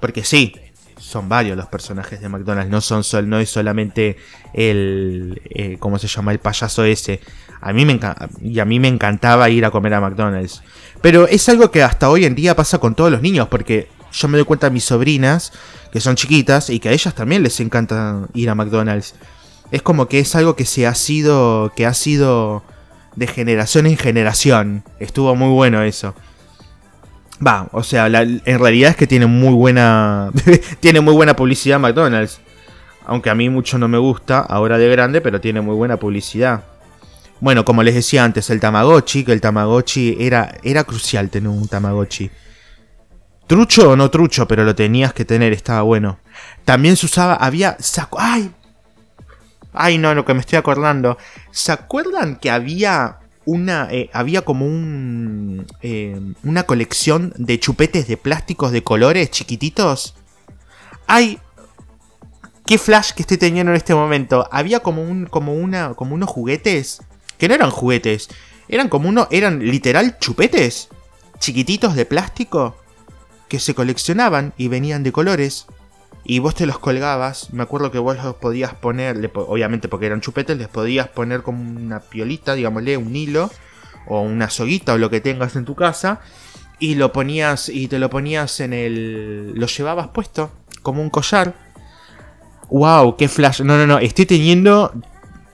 Porque 0.00 0.24
sí, 0.24 0.54
son 1.00 1.28
varios 1.28 1.56
los 1.56 1.66
personajes 1.66 2.20
de 2.20 2.28
McDonald's, 2.28 2.70
no 2.70 2.80
son 2.80 3.02
no 3.28 3.40
es 3.40 3.50
solamente 3.50 4.16
el 4.52 5.40
eh, 5.50 5.76
¿cómo 5.78 5.98
se 5.98 6.06
llama? 6.06 6.32
el 6.32 6.38
payaso 6.38 6.84
ese. 6.84 7.20
A 7.60 7.72
mí 7.72 7.84
me 7.84 7.98
y 8.42 8.58
a 8.58 8.64
mí 8.64 8.78
me 8.80 8.88
encantaba 8.88 9.50
ir 9.50 9.64
a 9.64 9.70
comer 9.70 9.94
a 9.94 10.00
McDonald's. 10.00 10.62
Pero 11.02 11.26
es 11.26 11.48
algo 11.48 11.70
que 11.70 11.82
hasta 11.82 12.10
hoy 12.10 12.24
en 12.24 12.34
día 12.34 12.54
pasa 12.54 12.78
con 12.78 12.94
todos 12.94 13.10
los 13.10 13.22
niños 13.22 13.48
porque 13.48 13.88
yo 14.12 14.28
me 14.28 14.38
doy 14.38 14.44
cuenta 14.44 14.68
de 14.68 14.74
mis 14.74 14.84
sobrinas 14.84 15.52
que 15.92 16.00
son 16.00 16.16
chiquitas 16.16 16.70
y 16.70 16.80
que 16.80 16.88
a 16.88 16.92
ellas 16.92 17.14
también 17.14 17.42
les 17.42 17.58
encanta 17.60 18.26
ir 18.34 18.50
a 18.50 18.54
McDonald's. 18.54 19.14
Es 19.70 19.82
como 19.82 20.06
que 20.06 20.20
es 20.20 20.34
algo 20.34 20.56
que 20.56 20.64
se 20.64 20.86
ha 20.86 20.94
sido 20.94 21.72
que 21.74 21.86
ha 21.86 21.94
sido 21.94 22.62
de 23.16 23.26
generación 23.26 23.86
en 23.86 23.96
generación. 23.96 24.84
Estuvo 24.98 25.34
muy 25.34 25.50
bueno 25.50 25.82
eso. 25.82 26.14
Va, 27.44 27.68
o 27.72 27.82
sea, 27.82 28.06
en 28.06 28.58
realidad 28.58 28.90
es 28.90 28.96
que 28.96 29.06
tiene 29.06 29.26
muy 29.26 29.54
buena. 29.54 30.30
tiene 30.80 31.00
muy 31.00 31.14
buena 31.14 31.34
publicidad 31.34 31.80
McDonald's. 31.80 32.40
Aunque 33.06 33.30
a 33.30 33.34
mí 33.34 33.48
mucho 33.48 33.78
no 33.78 33.88
me 33.88 33.98
gusta, 33.98 34.40
ahora 34.40 34.76
de 34.78 34.88
grande, 34.88 35.20
pero 35.20 35.40
tiene 35.40 35.60
muy 35.60 35.74
buena 35.74 35.96
publicidad. 35.96 36.64
Bueno, 37.40 37.64
como 37.64 37.82
les 37.82 37.94
decía 37.94 38.22
antes, 38.24 38.50
el 38.50 38.60
Tamagotchi, 38.60 39.24
que 39.24 39.32
el 39.32 39.40
Tamagotchi 39.40 40.18
era, 40.20 40.54
era 40.62 40.84
crucial 40.84 41.30
tener 41.30 41.48
un 41.48 41.66
Tamagotchi. 41.66 42.30
Trucho 43.46 43.90
o 43.90 43.96
no 43.96 44.10
trucho, 44.10 44.46
pero 44.46 44.62
lo 44.64 44.74
tenías 44.74 45.14
que 45.14 45.24
tener, 45.24 45.52
estaba 45.54 45.82
bueno. 45.82 46.20
También 46.64 46.96
se 46.96 47.06
usaba, 47.06 47.34
había... 47.34 47.76
¡Ay! 48.18 48.52
Ay, 49.72 49.98
no, 49.98 50.14
lo 50.14 50.24
que 50.24 50.34
me 50.34 50.40
estoy 50.40 50.58
acordando. 50.58 51.16
¿Se 51.50 51.72
acuerdan 51.72 52.36
que 52.36 52.50
había 52.50 53.18
una, 53.44 53.88
eh, 53.90 54.10
había 54.12 54.42
como 54.42 54.66
un, 54.66 55.66
eh, 55.82 56.20
una 56.44 56.64
colección 56.64 57.32
de 57.36 57.58
chupetes 57.58 58.06
de 58.06 58.16
plásticos 58.16 58.72
de 58.72 58.82
colores 58.82 59.30
chiquititos. 59.30 60.14
Hay... 61.06 61.38
¿Qué 62.66 62.78
flash 62.78 63.12
que 63.12 63.22
estoy 63.22 63.36
teniendo 63.36 63.72
en 63.72 63.76
este 63.76 63.94
momento? 63.94 64.48
Había 64.52 64.80
como, 64.80 65.02
un, 65.02 65.26
como, 65.26 65.54
una, 65.54 65.94
como 65.94 66.14
unos 66.14 66.30
juguetes. 66.30 67.02
Que 67.36 67.48
no 67.48 67.54
eran 67.54 67.70
juguetes. 67.70 68.28
Eran 68.68 68.88
como 68.88 69.08
uno... 69.08 69.26
Eran 69.32 69.58
literal 69.58 70.18
chupetes. 70.20 70.88
Chiquititos 71.40 71.96
de 71.96 72.06
plástico. 72.06 72.76
Que 73.48 73.58
se 73.58 73.74
coleccionaban 73.74 74.52
y 74.56 74.68
venían 74.68 75.02
de 75.02 75.10
colores 75.10 75.66
y 76.24 76.38
vos 76.38 76.54
te 76.54 76.66
los 76.66 76.78
colgabas. 76.78 77.52
Me 77.52 77.62
acuerdo 77.62 77.90
que 77.90 77.98
vos 77.98 78.16
los 78.22 78.36
podías 78.36 78.74
poner, 78.74 79.30
obviamente 79.34 79.88
porque 79.88 80.06
eran 80.06 80.20
chupetes, 80.20 80.56
les 80.56 80.68
podías 80.68 81.08
poner 81.08 81.42
como 81.42 81.62
una 81.62 82.00
piolita, 82.00 82.54
digámosle, 82.54 82.96
un 82.96 83.14
hilo 83.14 83.50
o 84.06 84.20
una 84.22 84.50
soguita 84.50 84.94
o 84.94 84.98
lo 84.98 85.10
que 85.10 85.20
tengas 85.20 85.56
en 85.56 85.64
tu 85.64 85.74
casa 85.74 86.20
y 86.78 86.94
lo 86.94 87.12
ponías 87.12 87.68
y 87.68 87.88
te 87.88 87.98
lo 87.98 88.08
ponías 88.10 88.60
en 88.60 88.72
el 88.72 89.52
lo 89.54 89.66
llevabas 89.66 90.08
puesto 90.08 90.50
como 90.82 91.02
un 91.02 91.10
collar. 91.10 91.54
Wow, 92.70 93.16
qué 93.16 93.28
flash. 93.28 93.62
No, 93.62 93.76
no, 93.76 93.86
no, 93.86 93.98
estoy 93.98 94.26
teniendo 94.26 94.92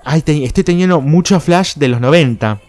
ay, 0.06 0.22
estoy 0.26 0.64
teniendo 0.64 1.00
mucho 1.00 1.38
flash 1.40 1.74
de 1.74 1.88
los 1.88 2.00
90. 2.00 2.62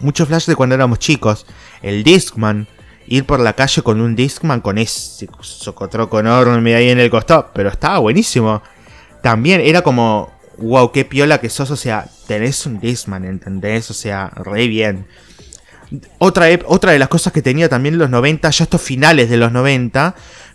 Mucho 0.00 0.26
flash 0.26 0.46
de 0.46 0.56
cuando 0.56 0.74
éramos 0.74 0.98
chicos. 0.98 1.46
El 1.82 2.02
Discman, 2.02 2.66
ir 3.06 3.24
por 3.24 3.40
la 3.40 3.52
calle 3.52 3.82
con 3.82 4.00
un 4.00 4.16
Discman 4.16 4.60
con 4.60 4.78
ese 4.78 5.28
socotroco 5.40 6.20
enorme 6.20 6.74
ahí 6.74 6.90
en 6.90 6.98
el 6.98 7.10
costado, 7.10 7.50
pero 7.54 7.68
estaba 7.68 7.98
buenísimo. 7.98 8.62
También 9.22 9.60
era 9.60 9.82
como, 9.82 10.32
wow, 10.58 10.92
qué 10.92 11.04
piola 11.04 11.38
que 11.38 11.50
sos, 11.50 11.70
o 11.70 11.76
sea, 11.76 12.06
tenés 12.26 12.66
un 12.66 12.80
Discman, 12.80 13.24
¿entendés? 13.24 13.90
O 13.90 13.94
sea, 13.94 14.30
re 14.36 14.66
bien. 14.66 15.06
Otra, 16.18 16.46
otra 16.66 16.92
de 16.92 16.98
las 16.98 17.08
cosas 17.08 17.32
que 17.32 17.42
tenía 17.42 17.68
también 17.68 17.94
en 17.94 18.00
los 18.00 18.10
90, 18.10 18.50
ya 18.50 18.64
estos 18.64 18.80
finales 18.80 19.30
de 19.30 19.36
los 19.36 19.52
90, 19.52 20.14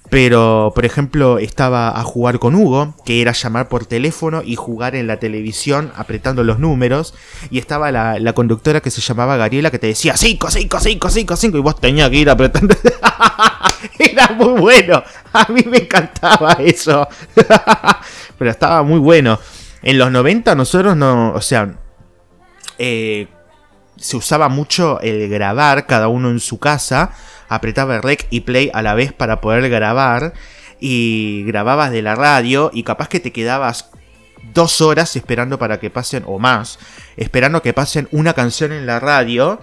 pero, 0.10 0.72
por 0.74 0.86
ejemplo, 0.86 1.38
estaba 1.38 2.00
a 2.00 2.04
jugar 2.04 2.40
con 2.40 2.56
Hugo, 2.56 2.96
que 3.06 3.22
era 3.22 3.32
llamar 3.32 3.70
por 3.70 3.86
teléfono 3.86 4.42
y 4.44 4.56
jugar 4.56 4.96
en 4.96 5.06
la 5.06 5.18
televisión 5.18 5.92
apretando 5.96 6.44
los 6.44 6.58
números. 6.58 7.14
Y 7.52 7.60
estaba 7.60 7.92
la, 7.92 8.34
conductora 8.34 8.82
que 8.82 8.90
se 8.90 9.02
llamaba 9.02 9.38
Gabriela, 9.38 9.70
que 9.70 9.78
te 9.78 9.88
decía 9.88 10.18
5, 10.18 10.50
5, 10.50 10.80
5, 10.80 11.10
5, 11.10 11.36
5, 11.36 11.58
y 11.58 11.62
vos 11.62 11.80
tenías 11.80 12.10
que 12.10 12.18
ir 12.18 12.30
apretando. 12.30 12.76
era 14.00 14.30
muy 14.30 14.60
bueno. 14.60 15.04
A 15.32 15.52
mí 15.52 15.64
me 15.70 15.78
encantaba 15.78 16.54
eso. 16.54 17.08
pero 18.38 18.50
estaba 18.50 18.82
muy 18.82 19.00
bueno. 19.00 19.40
En 19.84 19.98
los 20.00 20.12
90 20.12 20.56
nosotros 20.56 20.98
no, 20.98 21.34
o 21.34 21.42
sea, 21.42 21.76
eh, 22.80 23.28
se 24.00 24.18
usaba 24.18 24.50
mucho 24.50 25.00
el 25.02 25.30
grabar 25.30 25.86
cada 25.86 26.08
uno 26.08 26.30
en 26.30 26.40
su 26.40 26.60
casa 26.60 27.12
apretaba 27.50 28.00
rec 28.00 28.28
y 28.30 28.42
play 28.42 28.70
a 28.74 28.82
la 28.82 28.94
vez 28.94 29.12
para 29.12 29.42
poder 29.42 29.70
grabar 29.70 30.34
y 30.80 31.44
grababas 31.46 31.92
de 31.92 32.02
la 32.02 32.16
radio 32.16 32.72
y 32.74 32.84
capaz 32.84 33.10
que 33.10 33.20
te 33.20 33.32
quedabas 33.32 33.90
dos 34.54 34.82
horas 34.82 35.16
esperando 35.16 35.60
para 35.60 35.80
que 35.80 35.90
pasen 35.90 36.24
o 36.26 36.40
más, 36.40 36.80
esperando 37.18 37.62
que 37.62 37.74
pasen 37.74 38.08
una 38.12 38.34
canción 38.34 38.72
en 38.72 38.86
la 38.86 39.00
radio 39.00 39.60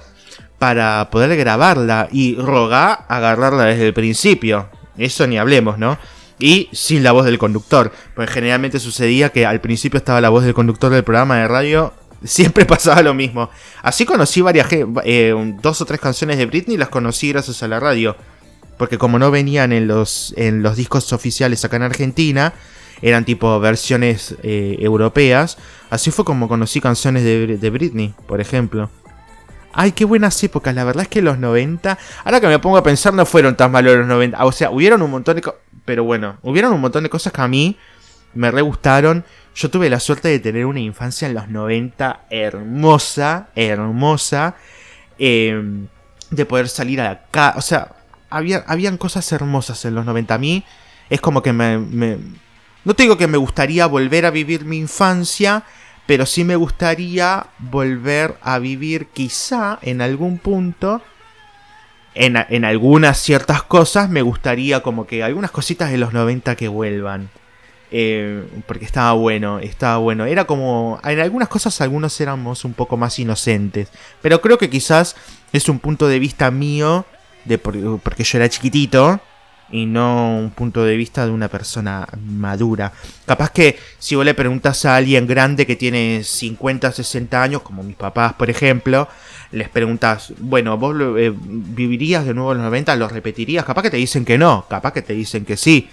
para 0.59 1.09
poder 1.11 1.37
grabarla 1.37 2.09
y 2.11 2.37
rogar 2.37 3.05
agarrarla 3.09 3.65
desde 3.65 3.87
el 3.87 3.95
principio. 3.95 4.69
Eso 4.99 5.27
ni 5.27 5.39
hablemos, 5.39 5.79
¿no? 5.79 5.99
y 6.39 6.69
sin 6.73 7.03
la 7.03 7.13
voz 7.13 7.25
del 7.25 7.39
conductor. 7.39 7.93
Porque 8.15 8.33
generalmente 8.33 8.79
sucedía 8.79 9.31
que 9.31 9.47
al 9.47 9.61
principio 9.61 9.99
estaba 9.99 10.21
la 10.21 10.29
voz 10.29 10.45
del 10.45 10.55
conductor 10.55 10.93
del 10.93 11.05
programa 11.05 11.39
de 11.39 11.49
radio. 11.49 11.93
Siempre 12.25 12.65
pasaba 12.67 13.03
lo 13.03 13.15
mismo. 13.15 13.51
Así 13.83 14.05
conocí 14.05 14.41
varias, 14.41 14.69
eh, 14.71 15.35
dos 15.61 15.81
o 15.81 15.85
tres 15.85 16.01
canciones 16.01 16.39
de 16.39 16.47
Britney, 16.47 16.77
las 16.77 16.89
conocí 16.89 17.31
gracias 17.31 17.63
a 17.63 17.69
la 17.69 17.81
radio. 17.81 18.17
Porque 18.79 18.99
como 18.99 19.19
no 19.19 19.31
venían 19.31 19.73
en 19.73 19.87
los, 19.89 20.35
en 20.37 20.63
los 20.63 20.77
discos 20.77 21.13
oficiales 21.13 21.65
acá 21.65 21.77
en 21.77 21.83
Argentina, 21.83 22.53
eran 23.01 23.25
tipo 23.25 23.59
versiones 23.59 24.35
eh, 24.43 24.77
europeas. 24.81 25.57
Así 25.89 26.11
fue 26.11 26.25
como 26.25 26.49
conocí 26.49 26.81
canciones 26.81 27.25
de, 27.25 27.57
de 27.57 27.71
Britney, 27.71 28.15
por 28.27 28.41
ejemplo. 28.41 28.91
Ay, 29.73 29.93
qué 29.93 30.05
buenas 30.05 30.43
épocas. 30.43 30.75
La 30.75 30.85
verdad 30.85 31.03
es 31.03 31.09
que 31.09 31.23
los 31.23 31.39
90, 31.39 31.99
ahora 32.25 32.41
que 32.41 32.49
me 32.49 32.59
pongo 32.59 32.77
a 32.77 32.83
pensar, 32.83 33.15
no 33.15 33.27
fueron 33.27 33.57
tan 33.57 33.71
malos 33.73 33.97
los 33.97 34.07
90. 34.07 34.45
O 34.45 34.53
sea, 34.53 34.71
hubieron 34.71 35.03
un 35.03 35.11
montón 35.11 35.37
de 35.37 35.43
pero 35.87 36.05
bueno, 36.05 36.37
hubieron 36.43 36.73
un 36.73 36.81
montón 36.81 37.05
de 37.05 37.11
cosas 37.11 37.33
que 37.33 37.41
a 37.41 37.49
mí 37.49 37.79
me 38.37 38.51
re 38.51 38.63
gustaron. 38.63 39.25
Yo 39.55 39.71
tuve 39.71 39.91
la 39.91 40.01
suerte 40.01 40.29
de 40.29 40.39
tener 40.39 40.67
una 40.67 40.81
infancia 40.81 41.27
en 41.27 41.35
los 41.35 41.49
90 41.49 42.27
hermosa, 42.31 43.49
hermosa. 43.55 44.57
Em, 45.19 45.89
de 46.31 46.45
poder 46.45 46.69
salir 46.69 47.01
a 47.01 47.05
la 47.05 47.23
casa. 47.31 47.59
O 47.59 47.63
sea, 47.63 47.97
había, 48.31 48.65
habían 48.67 48.99
cosas 48.99 49.31
hermosas 49.33 49.85
en 49.85 49.95
los 49.95 50.05
90. 50.05 50.35
A 50.35 50.39
mí 50.39 50.65
es 51.11 51.21
como 51.21 51.43
que 51.43 51.53
me. 51.53 52.19
No 52.85 52.95
te 52.95 53.03
digo 53.03 53.19
que 53.19 53.27
me 53.27 53.39
gustaría 53.39 53.87
volver 53.87 54.27
a 54.27 54.31
vivir 54.31 54.65
mi 54.65 54.79
infancia, 54.79 55.65
pero 56.07 56.25
sí 56.25 56.45
me 56.45 56.55
gustaría 56.57 57.47
volver 57.59 58.37
a 58.43 58.59
vivir 58.61 59.09
quizá 59.09 59.79
en 59.83 60.01
algún 60.01 60.39
punto, 60.39 61.03
en, 62.15 62.65
algunas 62.65 63.19
ciertas 63.19 63.63
cosas, 63.65 64.09
me 64.09 64.23
gustaría 64.23 64.83
como 64.83 65.07
que 65.07 65.23
algunas 65.23 65.51
cositas 65.51 65.91
de 65.91 65.99
los 65.99 66.13
90 66.13 66.55
que 66.55 66.69
vuelvan. 66.69 67.29
Eh, 67.91 68.45
porque 68.67 68.85
estaba 68.85 69.13
bueno, 69.13 69.59
estaba 69.59 69.99
bueno. 69.99 70.25
Era 70.25 70.45
como, 70.45 71.01
en 71.05 71.21
algunas 71.21 71.49
cosas 71.49 71.81
algunos 71.81 72.21
éramos 72.21 72.65
un 72.65 72.75
poco 72.75 72.97
más 72.97 73.19
inocentes, 73.19 73.89
pero 74.23 74.41
creo 74.41 74.59
que 74.59 74.71
quizás 74.71 75.15
es 75.53 75.69
un 75.69 75.79
punto 75.79 76.09
de 76.09 76.19
vista 76.19 76.51
mío, 76.51 77.07
de 77.45 77.59
porque 77.59 78.25
yo 78.25 78.39
era 78.39 78.49
chiquitito, 78.49 79.21
y 79.71 79.87
no 79.87 80.39
un 80.39 80.51
punto 80.51 80.85
de 80.85 80.97
vista 80.97 81.27
de 81.27 81.33
una 81.33 81.49
persona 81.49 82.07
madura. 82.25 82.93
Capaz 83.25 83.51
que 83.51 83.79
si 83.99 84.15
vos 84.15 84.25
le 84.25 84.35
preguntas 84.35 84.85
a 84.85 84.97
alguien 84.97 85.27
grande 85.27 85.67
que 85.67 85.77
tiene 85.77 86.23
50, 86.23 86.93
60 86.93 87.43
años, 87.43 87.63
como 87.63 87.83
mis 87.83 87.97
papás, 87.97 88.35
por 88.35 88.49
ejemplo, 88.51 89.09
les 89.53 89.69
preguntas, 89.69 90.33
bueno, 90.39 90.77
¿vos 90.79 90.95
eh, 91.19 91.33
vivirías 91.35 92.25
de 92.25 92.35
nuevo 92.35 92.53
en 92.53 92.59
los 92.59 92.65
90? 92.67 92.97
¿Lo 92.97 93.09
repetirías? 93.09 93.65
Capaz 93.65 93.83
que 93.83 93.91
te 93.91 93.97
dicen 93.97 94.25
que 94.25 94.39
no, 94.39 94.67
capaz 94.69 94.93
que 94.93 95.03
te 95.03 95.15
dicen 95.15 95.45
que 95.45 95.57
sí. 95.57 95.89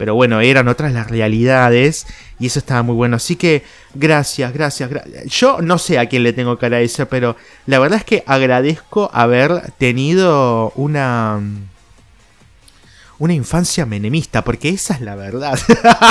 Pero 0.00 0.14
bueno, 0.14 0.40
eran 0.40 0.66
otras 0.66 0.94
las 0.94 1.10
realidades 1.10 2.06
y 2.38 2.46
eso 2.46 2.58
estaba 2.58 2.82
muy 2.82 2.94
bueno. 2.94 3.16
Así 3.16 3.36
que 3.36 3.64
gracias, 3.92 4.50
gracias, 4.54 4.88
gracias. 4.88 5.26
Yo 5.26 5.58
no 5.60 5.76
sé 5.76 5.98
a 5.98 6.06
quién 6.06 6.22
le 6.22 6.32
tengo 6.32 6.58
que 6.58 6.64
agradecer, 6.64 7.06
pero 7.06 7.36
la 7.66 7.78
verdad 7.78 7.98
es 7.98 8.04
que 8.04 8.24
agradezco 8.26 9.10
haber 9.12 9.72
tenido 9.72 10.72
una 10.74 11.38
una 13.18 13.34
infancia 13.34 13.84
menemista, 13.84 14.42
porque 14.42 14.70
esa 14.70 14.94
es 14.94 15.02
la 15.02 15.16
verdad. 15.16 15.58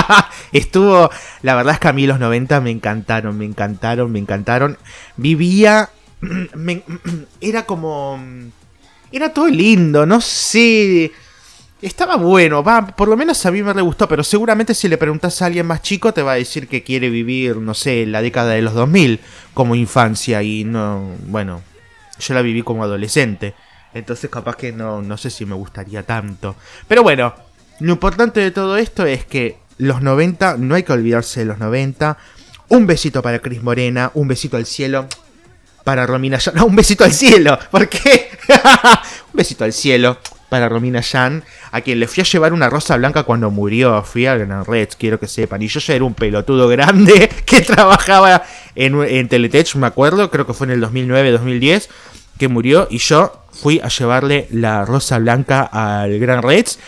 Estuvo, 0.54 1.10
la 1.42 1.56
verdad 1.56 1.74
es 1.74 1.80
que 1.80 1.88
a 1.88 1.94
mí 1.94 2.06
los 2.06 2.20
90 2.20 2.62
me 2.62 2.70
encantaron, 2.70 3.36
me 3.40 3.46
encantaron, 3.46 4.12
me 4.12 4.20
encantaron. 4.20 4.78
Vivía, 5.18 5.90
era 7.42 7.66
como, 7.66 8.24
era 9.12 9.34
todo 9.34 9.48
lindo, 9.48 10.06
no 10.06 10.22
sé. 10.22 11.12
Estaba 11.82 12.18
bueno, 12.18 12.62
va, 12.62 12.86
por 12.88 13.08
lo 13.08 13.16
menos 13.16 13.46
a 13.46 13.52
mí 13.52 13.64
me 13.64 13.72
re 13.72 13.82
gustó, 13.82 14.06
pero 14.06 14.22
seguramente 14.22 14.74
si 14.74 14.90
le 14.90 14.98
preguntas 14.98 15.42
a 15.42 15.46
alguien 15.46 15.66
más 15.66 15.82
chico 15.82 16.14
te 16.14 16.22
va 16.22 16.34
a 16.34 16.36
decir 16.36 16.68
que 16.68 16.84
quiere 16.84 17.10
vivir, 17.10 17.56
no 17.56 17.74
sé, 17.74 18.06
la 18.06 18.22
década 18.22 18.52
de 18.52 18.62
los 18.62 18.74
2000 18.74 19.22
como 19.54 19.76
infancia 19.76 20.44
y 20.44 20.66
no, 20.66 21.16
bueno, 21.28 21.62
yo 22.20 22.34
la 22.34 22.42
viví 22.42 22.64
como 22.64 22.84
adolescente. 22.84 23.56
Entonces 23.94 24.30
capaz 24.30 24.58
que 24.58 24.74
no, 24.74 25.02
no 25.02 25.18
sé 25.18 25.30
si 25.30 25.46
me 25.46 25.56
gustaría 25.56 26.04
tanto. 26.04 26.58
Pero 26.86 27.02
bueno, 27.02 27.34
lo 27.80 27.94
importante 27.94 28.42
de 28.42 28.52
todo 28.52 28.76
esto 28.76 29.06
es 29.06 29.24
que 29.24 29.58
los 29.78 30.02
90, 30.02 30.58
no 30.58 30.76
hay 30.76 30.84
que 30.84 30.92
olvidarse 30.92 31.40
de 31.40 31.46
los 31.46 31.60
90. 31.60 32.18
Un 32.68 32.88
besito 32.88 33.22
para 33.22 33.40
Cris 33.40 33.64
Morena, 33.64 34.12
un 34.16 34.28
besito 34.28 34.58
al 34.58 34.66
cielo 34.66 35.08
para 35.86 36.06
Romina. 36.06 36.40
No, 36.56 36.66
un 36.66 36.76
besito 36.76 37.06
al 37.06 37.14
cielo, 37.14 37.58
¿por 37.72 37.88
qué? 37.88 38.32
un 39.32 39.38
besito 39.38 39.64
al 39.64 39.72
cielo 39.72 40.18
para 40.50 40.68
Romina 40.68 41.02
Yan, 41.02 41.44
a 41.72 41.82
quien 41.82 42.00
le 42.00 42.08
fui 42.08 42.22
a 42.22 42.26
llevar 42.26 42.54
una 42.54 42.70
rosa 42.70 42.98
blanca 42.98 43.24
cuando 43.24 43.52
murió. 43.52 44.04
Fui 44.04 44.26
a 44.26 44.36
Gran 44.36 44.66
Reds, 44.66 44.96
quiero 44.96 45.20
que 45.20 45.28
sepan. 45.28 45.62
Y 45.62 45.68
yo 45.68 45.80
ya 45.80 45.94
era 45.94 46.04
un 46.04 46.16
pelotudo 46.16 46.68
grande 46.68 47.30
que 47.46 47.62
trabajaba 47.62 48.44
en, 48.76 49.02
en 49.04 49.28
Teletech, 49.30 49.76
me 49.76 49.88
acuerdo, 49.88 50.30
creo 50.32 50.46
que 50.46 50.54
fue 50.54 50.68
en 50.68 50.72
el 50.72 50.84
2009-2010 50.84 51.88
que 52.40 52.48
murió 52.48 52.88
y 52.90 52.98
yo 52.98 53.44
fui 53.52 53.80
a 53.84 53.90
llevarle 53.90 54.48
la 54.52 54.86
rosa 54.86 55.20
blanca 55.20 55.62
al 55.62 56.18
Gran 56.20 56.42
Reds 56.42 56.80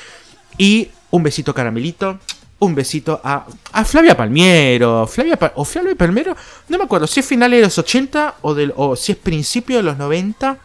y 0.57 0.89
un 1.11 1.23
besito 1.23 1.53
caramelito, 1.53 2.19
un 2.59 2.73
besito 2.73 3.19
a, 3.23 3.45
a 3.73 3.85
Flavia 3.85 4.15
Palmiero, 4.15 5.05
Flavia 5.07 5.37
o 5.55 5.65
Flavia 5.65 5.93
Palmiero, 5.95 6.35
no 6.69 6.77
me 6.77 6.85
acuerdo 6.85 7.05
si 7.05 7.19
es 7.19 7.25
finales 7.25 7.59
de 7.59 7.65
los 7.65 7.77
80 7.77 8.35
o, 8.41 8.53
del, 8.53 8.73
o 8.77 8.95
si 8.95 9.11
es 9.11 9.17
principio 9.17 9.77
de 9.77 9.83
los 9.83 9.97
90, 9.97 10.57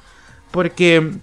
porque 0.52 1.14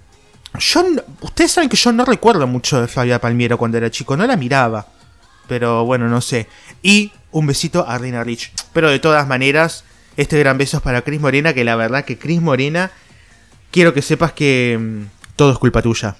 yo, 0.58 0.84
ustedes 1.20 1.52
saben 1.52 1.68
que 1.68 1.76
yo 1.76 1.92
no 1.92 2.04
recuerdo 2.04 2.46
mucho 2.46 2.80
de 2.80 2.88
Flavia 2.88 3.20
Palmiero 3.20 3.58
cuando 3.58 3.78
era 3.78 3.90
chico, 3.90 4.16
no 4.16 4.26
la 4.26 4.36
miraba, 4.36 4.86
pero 5.48 5.84
bueno, 5.84 6.08
no 6.08 6.20
sé. 6.20 6.48
Y 6.82 7.12
un 7.32 7.46
besito 7.46 7.86
a 7.86 7.98
Reina 7.98 8.22
Rich, 8.22 8.52
pero 8.72 8.90
de 8.90 8.98
todas 8.98 9.26
maneras, 9.26 9.84
este 10.16 10.38
gran 10.38 10.58
beso 10.58 10.76
es 10.76 10.82
para 10.82 11.02
Cris 11.02 11.20
Morena, 11.20 11.52
que 11.52 11.64
la 11.64 11.76
verdad 11.76 12.04
que 12.04 12.18
Cris 12.18 12.40
Morena 12.40 12.90
quiero 13.70 13.92
que 13.92 14.02
sepas 14.02 14.32
que 14.32 14.78
mm, 14.80 15.34
todo 15.36 15.52
es 15.52 15.58
culpa 15.58 15.82
tuya. 15.82 16.16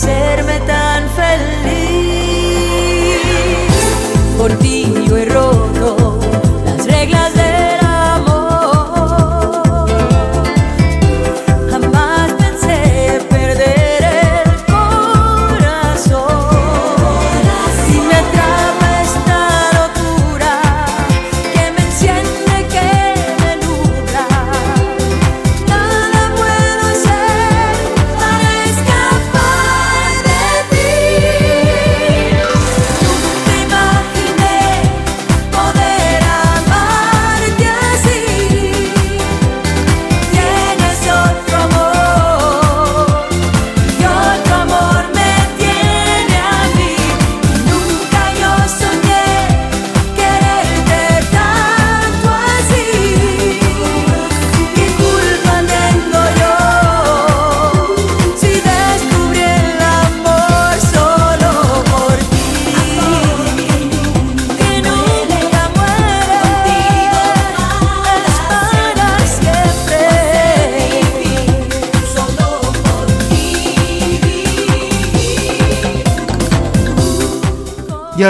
Puede 0.00 0.12
hacerme 0.12 0.79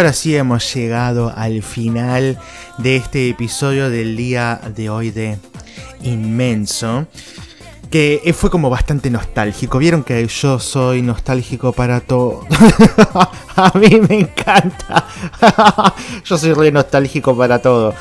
ahora 0.01 0.12
sí 0.14 0.34
hemos 0.34 0.72
llegado 0.72 1.30
al 1.36 1.62
final 1.62 2.38
de 2.78 2.96
este 2.96 3.28
episodio 3.28 3.90
del 3.90 4.16
día 4.16 4.59
de 4.74 4.88
hoy 4.88 5.11
de 5.11 5.36
Inmenso. 6.03 7.07
Que 7.90 8.34
fue 8.34 8.48
como 8.48 8.70
bastante 8.70 9.11
nostálgico. 9.11 9.76
Vieron 9.76 10.03
que 10.03 10.26
yo 10.26 10.59
soy 10.59 11.03
nostálgico 11.03 11.72
para 11.72 12.01
todo. 12.01 12.46
A 13.57 13.72
mí 13.78 14.01
me 14.09 14.20
encanta. 14.20 15.05
yo 16.24 16.38
soy 16.38 16.55
re 16.55 16.72
nostálgico 16.72 17.36
para 17.36 17.61
todo. 17.61 17.92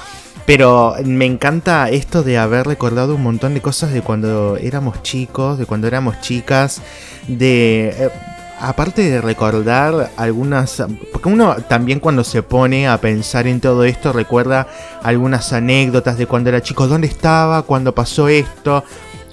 Pero 0.45 0.95
me 1.03 1.25
encanta 1.25 1.89
esto 1.89 2.23
de 2.23 2.37
haber 2.37 2.65
recordado 2.65 3.13
un 3.13 3.23
montón 3.23 3.53
de 3.55 3.61
cosas 3.61 3.91
de 3.91 4.01
cuando 4.01 4.55
éramos 4.55 5.03
chicos, 5.03 5.59
de 5.59 5.65
cuando 5.65 5.87
éramos 5.87 6.21
chicas, 6.21 6.81
de... 7.27 8.09
Aparte 8.59 9.09
de 9.09 9.21
recordar 9.21 10.11
algunas... 10.17 10.83
Porque 11.13 11.29
uno 11.29 11.55
también 11.69 11.99
cuando 11.99 12.23
se 12.23 12.43
pone 12.43 12.87
a 12.87 12.99
pensar 12.99 13.47
en 13.47 13.61
todo 13.61 13.85
esto 13.85 14.11
recuerda 14.11 14.67
algunas 15.01 15.53
anécdotas 15.53 16.17
de 16.17 16.25
cuando 16.25 16.49
era 16.49 16.61
chico, 16.61 16.87
dónde 16.87 17.07
estaba, 17.07 17.61
cuando 17.61 17.95
pasó 17.95 18.27
esto, 18.27 18.83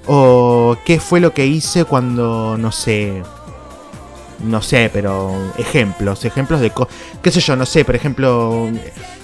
o 0.07 0.77
qué 0.85 1.01
fue 1.01 1.21
lo 1.21 1.33
que 1.33 1.47
hice 1.47 1.85
cuando, 1.85 2.57
no 2.57 2.71
sé... 2.71 3.23
No 4.45 4.61
sé, 4.61 4.91
pero 4.93 5.35
ejemplos, 5.57 6.25
ejemplos 6.27 6.61
de... 6.61 6.71
qué 7.23 7.31
sé 7.33 7.41
yo, 7.41 7.57
no 7.57 7.65
sé, 7.65 7.87
por 7.87 7.97
ejemplo, 7.97 8.69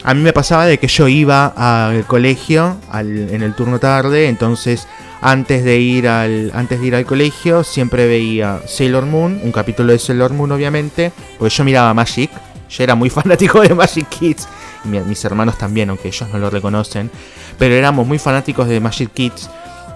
a 0.05 0.15
mí 0.15 0.23
me 0.23 0.33
pasaba 0.33 0.65
de 0.65 0.79
que 0.79 0.89
yo 0.89 1.07
iba 1.07 1.47
al 1.55 2.07
colegio 2.07 2.79
en 2.95 3.43
el 3.43 3.55
turno 3.55 3.79
tarde, 3.79 4.29
entonces 4.29 4.89
antes 5.23 5.65
de 5.65 5.79
ir 5.79 6.09
al 6.09 6.51
antes 6.53 6.81
de 6.81 6.87
ir 6.89 6.95
al 6.97 7.07
colegio 7.07 7.63
siempre 7.63 8.07
veía 8.07 8.61
Sailor 8.67 9.07
Moon, 9.07 9.41
un 9.43 9.53
capítulo 9.53 9.93
de 9.93 9.99
Sailor 9.99 10.33
Moon 10.33 10.51
obviamente, 10.51 11.13
porque 11.39 11.55
yo 11.55 11.65
miraba 11.65 11.95
Magic, 11.95 12.31
yo 12.69 12.85
era 12.85 12.97
muy 12.97 13.09
fanático 13.19 13.61
de 13.61 13.75
Magic 13.75 14.09
Kids, 14.09 14.49
y 14.85 14.89
mis 14.89 15.25
hermanos 15.25 15.57
también, 15.57 15.91
aunque 15.91 16.09
ellos 16.09 16.29
no 16.33 16.39
lo 16.39 16.51
reconocen, 16.51 17.11
pero 17.57 17.75
éramos 17.75 18.07
muy 18.07 18.19
fanáticos 18.19 18.69
de 18.69 18.81
Magic 18.81 19.13
Kids 19.13 19.49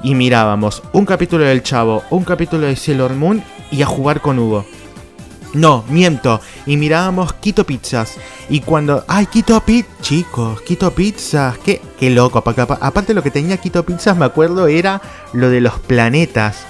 y 0.02 0.14
mirábamos 0.14 0.82
un 0.92 1.04
capítulo 1.04 1.44
del 1.44 1.64
Chavo, 1.64 2.04
un 2.10 2.22
capítulo 2.22 2.66
de 2.68 2.76
Sailor 2.76 3.14
Moon 3.14 3.42
y 3.72 3.82
a 3.82 3.86
jugar 3.86 4.20
con 4.20 4.38
Hugo. 4.38 4.64
No, 5.56 5.84
miento. 5.88 6.40
Y 6.66 6.76
mirábamos 6.76 7.32
Quito 7.32 7.64
Pizzas. 7.64 8.18
Y 8.50 8.60
cuando. 8.60 9.04
¡Ay, 9.08 9.26
Quito 9.26 9.58
Pizzas! 9.62 9.90
Chicos, 10.02 10.60
Quito 10.60 10.90
Pizzas. 10.90 11.56
Qué, 11.58 11.80
qué 11.98 12.10
loco. 12.10 12.38
Aparte, 12.38 13.14
lo 13.14 13.22
que 13.22 13.30
tenía 13.30 13.56
Quito 13.56 13.84
Pizzas, 13.84 14.18
me 14.18 14.26
acuerdo, 14.26 14.66
era 14.66 15.00
lo 15.32 15.48
de 15.48 15.62
los 15.62 15.78
planetas. 15.80 16.66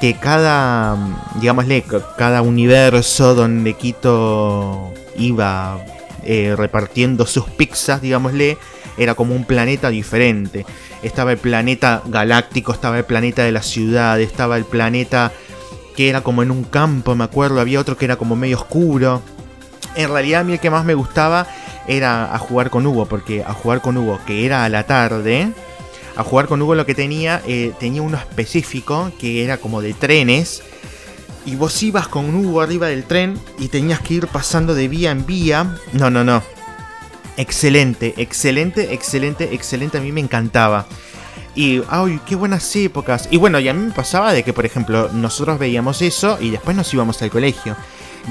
Que 0.00 0.14
cada. 0.14 0.96
Digámosle, 1.40 1.84
cada 2.16 2.42
universo 2.42 3.34
donde 3.34 3.74
Quito 3.74 4.92
iba 5.16 5.84
eh, 6.22 6.54
repartiendo 6.56 7.26
sus 7.26 7.46
pizzas, 7.46 8.00
digámosle, 8.00 8.56
era 8.96 9.16
como 9.16 9.34
un 9.34 9.44
planeta 9.44 9.90
diferente. 9.90 10.64
Estaba 11.02 11.32
el 11.32 11.38
planeta 11.38 12.02
galáctico, 12.06 12.72
estaba 12.72 12.98
el 12.98 13.04
planeta 13.04 13.42
de 13.42 13.50
la 13.50 13.62
ciudad, 13.62 14.20
estaba 14.20 14.56
el 14.56 14.64
planeta 14.64 15.32
que 15.98 16.08
era 16.08 16.20
como 16.20 16.44
en 16.44 16.52
un 16.52 16.62
campo, 16.62 17.16
me 17.16 17.24
acuerdo, 17.24 17.60
había 17.60 17.80
otro 17.80 17.96
que 17.96 18.04
era 18.04 18.14
como 18.14 18.36
medio 18.36 18.56
oscuro. 18.56 19.20
En 19.96 20.08
realidad 20.08 20.42
a 20.42 20.44
mí 20.44 20.52
el 20.52 20.60
que 20.60 20.70
más 20.70 20.84
me 20.84 20.94
gustaba 20.94 21.48
era 21.88 22.32
a 22.32 22.38
jugar 22.38 22.70
con 22.70 22.86
Hugo, 22.86 23.06
porque 23.06 23.42
a 23.42 23.52
jugar 23.52 23.80
con 23.80 23.96
Hugo, 23.96 24.20
que 24.24 24.46
era 24.46 24.64
a 24.64 24.68
la 24.68 24.84
tarde, 24.84 25.52
a 26.14 26.22
jugar 26.22 26.46
con 26.46 26.62
Hugo 26.62 26.76
lo 26.76 26.86
que 26.86 26.94
tenía, 26.94 27.42
eh, 27.48 27.72
tenía 27.80 28.00
uno 28.00 28.16
específico 28.16 29.10
que 29.18 29.42
era 29.42 29.56
como 29.56 29.82
de 29.82 29.92
trenes. 29.92 30.62
Y 31.44 31.56
vos 31.56 31.82
ibas 31.82 32.06
con 32.06 32.32
Hugo 32.32 32.60
arriba 32.60 32.86
del 32.86 33.02
tren 33.02 33.36
y 33.58 33.66
tenías 33.66 33.98
que 33.98 34.14
ir 34.14 34.28
pasando 34.28 34.76
de 34.76 34.86
vía 34.86 35.10
en 35.10 35.26
vía. 35.26 35.78
No, 35.94 36.10
no, 36.10 36.22
no. 36.22 36.44
Excelente, 37.36 38.14
excelente, 38.18 38.94
excelente, 38.94 39.52
excelente. 39.52 39.98
A 39.98 40.00
mí 40.00 40.12
me 40.12 40.20
encantaba. 40.20 40.86
Y, 41.58 41.82
ay, 41.88 42.20
qué 42.24 42.36
buenas 42.36 42.76
épocas. 42.76 43.26
Y 43.32 43.36
bueno, 43.36 43.58
y 43.58 43.68
a 43.68 43.74
mí 43.74 43.86
me 43.86 43.90
pasaba 43.90 44.32
de 44.32 44.44
que, 44.44 44.52
por 44.52 44.64
ejemplo, 44.64 45.10
nosotros 45.12 45.58
veíamos 45.58 46.02
eso 46.02 46.38
y 46.40 46.50
después 46.50 46.76
nos 46.76 46.94
íbamos 46.94 47.20
al 47.20 47.30
colegio. 47.30 47.74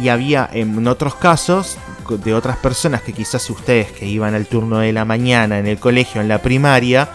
Y 0.02 0.08
había 0.08 0.50
en 0.54 0.88
otros 0.88 1.16
casos 1.16 1.78
de 2.08 2.34
otras 2.34 2.56
personas 2.56 3.02
que 3.02 3.12
quizás 3.12 3.50
ustedes 3.50 3.92
que 3.92 4.06
iban 4.06 4.34
al 4.34 4.46
turno 4.46 4.80
de 4.80 4.94
la 4.94 5.04
mañana 5.04 5.60
en 5.60 5.68
el 5.68 5.78
colegio, 5.78 6.22
en 6.22 6.30
la 6.30 6.42
primaria, 6.42 7.10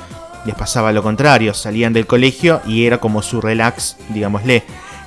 les 0.44 0.54
pasaba 0.54 0.92
lo 0.92 1.02
contrario, 1.02 1.54
salían 1.54 1.94
del 1.94 2.06
colegio 2.06 2.60
y 2.66 2.84
era 2.84 2.98
como 2.98 3.22
su 3.22 3.40
relax, 3.40 3.96
digámosle. 4.10 4.64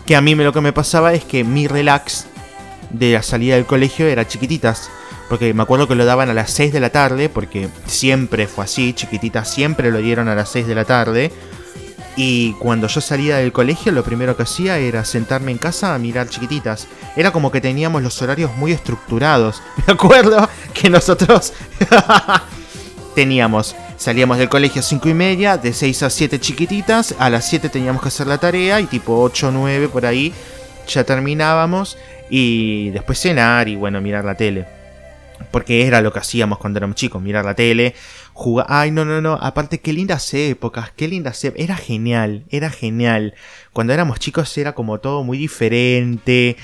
Que 0.07 0.15
a 0.15 0.21
mí 0.21 0.33
lo 0.33 0.53
que 0.53 0.61
me 0.61 0.73
pasaba 0.73 1.13
es 1.13 1.23
que 1.23 1.43
mi 1.43 1.67
relax 1.67 2.25
de 2.89 3.13
la 3.13 3.21
salida 3.21 3.53
del 3.53 3.67
colegio 3.67 4.07
era 4.07 4.27
chiquititas. 4.27 4.89
Porque 5.29 5.53
me 5.53 5.63
acuerdo 5.63 5.87
que 5.87 5.95
lo 5.95 6.05
daban 6.05 6.29
a 6.29 6.33
las 6.33 6.51
6 6.51 6.71
de 6.71 6.79
la 6.79 6.91
tarde, 6.91 7.29
porque 7.29 7.69
siempre 7.87 8.47
fue 8.47 8.65
así, 8.65 8.93
chiquitita, 8.93 9.43
siempre 9.43 9.91
lo 9.91 9.99
dieron 9.99 10.27
a 10.27 10.35
las 10.35 10.49
6 10.49 10.67
de 10.67 10.75
la 10.75 10.85
tarde. 10.85 11.31
Y 12.15 12.53
cuando 12.53 12.87
yo 12.87 13.01
salía 13.01 13.37
del 13.37 13.51
colegio, 13.51 13.91
lo 13.91 14.03
primero 14.03 14.37
que 14.37 14.43
hacía 14.43 14.77
era 14.77 15.03
sentarme 15.03 15.51
en 15.51 15.57
casa 15.57 15.93
a 15.93 15.99
mirar 15.99 16.29
chiquititas. 16.29 16.87
Era 17.15 17.31
como 17.31 17.51
que 17.51 17.59
teníamos 17.59 18.03
los 18.03 18.21
horarios 18.21 18.55
muy 18.55 18.71
estructurados. 18.71 19.61
Me 19.87 19.93
acuerdo 19.93 20.47
que 20.73 20.89
nosotros 20.89 21.53
teníamos, 23.15 23.75
salíamos 23.97 24.37
del 24.37 24.47
colegio 24.47 24.79
a 24.79 24.83
5 24.83 25.09
y 25.09 25.13
media, 25.13 25.57
de 25.57 25.73
6 25.73 26.03
a 26.03 26.09
7 26.09 26.39
chiquititas, 26.39 27.15
a 27.19 27.29
las 27.29 27.49
7 27.49 27.67
teníamos 27.69 28.01
que 28.01 28.07
hacer 28.07 28.27
la 28.27 28.37
tarea 28.37 28.79
y 28.79 28.85
tipo 28.85 29.21
8 29.21 29.49
o 29.49 29.51
9 29.51 29.89
por 29.89 30.05
ahí 30.05 30.33
ya 30.87 31.03
terminábamos 31.03 31.97
y 32.29 32.89
después 32.91 33.19
cenar 33.19 33.67
y 33.67 33.75
bueno, 33.75 34.01
mirar 34.01 34.25
la 34.25 34.35
tele. 34.35 34.65
Porque 35.51 35.85
era 35.85 36.01
lo 36.01 36.11
que 36.13 36.19
hacíamos 36.19 36.57
cuando 36.59 36.77
éramos 36.77 36.95
chicos, 36.95 37.21
mirar 37.21 37.45
la 37.45 37.55
tele, 37.55 37.95
jugar... 38.33 38.65
Ay, 38.69 38.91
no, 38.91 39.05
no, 39.05 39.21
no, 39.21 39.33
aparte 39.33 39.79
qué 39.79 39.93
lindas 39.93 40.33
épocas, 40.33 40.91
qué 40.95 41.07
lindas 41.07 41.43
épocas. 41.43 41.63
Era 41.63 41.75
genial, 41.75 42.45
era 42.49 42.69
genial. 42.69 43.33
Cuando 43.73 43.93
éramos 43.93 44.19
chicos 44.19 44.57
era 44.57 44.73
como 44.73 44.99
todo 44.99 45.23
muy 45.23 45.37
diferente. 45.37 46.57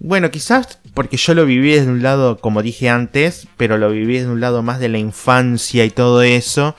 Bueno, 0.00 0.30
quizás 0.30 0.78
porque 0.94 1.16
yo 1.16 1.34
lo 1.34 1.46
viví 1.46 1.72
desde 1.72 1.90
un 1.90 2.02
lado, 2.02 2.38
como 2.38 2.62
dije 2.62 2.88
antes, 2.88 3.48
pero 3.56 3.78
lo 3.78 3.90
viví 3.90 4.14
desde 4.14 4.30
un 4.30 4.40
lado 4.40 4.62
más 4.62 4.80
de 4.80 4.88
la 4.88 4.98
infancia 4.98 5.84
y 5.84 5.90
todo 5.90 6.22
eso. 6.22 6.76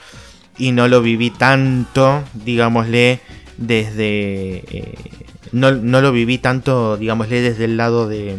Y 0.58 0.72
no 0.72 0.88
lo 0.88 1.00
viví 1.00 1.30
tanto, 1.30 2.22
digámosle, 2.34 3.20
desde... 3.56 4.64
Eh, 4.70 4.94
no, 5.52 5.72
no 5.72 6.00
lo 6.00 6.12
viví 6.12 6.38
tanto, 6.38 6.96
digámosle, 6.96 7.40
desde 7.40 7.64
el 7.64 7.76
lado 7.76 8.08
de 8.08 8.36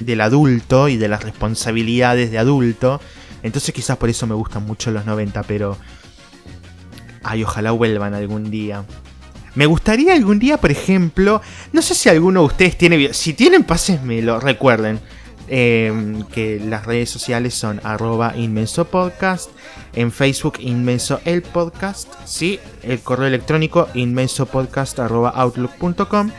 del 0.00 0.20
adulto 0.20 0.88
y 0.88 0.96
de 0.96 1.08
las 1.08 1.22
responsabilidades 1.22 2.30
de 2.30 2.38
adulto. 2.38 3.00
Entonces 3.42 3.74
quizás 3.74 3.96
por 3.96 4.08
eso 4.08 4.26
me 4.26 4.34
gustan 4.34 4.64
mucho 4.66 4.90
los 4.90 5.06
90, 5.06 5.42
pero... 5.44 5.76
Ay, 7.22 7.42
ojalá 7.42 7.72
vuelvan 7.72 8.14
algún 8.14 8.50
día. 8.50 8.84
Me 9.54 9.66
gustaría 9.66 10.14
algún 10.14 10.38
día, 10.38 10.58
por 10.58 10.70
ejemplo, 10.70 11.42
no 11.72 11.82
sé 11.82 11.94
si 11.94 12.08
alguno 12.08 12.40
de 12.40 12.46
ustedes 12.46 12.78
tiene... 12.78 13.12
Si 13.12 13.34
tienen, 13.34 13.66
lo 14.24 14.40
recuerden. 14.40 15.00
Eh, 15.50 16.22
que 16.30 16.60
las 16.60 16.84
redes 16.84 17.08
sociales 17.08 17.54
son 17.54 17.80
arroba 17.82 18.36
inmenso 18.36 18.84
podcast, 18.84 19.50
en 19.94 20.12
Facebook 20.12 20.58
inmenso 20.58 21.22
el 21.24 21.40
podcast, 21.40 22.12
¿sí? 22.26 22.60
el 22.82 23.00
correo 23.00 23.28
electrónico 23.28 23.88
inmensopodcast 23.94 24.98
arroba 24.98 25.30
outlook.com 25.30 26.30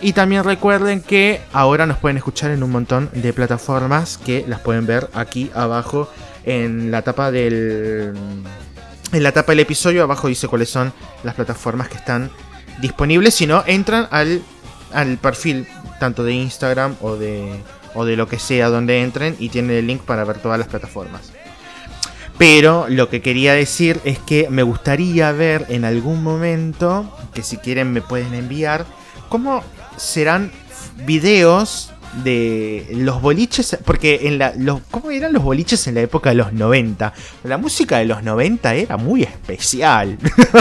y 0.00 0.12
también 0.12 0.44
recuerden 0.44 1.00
que 1.00 1.40
ahora 1.52 1.86
nos 1.86 1.98
pueden 1.98 2.16
escuchar 2.16 2.50
en 2.50 2.62
un 2.62 2.70
montón 2.70 3.10
de 3.12 3.32
plataformas 3.32 4.18
que 4.18 4.44
las 4.46 4.60
pueden 4.60 4.86
ver 4.86 5.10
aquí 5.12 5.50
abajo 5.54 6.08
en 6.44 6.90
la 6.90 7.02
tapa 7.02 7.30
del 7.30 8.14
en 9.12 9.22
la 9.22 9.32
tapa 9.32 9.52
del 9.52 9.60
episodio 9.60 10.02
abajo 10.02 10.28
dice 10.28 10.48
cuáles 10.48 10.68
son 10.68 10.92
las 11.24 11.34
plataformas 11.34 11.88
que 11.88 11.96
están 11.96 12.30
disponibles, 12.80 13.34
si 13.34 13.46
no 13.46 13.64
entran 13.66 14.06
al 14.10 14.42
al 14.92 15.18
perfil 15.18 15.66
tanto 15.98 16.22
de 16.24 16.32
Instagram 16.32 16.96
o 17.00 17.16
de 17.16 17.60
o 17.94 18.04
de 18.04 18.16
lo 18.16 18.28
que 18.28 18.38
sea 18.38 18.68
donde 18.68 19.02
entren 19.02 19.34
y 19.38 19.48
tienen 19.48 19.76
el 19.76 19.86
link 19.86 20.02
para 20.02 20.24
ver 20.24 20.38
todas 20.38 20.58
las 20.58 20.68
plataformas. 20.68 21.32
Pero 22.38 22.86
lo 22.88 23.08
que 23.08 23.20
quería 23.20 23.52
decir 23.54 24.00
es 24.04 24.20
que 24.20 24.48
me 24.48 24.62
gustaría 24.62 25.32
ver 25.32 25.66
en 25.70 25.84
algún 25.84 26.22
momento, 26.22 27.12
que 27.34 27.42
si 27.42 27.56
quieren 27.56 27.92
me 27.92 28.00
pueden 28.00 28.34
enviar, 28.34 28.86
cómo 29.28 29.64
serán 29.98 30.50
videos 31.04 31.92
de 32.24 32.86
los 32.92 33.20
boliches, 33.20 33.78
porque 33.84 34.20
en 34.24 34.38
la, 34.38 34.52
los, 34.56 34.80
¿cómo 34.90 35.10
eran 35.10 35.32
los 35.32 35.42
boliches 35.42 35.86
en 35.86 35.94
la 35.94 36.00
época 36.00 36.30
de 36.30 36.36
los 36.36 36.52
90? 36.52 37.12
La 37.44 37.58
música 37.58 37.98
de 37.98 38.06
los 38.06 38.22
90 38.22 38.74
era 38.74 38.96
muy 38.96 39.22
especial. 39.22 40.18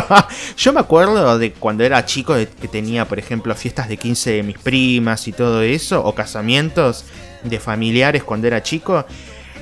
Yo 0.58 0.74
me 0.74 0.80
acuerdo 0.80 1.38
de 1.40 1.54
cuando 1.54 1.84
era 1.84 2.06
chico 2.06 2.36
que 2.36 2.68
tenía, 2.68 3.08
por 3.08 3.20
ejemplo, 3.20 3.56
fiestas 3.56 3.88
de 3.88 3.98
15 3.98 4.32
de 4.32 4.44
mis 4.44 4.58
primas 4.58 5.28
y 5.28 5.32
todo 5.32 5.62
eso, 5.62 6.04
o 6.04 6.14
casamientos 6.14 7.06
de 7.44 7.60
familiares 7.60 8.24
cuando 8.24 8.48
era 8.48 8.62
chico. 8.62 9.06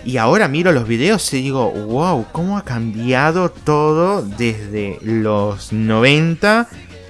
Y 0.03 0.17
ahora 0.17 0.47
miro 0.47 0.71
los 0.71 0.87
videos 0.87 1.33
y 1.33 1.41
digo, 1.41 1.71
wow, 1.71 2.27
cómo 2.31 2.59
ha 2.59 2.63
cambiado 2.63 3.49
todo 3.49 4.21
desde 4.21 4.99
los 5.01 5.73
90 5.73 6.67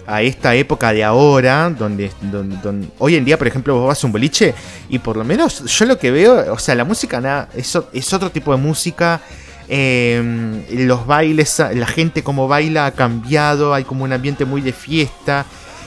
a 0.08 0.22
esta 0.22 0.56
época 0.56 0.93
de 0.93 1.03
ahora, 1.03 1.70
donde, 1.70 2.12
donde, 2.22 2.88
hoy 2.99 3.16
en 3.16 3.26
día, 3.26 3.38
por 3.38 3.47
ejemplo, 3.47 3.76
vos 3.76 3.88
vas 3.88 4.03
a 4.03 4.08
un 4.08 4.14
boliche 4.14 4.53
y 4.89 4.99
por 4.99 5.18
lo 5.18 5.24
menos 5.24 5.64
yo 5.66 5.86
lo 5.86 5.97
que 5.97 6.12
veo, 6.12 6.53
o 6.53 6.60
sea, 6.60 6.76
la 6.76 6.84
música 6.84 7.20
nada, 7.20 7.49
es, 7.56 7.78
es 7.93 8.14
otro 8.14 8.30
tipo 8.30 8.51
de 8.51 8.58
música. 8.58 9.22
Em, 9.68 10.64
los 10.88 11.08
bailes, 11.08 11.58
la 11.74 11.88
gente 11.88 12.24
como 12.24 12.47
baila 12.47 12.86
ha 12.86 12.91
cambiado, 12.91 13.74
hay 13.74 13.84
como 13.84 14.03
un 14.03 14.14
ambiente 14.14 14.45
muy 14.45 14.62
de 14.62 14.74
fiesta. 14.74 15.45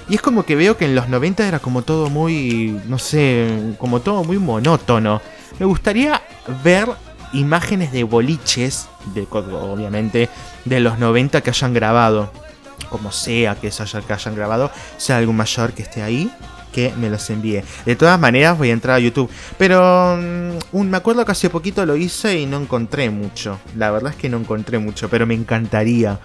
Y 0.08 0.14
es 0.14 0.22
como 0.22 0.44
que 0.44 0.56
veo 0.56 0.76
que 0.76 0.86
en 0.86 0.94
los 0.94 1.08
90 1.08 1.46
era 1.46 1.58
como 1.58 1.82
todo 1.82 2.08
muy, 2.08 2.80
no 2.88 2.98
sé, 2.98 3.74
como 3.78 4.00
todo 4.00 4.24
muy 4.24 4.38
monótono. 4.38 5.20
Me 5.58 5.66
gustaría 5.66 6.22
ver 6.64 6.88
imágenes 7.32 7.92
de 7.92 8.04
boliches, 8.04 8.88
de, 9.14 9.26
obviamente, 9.30 10.28
de 10.64 10.80
los 10.80 10.98
90 10.98 11.42
que 11.42 11.50
hayan 11.50 11.74
grabado. 11.74 12.32
Como 12.90 13.12
sea 13.12 13.54
que, 13.54 13.70
se 13.70 13.82
haya, 13.82 14.00
que 14.00 14.12
hayan 14.12 14.34
grabado, 14.34 14.70
sea 14.96 15.18
algún 15.18 15.36
mayor 15.36 15.72
que 15.72 15.82
esté 15.82 16.02
ahí, 16.02 16.30
que 16.72 16.92
me 16.96 17.10
los 17.10 17.28
envíe. 17.30 17.62
De 17.84 17.96
todas 17.96 18.18
maneras 18.18 18.56
voy 18.56 18.70
a 18.70 18.72
entrar 18.72 18.96
a 18.96 19.00
YouTube. 19.00 19.30
Pero 19.56 20.16
mm, 20.16 20.80
me 20.80 20.96
acuerdo 20.96 21.24
que 21.24 21.32
hace 21.32 21.50
poquito 21.50 21.84
lo 21.86 21.96
hice 21.96 22.38
y 22.38 22.46
no 22.46 22.60
encontré 22.60 23.10
mucho. 23.10 23.58
La 23.76 23.90
verdad 23.90 24.12
es 24.12 24.16
que 24.16 24.28
no 24.28 24.38
encontré 24.38 24.78
mucho, 24.78 25.08
pero 25.08 25.26
me 25.26 25.34
encantaría. 25.34 26.18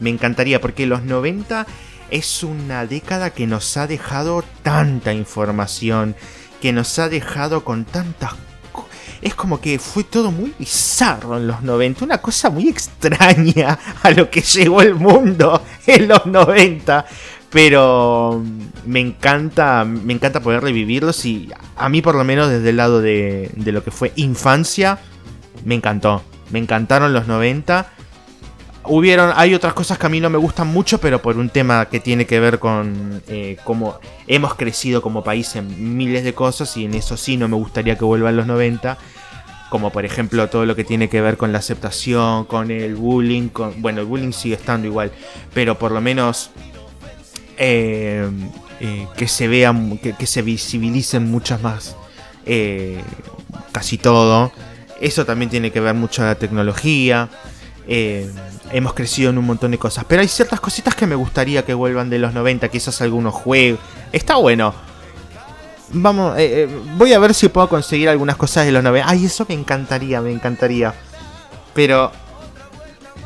Me 0.00 0.10
encantaría 0.10 0.60
porque 0.60 0.86
los 0.86 1.02
90 1.02 1.66
es 2.10 2.42
una 2.42 2.86
década 2.86 3.30
que 3.30 3.46
nos 3.46 3.76
ha 3.76 3.86
dejado 3.86 4.42
tanta 4.62 5.12
información, 5.12 6.16
que 6.60 6.72
nos 6.72 6.98
ha 6.98 7.08
dejado 7.08 7.64
con 7.64 7.84
tantas 7.84 8.34
es 9.22 9.34
como 9.34 9.60
que 9.60 9.78
fue 9.78 10.04
todo 10.04 10.30
muy 10.30 10.54
bizarro 10.58 11.36
en 11.36 11.46
los 11.46 11.62
90, 11.62 12.04
una 12.04 12.18
cosa 12.18 12.50
muy 12.50 12.68
extraña 12.68 13.78
a 14.02 14.10
lo 14.10 14.30
que 14.30 14.40
llegó 14.40 14.82
el 14.82 14.94
mundo 14.94 15.62
en 15.86 16.08
los 16.08 16.26
90. 16.26 17.04
Pero 17.50 18.42
me 18.86 19.00
encanta, 19.00 19.84
me 19.84 20.12
encanta 20.12 20.40
poder 20.40 20.62
revivirlos 20.62 21.24
y 21.24 21.50
a 21.76 21.88
mí 21.88 22.00
por 22.00 22.14
lo 22.14 22.22
menos 22.22 22.48
desde 22.48 22.70
el 22.70 22.76
lado 22.76 23.00
de, 23.00 23.50
de 23.56 23.72
lo 23.72 23.82
que 23.82 23.90
fue 23.90 24.12
infancia, 24.16 24.98
me 25.64 25.74
encantó. 25.74 26.22
Me 26.50 26.58
encantaron 26.58 27.12
los 27.12 27.26
90 27.26 27.90
hubieron, 28.84 29.32
hay 29.34 29.54
otras 29.54 29.74
cosas 29.74 29.98
que 29.98 30.06
a 30.06 30.08
mí 30.08 30.20
no 30.20 30.30
me 30.30 30.38
gustan 30.38 30.68
mucho, 30.68 30.98
pero 30.98 31.20
por 31.20 31.36
un 31.36 31.50
tema 31.50 31.86
que 31.86 32.00
tiene 32.00 32.26
que 32.26 32.40
ver 32.40 32.58
con 32.58 33.22
eh, 33.28 33.56
cómo 33.64 33.98
hemos 34.26 34.54
crecido 34.54 35.02
como 35.02 35.22
país 35.22 35.56
en 35.56 35.96
miles 35.96 36.24
de 36.24 36.34
cosas 36.34 36.76
y 36.76 36.84
en 36.84 36.94
eso 36.94 37.16
sí 37.16 37.36
no 37.36 37.48
me 37.48 37.56
gustaría 37.56 37.96
que 37.96 38.04
vuelvan 38.04 38.36
los 38.36 38.46
90. 38.46 38.98
Como 39.68 39.90
por 39.90 40.04
ejemplo 40.04 40.48
todo 40.48 40.66
lo 40.66 40.74
que 40.74 40.82
tiene 40.82 41.08
que 41.08 41.20
ver 41.20 41.36
con 41.36 41.52
la 41.52 41.58
aceptación, 41.58 42.44
con 42.44 42.70
el 42.72 42.96
bullying, 42.96 43.48
con, 43.48 43.80
bueno, 43.80 44.00
el 44.00 44.06
bullying 44.06 44.32
sigue 44.32 44.56
estando 44.56 44.88
igual, 44.88 45.12
pero 45.54 45.78
por 45.78 45.92
lo 45.92 46.00
menos 46.00 46.50
eh, 47.56 48.28
eh, 48.80 49.06
que 49.16 49.28
se 49.28 49.46
vean, 49.46 49.98
que, 49.98 50.26
se 50.26 50.42
visibilicen 50.42 51.30
muchas 51.30 51.62
más, 51.62 51.96
casi 53.70 53.98
todo. 53.98 54.50
Eso 55.00 55.24
también 55.24 55.50
tiene 55.50 55.70
que 55.70 55.80
ver 55.80 55.94
mucho 55.94 56.22
a 56.22 56.26
la 56.26 56.34
tecnología. 56.34 57.28
Eh, 57.92 58.30
hemos 58.70 58.94
crecido 58.94 59.30
en 59.30 59.38
un 59.38 59.44
montón 59.44 59.72
de 59.72 59.78
cosas. 59.78 60.04
Pero 60.06 60.22
hay 60.22 60.28
ciertas 60.28 60.60
cositas 60.60 60.94
que 60.94 61.08
me 61.08 61.16
gustaría 61.16 61.64
que 61.64 61.74
vuelvan 61.74 62.08
de 62.08 62.20
los 62.20 62.32
90, 62.32 62.68
quizás 62.68 63.02
algunos 63.02 63.34
juegos. 63.34 63.80
Está 64.12 64.36
bueno. 64.36 64.72
Vamos, 65.92 66.38
eh, 66.38 66.62
eh, 66.62 66.68
voy 66.96 67.12
a 67.12 67.18
ver 67.18 67.34
si 67.34 67.48
puedo 67.48 67.68
conseguir 67.68 68.08
algunas 68.08 68.36
cosas 68.36 68.64
de 68.64 68.70
los 68.70 68.84
90. 68.84 69.10
Ay, 69.10 69.24
eso 69.24 69.44
me 69.48 69.56
encantaría, 69.56 70.20
me 70.20 70.30
encantaría. 70.30 70.94
Pero 71.74 72.12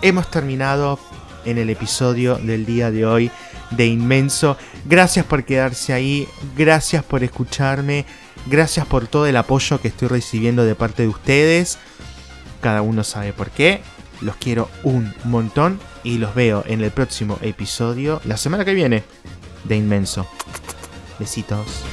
hemos 0.00 0.30
terminado 0.30 0.98
en 1.44 1.58
el 1.58 1.68
episodio 1.68 2.36
del 2.36 2.64
día 2.64 2.90
de 2.90 3.04
hoy 3.04 3.30
de 3.70 3.84
Inmenso. 3.86 4.56
Gracias 4.86 5.26
por 5.26 5.44
quedarse 5.44 5.92
ahí, 5.92 6.26
gracias 6.56 7.04
por 7.04 7.22
escucharme, 7.22 8.06
gracias 8.46 8.86
por 8.86 9.08
todo 9.08 9.26
el 9.26 9.36
apoyo 9.36 9.78
que 9.78 9.88
estoy 9.88 10.08
recibiendo 10.08 10.64
de 10.64 10.74
parte 10.74 11.02
de 11.02 11.08
ustedes. 11.08 11.78
Cada 12.62 12.80
uno 12.80 13.04
sabe 13.04 13.34
por 13.34 13.50
qué. 13.50 13.82
Los 14.24 14.36
quiero 14.36 14.70
un 14.84 15.12
montón 15.24 15.78
y 16.02 16.16
los 16.16 16.34
veo 16.34 16.64
en 16.66 16.80
el 16.80 16.90
próximo 16.90 17.38
episodio, 17.42 18.22
la 18.24 18.38
semana 18.38 18.64
que 18.64 18.72
viene, 18.72 19.04
de 19.64 19.76
Inmenso. 19.76 20.26
Besitos. 21.18 21.84